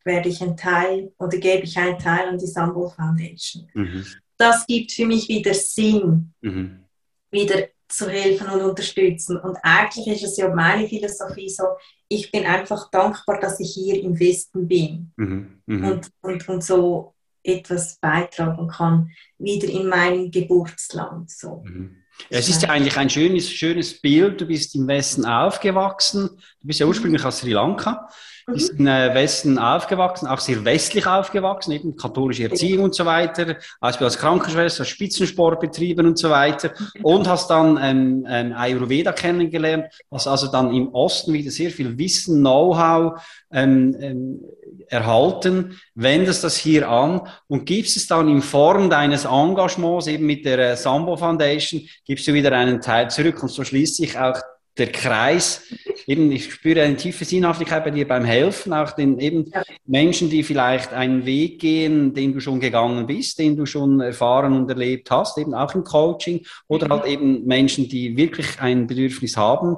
werde 0.09 0.29
ich 0.29 0.41
ein 0.41 0.57
Teil 0.57 1.13
oder 1.19 1.37
gebe 1.37 1.63
ich 1.63 1.77
einen 1.77 1.99
Teil 1.99 2.27
an 2.27 2.37
die 2.37 2.47
Sambo 2.47 2.89
Foundation. 2.89 3.69
Mhm. 3.73 4.05
Das 4.37 4.65
gibt 4.65 4.91
für 4.91 5.05
mich 5.05 5.29
wieder 5.29 5.53
Sinn, 5.53 6.33
mhm. 6.41 6.85
wieder 7.31 7.67
zu 7.87 8.09
helfen 8.09 8.47
und 8.49 8.61
unterstützen. 8.61 9.37
Und 9.37 9.57
eigentlich 9.63 10.07
ist 10.07 10.23
es 10.23 10.37
ja 10.37 10.53
meine 10.53 10.87
Philosophie 10.87 11.49
so, 11.49 11.63
ich 12.07 12.31
bin 12.31 12.45
einfach 12.45 12.89
dankbar, 12.89 13.39
dass 13.39 13.59
ich 13.59 13.73
hier 13.73 14.01
im 14.01 14.19
Westen 14.19 14.67
bin 14.67 15.11
mhm. 15.15 15.61
Mhm. 15.65 15.85
Und, 15.85 16.11
und, 16.21 16.49
und 16.49 16.63
so 16.63 17.13
etwas 17.43 17.97
beitragen 17.99 18.67
kann, 18.67 19.11
wieder 19.37 19.67
in 19.67 19.87
meinem 19.87 20.31
Geburtsland. 20.31 21.29
So. 21.29 21.63
Mhm. 21.65 21.97
Es 22.29 22.49
ist 22.49 22.63
ja 22.63 22.69
eigentlich 22.69 22.97
ein 22.97 23.09
schönes, 23.09 23.49
schönes 23.49 24.01
Bild. 24.01 24.41
Du 24.41 24.45
bist 24.45 24.75
im 24.75 24.87
Westen 24.87 25.25
aufgewachsen. 25.25 26.29
Du 26.61 26.67
bist 26.67 26.79
ja 26.79 26.85
mhm. 26.85 26.89
ursprünglich 26.89 27.23
aus 27.23 27.39
Sri 27.39 27.53
Lanka 27.53 28.09
ist 28.53 28.71
im 28.71 28.87
äh, 28.87 29.13
Westen 29.13 29.57
aufgewachsen, 29.57 30.27
auch 30.27 30.39
sehr 30.39 30.63
westlich 30.65 31.05
aufgewachsen, 31.07 31.71
eben 31.71 31.95
katholische 31.95 32.43
Erziehung 32.43 32.85
und 32.85 32.95
so 32.95 33.05
weiter, 33.05 33.57
Ausbildung 33.79 34.07
als 34.07 34.17
Krankenschwester, 34.17 34.85
Spitzensport 34.85 35.59
betrieben 35.59 36.05
und 36.05 36.17
so 36.17 36.29
weiter. 36.29 36.71
Und 37.01 37.27
hast 37.27 37.49
dann 37.49 37.77
ähm, 37.81 38.25
ähm, 38.29 38.53
Ayurveda 38.53 39.11
kennengelernt, 39.11 39.85
hast 40.11 40.27
also 40.27 40.47
dann 40.47 40.73
im 40.73 40.93
Osten 40.93 41.33
wieder 41.33 41.51
sehr 41.51 41.71
viel 41.71 41.97
Wissen, 41.97 42.39
Know-how 42.39 43.21
ähm, 43.51 43.95
ähm, 43.99 44.41
erhalten, 44.87 45.79
wendest 45.95 46.43
das 46.43 46.57
hier 46.57 46.89
an 46.89 47.21
und 47.47 47.65
gibst 47.65 47.97
es 47.97 48.07
dann 48.07 48.27
in 48.27 48.41
Form 48.41 48.89
deines 48.89 49.25
Engagements 49.25 50.07
eben 50.07 50.25
mit 50.25 50.45
der 50.45 50.59
äh, 50.59 50.77
Sambo 50.77 51.15
Foundation, 51.15 51.81
gibst 52.05 52.27
du 52.27 52.33
wieder 52.33 52.51
einen 52.51 52.81
Teil 52.81 53.09
zurück 53.09 53.41
und 53.41 53.49
so 53.49 53.63
schließt 53.63 53.95
sich 53.97 54.17
auch 54.17 54.39
der 54.77 54.91
Kreis, 54.91 55.63
eben, 56.07 56.31
ich 56.31 56.53
spüre 56.53 56.81
eine 56.83 56.95
tiefe 56.95 57.25
Sinnhaftigkeit 57.25 57.83
bei 57.83 57.91
dir 57.91 58.07
beim 58.07 58.23
Helfen, 58.23 58.73
auch 58.73 58.91
den 58.91 59.19
eben 59.19 59.51
ja. 59.53 59.63
Menschen, 59.85 60.29
die 60.29 60.43
vielleicht 60.43 60.93
einen 60.93 61.25
Weg 61.25 61.59
gehen, 61.59 62.13
den 62.13 62.33
du 62.33 62.39
schon 62.39 62.59
gegangen 62.59 63.05
bist, 63.05 63.39
den 63.39 63.57
du 63.57 63.65
schon 63.65 63.99
erfahren 63.99 64.53
und 64.53 64.69
erlebt 64.69 65.11
hast, 65.11 65.37
eben 65.37 65.53
auch 65.53 65.75
im 65.75 65.83
Coaching, 65.83 66.45
oder 66.67 66.87
mhm. 66.87 66.91
halt 66.91 67.05
eben 67.05 67.45
Menschen, 67.45 67.89
die 67.89 68.15
wirklich 68.15 68.59
ein 68.59 68.87
Bedürfnis 68.87 69.35
haben, 69.35 69.77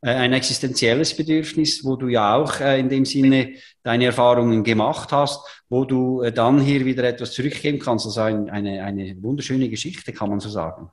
äh, 0.00 0.10
ein 0.10 0.32
existenzielles 0.32 1.16
Bedürfnis, 1.16 1.84
wo 1.84 1.96
du 1.96 2.08
ja 2.08 2.34
auch 2.34 2.60
äh, 2.60 2.78
in 2.78 2.88
dem 2.88 3.04
Sinne 3.04 3.54
deine 3.82 4.06
Erfahrungen 4.06 4.64
gemacht 4.64 5.12
hast, 5.12 5.40
wo 5.68 5.84
du 5.84 6.22
äh, 6.22 6.32
dann 6.32 6.60
hier 6.60 6.84
wieder 6.84 7.04
etwas 7.04 7.32
zurückgeben 7.32 7.78
kannst. 7.78 8.06
Also 8.06 8.20
eine, 8.20 8.82
eine 8.82 9.22
wunderschöne 9.22 9.68
Geschichte, 9.68 10.12
kann 10.12 10.30
man 10.30 10.40
so 10.40 10.48
sagen 10.48 10.90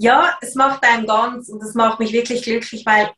ja, 0.00 0.38
es 0.40 0.54
macht 0.54 0.82
einen 0.82 1.06
ganz 1.06 1.50
und 1.50 1.62
das 1.62 1.74
macht 1.74 2.00
mich 2.00 2.10
wirklich 2.12 2.42
glücklich, 2.42 2.86
weil 2.86 3.10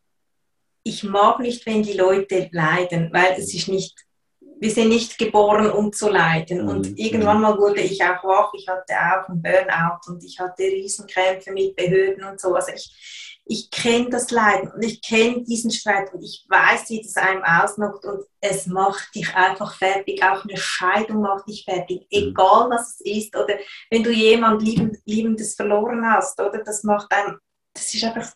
ich 0.83 1.05
mag 1.05 1.39
nicht, 1.39 1.65
wenn 1.65 1.85
die 1.85 1.93
Leute 1.93 2.49
leiden, 2.51 3.09
weil 3.13 3.35
es 3.39 3.55
ist 3.55 3.69
nicht, 3.69 3.95
wir 4.41 4.69
sind 4.69 4.89
nicht 4.89 5.17
geboren, 5.17 5.71
um 5.71 5.93
zu 5.93 6.09
leiden. 6.09 6.63
Mhm. 6.63 6.69
Und 6.69 6.99
irgendwann 6.99 7.41
mal 7.41 7.57
wurde 7.57 7.83
ich 7.83 8.03
auch 8.03 8.25
wach, 8.25 8.53
ich 8.55 8.67
hatte 8.67 8.95
auch 8.95 9.29
einen 9.29 9.41
Burnout 9.41 10.11
und 10.11 10.25
ich 10.25 10.41
hatte 10.41 10.65
Riesenkrämpfe 10.65 11.53
mit 11.53 11.77
Behörden 11.77 12.25
und 12.25 12.41
so. 12.41 12.53
Also 12.53 12.73
ich, 12.73 13.32
ich 13.45 13.71
kenne 13.71 14.09
das 14.11 14.31
Leiden 14.31 14.71
und 14.73 14.85
ich 14.85 15.03
kenne 15.03 15.43
diesen 15.43 15.71
Streit 15.71 16.13
und 16.15 16.23
ich 16.23 16.47
weiß, 16.49 16.91
wie 16.91 17.03
das 17.03 17.17
einem 17.17 17.43
ausnockt 17.43 18.05
und 18.05 18.25
es 18.41 18.67
macht 18.67 19.15
dich 19.15 19.35
einfach 19.35 19.75
fertig. 19.77 20.23
Auch 20.23 20.45
eine 20.45 20.57
Scheidung 20.57 21.23
macht 21.23 21.49
dich 21.49 21.65
fertig, 21.65 22.03
mhm. 22.03 22.07
egal 22.11 22.71
was 22.71 23.01
es 23.01 23.01
ist. 23.01 23.37
Oder 23.37 23.59
wenn 23.91 24.05
du 24.05 24.11
jemand 24.11 24.63
Liebend, 24.63 24.99
Liebendes 25.07 25.55
verloren 25.55 26.07
hast, 26.07 26.41
oder 26.41 26.63
das 26.63 26.85
macht 26.85 27.11
einem, 27.13 27.39
das 27.75 27.93
ist 27.93 28.05
einfach, 28.05 28.33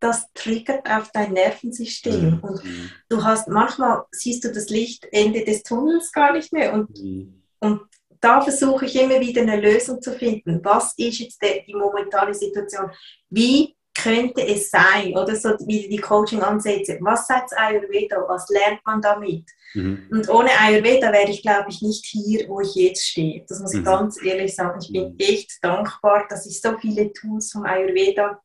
das 0.00 0.26
triggert 0.34 0.90
auf 0.90 1.10
dein 1.12 1.32
Nervensystem. 1.32 2.32
Mhm. 2.32 2.40
Und 2.40 2.62
du 3.08 3.22
hast, 3.22 3.46
manchmal 3.46 4.04
siehst 4.10 4.42
du 4.44 4.52
das 4.52 4.68
Licht 4.70 5.06
Ende 5.12 5.44
des 5.44 5.62
Tunnels 5.62 6.10
gar 6.10 6.32
nicht 6.32 6.52
mehr 6.52 6.72
und, 6.72 6.98
mhm. 7.00 7.42
und 7.60 7.82
da 8.20 8.40
versuche 8.40 8.86
ich 8.86 8.94
immer 8.94 9.20
wieder 9.20 9.42
eine 9.42 9.60
Lösung 9.60 10.00
zu 10.00 10.12
finden. 10.12 10.60
Was 10.62 10.94
ist 10.96 11.18
jetzt 11.18 11.42
die, 11.42 11.64
die 11.66 11.74
momentane 11.74 12.32
Situation? 12.32 12.88
Wie 13.30 13.74
könnte 14.02 14.46
es 14.46 14.70
sein, 14.70 15.14
oder 15.14 15.36
so 15.36 15.50
wie 15.66 15.88
die 15.88 15.98
Coaching-Ansätze, 15.98 16.98
was 17.00 17.26
sagt 17.26 17.56
Ayurveda, 17.56 18.24
was 18.28 18.48
lernt 18.48 18.80
man 18.84 19.00
damit? 19.00 19.44
Mhm. 19.74 20.06
Und 20.10 20.28
ohne 20.28 20.50
Ayurveda 20.58 21.12
wäre 21.12 21.30
ich, 21.30 21.42
glaube 21.42 21.66
ich, 21.68 21.82
nicht 21.82 22.04
hier, 22.04 22.48
wo 22.48 22.60
ich 22.60 22.74
jetzt 22.74 23.06
stehe. 23.06 23.44
Das 23.48 23.60
muss 23.60 23.74
ich 23.74 23.80
mhm. 23.80 23.84
ganz 23.84 24.22
ehrlich 24.22 24.54
sagen. 24.54 24.80
Ich 24.82 24.92
bin 24.92 25.10
mhm. 25.10 25.16
echt 25.18 25.52
dankbar, 25.62 26.26
dass 26.28 26.46
ich 26.46 26.60
so 26.60 26.76
viele 26.78 27.12
Tools 27.12 27.52
vom 27.52 27.64
Ayurveda 27.64 28.40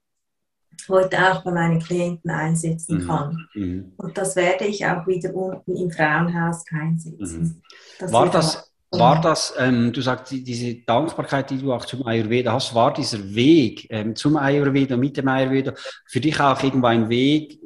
heute 0.88 1.18
auch 1.18 1.44
bei 1.44 1.52
meinen 1.52 1.80
Klienten 1.80 2.30
einsetzen 2.30 3.04
mhm. 3.04 3.08
kann. 3.08 3.48
Mhm. 3.56 3.94
Und 3.98 4.18
das 4.18 4.36
werde 4.36 4.66
ich 4.66 4.86
auch 4.86 5.06
wieder 5.08 5.34
unten 5.34 5.76
im 5.76 5.92
Frauenhaus 5.92 6.64
einsetzen. 6.72 7.42
Mhm. 7.42 7.62
Das 8.00 8.14
War 8.14 8.30
das 8.30 8.67
war 8.92 9.22
das, 9.22 9.54
ähm, 9.58 9.92
du 9.92 10.02
sagst, 10.02 10.32
diese 10.32 10.76
Dankbarkeit, 10.76 11.50
die 11.50 11.58
du 11.58 11.74
auch 11.74 11.86
zum 11.86 12.06
Ayurveda 12.06 12.54
hast, 12.54 12.74
war 12.74 12.94
dieser 12.94 13.20
Weg 13.36 13.88
ähm, 13.90 14.16
zum 14.16 14.38
Ayurveda, 14.38 14.96
mit 14.96 15.18
dem 15.18 15.28
Ayurveda, 15.28 15.74
für 16.06 16.22
dich 16.22 16.40
auch 16.40 16.62
irgendwo 16.64 16.88
ein 16.88 17.10
Weg 17.10 17.60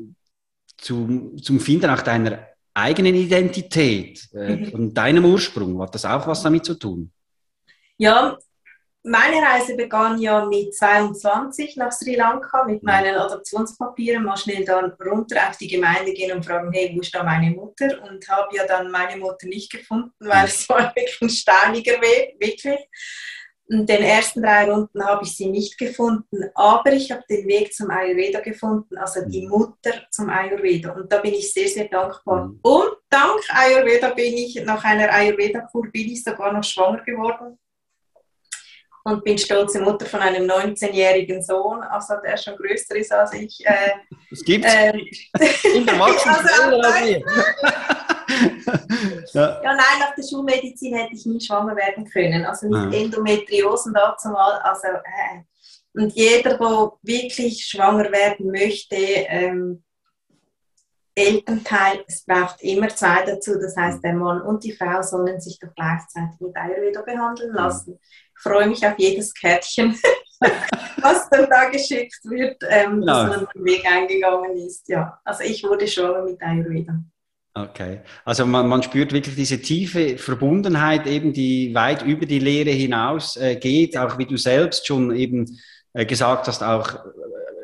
zum, 0.77 1.38
zum 1.38 1.60
Finden 1.60 1.89
auch 1.89 2.01
deiner 2.01 2.47
eigenen 2.73 3.15
Identität 3.15 4.29
äh, 4.34 4.55
mhm. 4.55 4.69
und 4.69 4.93
deinem 4.93 5.25
Ursprung? 5.25 5.79
Hat 5.81 5.93
das 5.93 6.05
auch 6.05 6.25
was 6.25 6.41
damit 6.41 6.65
zu 6.65 6.75
tun? 6.75 7.12
Ja, 7.97 8.38
meine 9.03 9.41
Reise 9.41 9.75
begann 9.75 10.19
ja 10.19 10.45
mit 10.45 10.75
22 10.75 11.75
nach 11.77 11.91
Sri 11.91 12.15
Lanka 12.15 12.63
mit 12.65 12.83
meinen 12.83 13.15
Adoptionspapieren, 13.15 14.23
mal 14.23 14.37
schnell 14.37 14.63
dann 14.63 14.93
runter 15.03 15.49
auf 15.49 15.57
die 15.57 15.67
Gemeinde 15.67 16.13
gehen 16.13 16.35
und 16.35 16.45
fragen, 16.45 16.71
hey, 16.71 16.91
wo 16.93 17.01
ist 17.01 17.13
da 17.13 17.23
meine 17.23 17.49
Mutter? 17.49 18.01
Und 18.03 18.27
habe 18.29 18.55
ja 18.55 18.65
dann 18.67 18.91
meine 18.91 19.17
Mutter 19.17 19.47
nicht 19.47 19.71
gefunden, 19.71 20.13
weil 20.19 20.45
es 20.45 20.69
war 20.69 20.79
wirklich 20.95 21.21
ein 21.21 21.29
steiniger 21.29 21.99
Weg, 22.01 22.35
wirklich. 22.39 22.79
In 23.69 23.85
den 23.85 24.03
ersten 24.03 24.43
drei 24.43 24.69
Runden 24.69 25.03
habe 25.03 25.23
ich 25.23 25.37
sie 25.37 25.49
nicht 25.49 25.77
gefunden, 25.77 26.43
aber 26.55 26.91
ich 26.91 27.09
habe 27.09 27.23
den 27.29 27.47
Weg 27.47 27.73
zum 27.73 27.89
Ayurveda 27.89 28.41
gefunden, 28.41 28.97
also 28.97 29.21
die 29.25 29.43
mhm. 29.43 29.49
Mutter 29.49 29.93
zum 30.09 30.29
Ayurveda. 30.29 30.91
Und 30.91 31.11
da 31.11 31.19
bin 31.19 31.33
ich 31.33 31.53
sehr, 31.53 31.69
sehr 31.69 31.85
dankbar. 31.85 32.47
Mhm. 32.47 32.59
Und 32.61 32.97
dank 33.09 33.39
Ayurveda 33.49 34.09
bin 34.09 34.33
ich, 34.33 34.61
nach 34.65 34.83
einer 34.83 35.09
Ayurveda-Kur 35.11 35.87
bin 35.89 36.11
ich 36.11 36.21
sogar 36.21 36.51
noch 36.51 36.65
schwanger 36.65 37.01
geworden 37.03 37.57
und 39.03 39.23
bin 39.23 39.37
stolze 39.37 39.81
Mutter 39.81 40.05
von 40.05 40.19
einem 40.19 40.49
19-jährigen 40.49 41.41
Sohn, 41.41 41.81
also 41.83 42.15
der 42.23 42.37
schon 42.37 42.55
größer 42.55 42.95
ist 42.95 43.11
als 43.11 43.33
ich. 43.33 43.65
Äh, 43.65 43.91
das 44.29 44.43
gibt's. 44.43 44.71
Ähm, 44.73 45.01
In 45.75 45.85
der 45.85 46.01
also, 46.01 46.81
ja. 49.33 49.61
ja, 49.61 49.73
nein, 49.73 49.99
nach 49.99 50.15
der 50.15 50.23
Schulmedizin 50.23 50.95
hätte 50.95 51.15
ich 51.15 51.25
nie 51.25 51.41
schwanger 51.41 51.75
werden 51.75 52.05
können. 52.09 52.45
Also 52.45 52.67
mit 52.67 52.93
ja. 52.93 52.99
Endometriosen 52.99 53.93
dazu 53.93 54.29
mal. 54.29 54.59
Also, 54.59 54.87
äh, 54.87 55.43
und 55.93 56.13
jeder, 56.13 56.57
der 56.57 56.91
wirklich 57.01 57.65
schwanger 57.65 58.11
werden 58.11 58.51
möchte, 58.51 58.95
ähm, 58.95 59.83
Elternteil, 61.13 62.05
es 62.07 62.23
braucht 62.23 62.61
immer 62.61 62.87
zwei 62.89 63.25
dazu. 63.25 63.59
Das 63.59 63.75
heißt, 63.75 64.01
der 64.03 64.13
Mann 64.13 64.41
und 64.41 64.63
die 64.63 64.71
Frau 64.71 65.01
sollen 65.01 65.41
sich 65.41 65.59
doch 65.59 65.73
gleichzeitig 65.75 66.39
mit 66.39 66.55
Ayurveda 66.55 67.01
behandeln 67.01 67.53
lassen 67.53 67.99
freue 68.41 68.67
mich 68.67 68.86
auf 68.86 68.93
jedes 68.97 69.34
Kärtchen, 69.34 69.97
was 71.01 71.30
dann 71.30 71.49
da 71.49 71.69
geschickt 71.69 72.19
wird, 72.23 72.62
ähm, 72.69 73.06
dass 73.06 73.30
man 73.30 73.47
den 73.54 73.65
Weg 73.65 73.86
eingegangen 73.86 74.58
ist. 74.58 74.88
Ja, 74.89 75.19
also 75.23 75.43
ich 75.43 75.63
wurde 75.63 75.88
schon 75.88 76.25
mit 76.25 76.41
Ayurveda. 76.41 76.99
Okay, 77.54 77.99
also 78.23 78.45
man, 78.45 78.67
man 78.69 78.82
spürt 78.82 79.12
wirklich 79.12 79.36
diese 79.36 79.62
tiefe 79.62 80.17
Verbundenheit, 80.17 81.06
eben 81.06 81.34
die 81.34 81.75
weit 81.75 82.01
über 82.01 82.25
die 82.25 82.39
Lehre 82.39 82.69
hinaus 82.69 83.36
äh, 83.36 83.58
geht, 83.58 83.97
auch 83.97 84.17
wie 84.17 84.25
du 84.25 84.38
selbst 84.38 84.88
schon 84.88 85.13
eben 85.13 85.60
äh, 85.93 86.06
gesagt 86.06 86.47
hast, 86.47 86.63
auch 86.63 86.95
äh, 86.95 86.99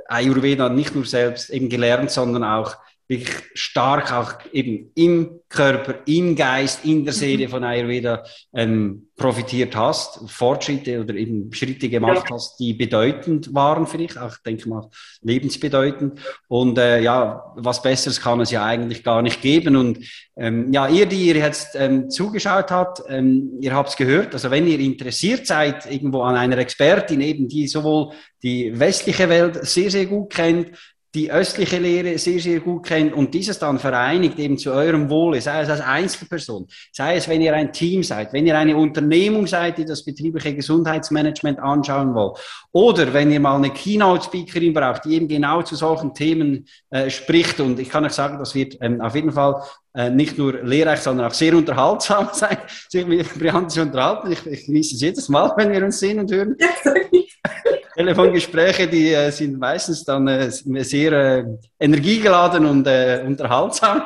Ayurveda 0.10 0.68
nicht 0.68 0.94
nur 0.94 1.06
selbst 1.06 1.50
eben 1.50 1.70
gelernt, 1.70 2.12
sondern 2.12 2.44
auch 2.44 2.76
wirklich 3.08 3.38
stark 3.54 4.12
auch 4.12 4.34
eben 4.52 4.92
im 4.96 5.40
Körper, 5.48 5.96
im 6.06 6.36
Geist, 6.36 6.84
in 6.84 7.06
der 7.06 7.14
Seele 7.14 7.48
mhm. 7.48 7.52
von 7.52 7.64
Ayurveda 7.64 8.24
ähm, 8.54 9.08
profitiert 9.16 9.76
hast, 9.78 10.30
Fortschritte 10.30 11.00
oder 11.00 11.16
eben 11.16 11.52
Schritte 11.54 11.88
gemacht 11.88 12.26
ja. 12.30 12.36
hast, 12.36 12.60
die 12.60 12.74
bedeutend 12.74 13.54
waren 13.54 13.88
für 13.88 13.98
dich, 13.98 14.20
auch 14.20 14.36
denke 14.46 14.68
mal 14.68 14.90
lebensbedeutend. 15.22 16.20
Und 16.50 16.78
äh, 16.78 17.02
ja, 17.02 17.54
was 17.56 17.82
Besseres 17.82 18.22
kann 18.22 18.42
es 18.42 18.52
ja 18.52 18.66
eigentlich 18.66 19.04
gar 19.04 19.22
nicht 19.22 19.42
geben. 19.42 19.78
Und 19.78 20.00
ähm, 20.36 20.74
ja, 20.74 20.90
ihr, 20.90 21.06
die 21.06 21.28
ihr 21.28 21.38
jetzt 21.38 21.76
ähm, 21.76 22.10
zugeschaut 22.10 22.72
habt, 22.72 23.02
ähm, 23.08 23.54
ihr 23.62 23.74
habt 23.74 23.90
es 23.90 23.96
gehört. 23.96 24.34
Also 24.34 24.52
wenn 24.52 24.68
ihr 24.68 24.80
interessiert 24.80 25.48
seid 25.48 25.90
irgendwo 25.90 26.24
an 26.24 26.36
einer 26.36 26.58
Expertin, 26.58 27.22
eben 27.22 27.48
die 27.48 27.68
sowohl 27.68 28.12
die 28.44 28.78
westliche 28.78 29.30
Welt 29.30 29.66
sehr, 29.66 29.90
sehr 29.90 30.06
gut 30.06 30.34
kennt, 30.34 30.72
die 31.18 31.32
östliche 31.32 31.80
Lehre 31.80 32.16
sehr, 32.20 32.40
sehr 32.40 32.60
gut 32.60 32.86
kennt 32.86 33.12
und 33.12 33.34
dieses 33.34 33.58
dann 33.58 33.80
vereinigt 33.80 34.38
eben 34.38 34.56
zu 34.56 34.72
eurem 34.72 35.10
Wohle, 35.10 35.42
sei 35.42 35.62
es 35.62 35.70
als 35.70 35.82
Einzelperson, 35.82 36.68
sei 36.92 37.16
es, 37.16 37.28
wenn 37.28 37.42
ihr 37.42 37.56
ein 37.56 37.74
Team 37.74 38.04
seid, 38.04 38.34
wenn 38.34 38.46
ihr 38.46 38.56
eine 38.56 38.78
Unternehmung 38.78 39.48
seid, 39.48 39.80
die 39.80 39.86
das 39.86 40.06
betriebliche 40.06 40.54
Gesundheitsmanagement 40.54 41.58
anschauen 41.58 42.14
wollt, 42.14 42.38
oder 42.72 43.12
wenn 43.14 43.32
ihr 43.32 43.40
mal 43.40 43.56
eine 43.56 43.72
Keynote-Speakerin 43.72 44.76
braucht, 44.76 45.06
die 45.06 45.16
eben 45.16 45.28
genau 45.28 45.64
zu 45.64 45.76
solchen 45.76 46.14
Themen 46.14 46.68
äh, 46.92 47.10
spricht. 47.10 47.60
Und 47.60 47.80
ich 47.80 47.90
kann 47.90 48.06
euch 48.06 48.12
sagen, 48.12 48.38
das 48.38 48.54
wird 48.54 48.78
ähm, 48.82 49.02
auf 49.02 49.16
jeden 49.16 49.32
Fall 49.32 49.64
nicht 50.12 50.38
nur 50.38 50.54
lehrreich, 50.64 51.00
sondern 51.00 51.28
auch 51.28 51.34
sehr 51.34 51.56
unterhaltsam 51.56 52.30
sein, 52.34 52.58
sich 52.88 53.06
mit 53.06 53.34
Brianna 53.38 53.68
zu 53.68 53.82
unterhalten. 53.82 54.32
Ich, 54.32 54.46
ich 54.46 54.66
genieße 54.66 54.96
es 54.96 55.02
jedes 55.02 55.30
Mal, 55.30 55.52
wenn 55.58 55.72
wir 55.72 55.84
uns 55.84 56.00
sehen 56.00 56.20
und 56.20 56.32
hören. 56.32 56.56
Telefongespräche, 57.98 58.88
die 58.88 59.12
äh, 59.12 59.32
sind 59.32 59.58
meistens 59.58 60.04
dann 60.04 60.28
äh, 60.28 60.52
sehr 60.52 61.12
äh, 61.14 61.46
energiegeladen 61.80 62.66
und 62.68 62.86
äh, 62.86 63.24
unterhaltsam. 63.26 64.04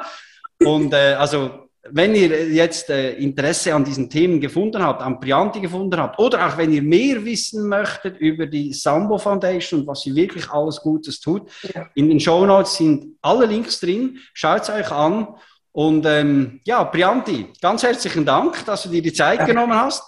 Und 0.60 0.94
äh, 0.94 1.16
also 1.18 1.62
wenn 1.90 2.16
ihr 2.16 2.50
jetzt 2.50 2.90
äh, 2.90 3.14
Interesse 3.14 3.74
an 3.74 3.84
diesen 3.84 4.10
Themen 4.10 4.40
gefunden 4.40 4.82
habt, 4.82 5.02
an 5.02 5.20
Prianti 5.20 5.60
gefunden 5.60 6.00
habt, 6.00 6.20
oder 6.20 6.48
auch 6.48 6.58
wenn 6.58 6.72
ihr 6.72 6.82
mehr 6.82 7.26
wissen 7.26 7.68
möchtet 7.68 8.18
über 8.20 8.46
die 8.46 8.72
Sambo 8.72 9.18
Foundation 9.18 9.82
und 9.82 9.88
was 9.88 10.02
sie 10.02 10.16
wirklich 10.16 10.50
alles 10.50 10.80
Gutes 10.80 11.20
tut, 11.20 11.50
ja. 11.74 11.90
in 11.96 12.08
den 12.08 12.20
Show 12.20 12.46
Notes 12.46 12.78
sind 12.78 13.18
alle 13.22 13.46
Links 13.46 13.80
drin. 13.80 14.20
Schaut 14.34 14.62
es 14.62 14.70
euch 14.70 14.92
an. 14.92 15.28
Und 15.74 16.06
ähm, 16.06 16.60
ja, 16.66 16.84
Prianti, 16.84 17.48
ganz 17.62 17.84
herzlichen 17.84 18.26
Dank, 18.26 18.66
dass 18.66 18.84
du 18.84 18.90
dir 18.90 19.02
die 19.02 19.14
Zeit 19.14 19.40
ja. 19.40 19.46
genommen 19.46 19.74
hast. 19.74 20.04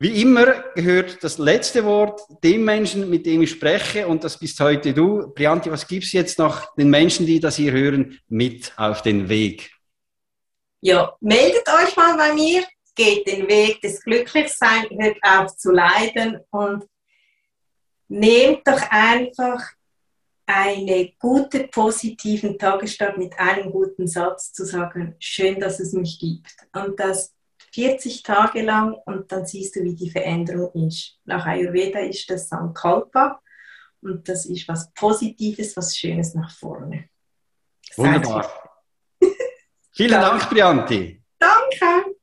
Wie 0.00 0.22
immer 0.22 0.62
gehört 0.74 1.22
das 1.24 1.38
letzte 1.38 1.84
Wort 1.84 2.20
dem 2.44 2.64
Menschen, 2.64 3.10
mit 3.10 3.26
dem 3.26 3.42
ich 3.42 3.50
spreche, 3.50 4.06
und 4.06 4.22
das 4.22 4.38
bist 4.38 4.60
heute 4.60 4.94
du. 4.94 5.30
Prianti, 5.34 5.70
was 5.70 5.86
gibst 5.86 6.12
du 6.12 6.18
jetzt 6.18 6.38
noch 6.38 6.74
den 6.76 6.88
Menschen, 6.88 7.26
die 7.26 7.40
das 7.40 7.56
hier 7.56 7.72
hören, 7.72 8.18
mit 8.28 8.72
auf 8.76 9.02
den 9.02 9.28
Weg? 9.28 9.72
Ja, 10.80 11.16
meldet 11.20 11.68
euch 11.68 11.96
mal 11.96 12.16
bei 12.16 12.32
mir, 12.32 12.64
geht 12.94 13.26
den 13.26 13.48
Weg 13.48 13.80
des 13.80 14.00
Glücklichseins, 14.00 14.88
hört 14.90 15.18
auf 15.22 15.56
zu 15.56 15.72
leiden 15.72 16.38
und 16.50 16.84
nehmt 18.06 18.66
doch 18.66 18.80
einfach 18.90 19.60
einen 20.48 21.12
guten, 21.18 21.70
positiven 21.70 22.58
Tagesstart 22.58 23.18
mit 23.18 23.38
einem 23.38 23.70
guten 23.70 24.06
Satz 24.06 24.50
zu 24.50 24.64
sagen, 24.64 25.14
schön, 25.18 25.60
dass 25.60 25.78
es 25.78 25.92
mich 25.92 26.18
gibt. 26.18 26.56
Und 26.72 26.98
das 26.98 27.34
40 27.74 28.22
Tage 28.22 28.62
lang 28.62 28.94
und 29.04 29.30
dann 29.30 29.44
siehst 29.44 29.76
du, 29.76 29.84
wie 29.84 29.94
die 29.94 30.10
Veränderung 30.10 30.72
ist. 30.86 31.18
Nach 31.26 31.44
Ayurveda 31.44 31.98
ist 32.00 32.30
das 32.30 32.48
Sankalpa 32.48 33.42
und 34.00 34.26
das 34.26 34.46
ist 34.46 34.66
was 34.68 34.90
Positives, 34.94 35.76
was 35.76 35.94
Schönes 35.94 36.34
nach 36.34 36.50
vorne. 36.50 37.10
Wunderbar. 37.96 38.50
Vielen 39.92 40.10
Dank, 40.20 40.48
Brianti. 40.48 41.22
Danke. 41.38 42.16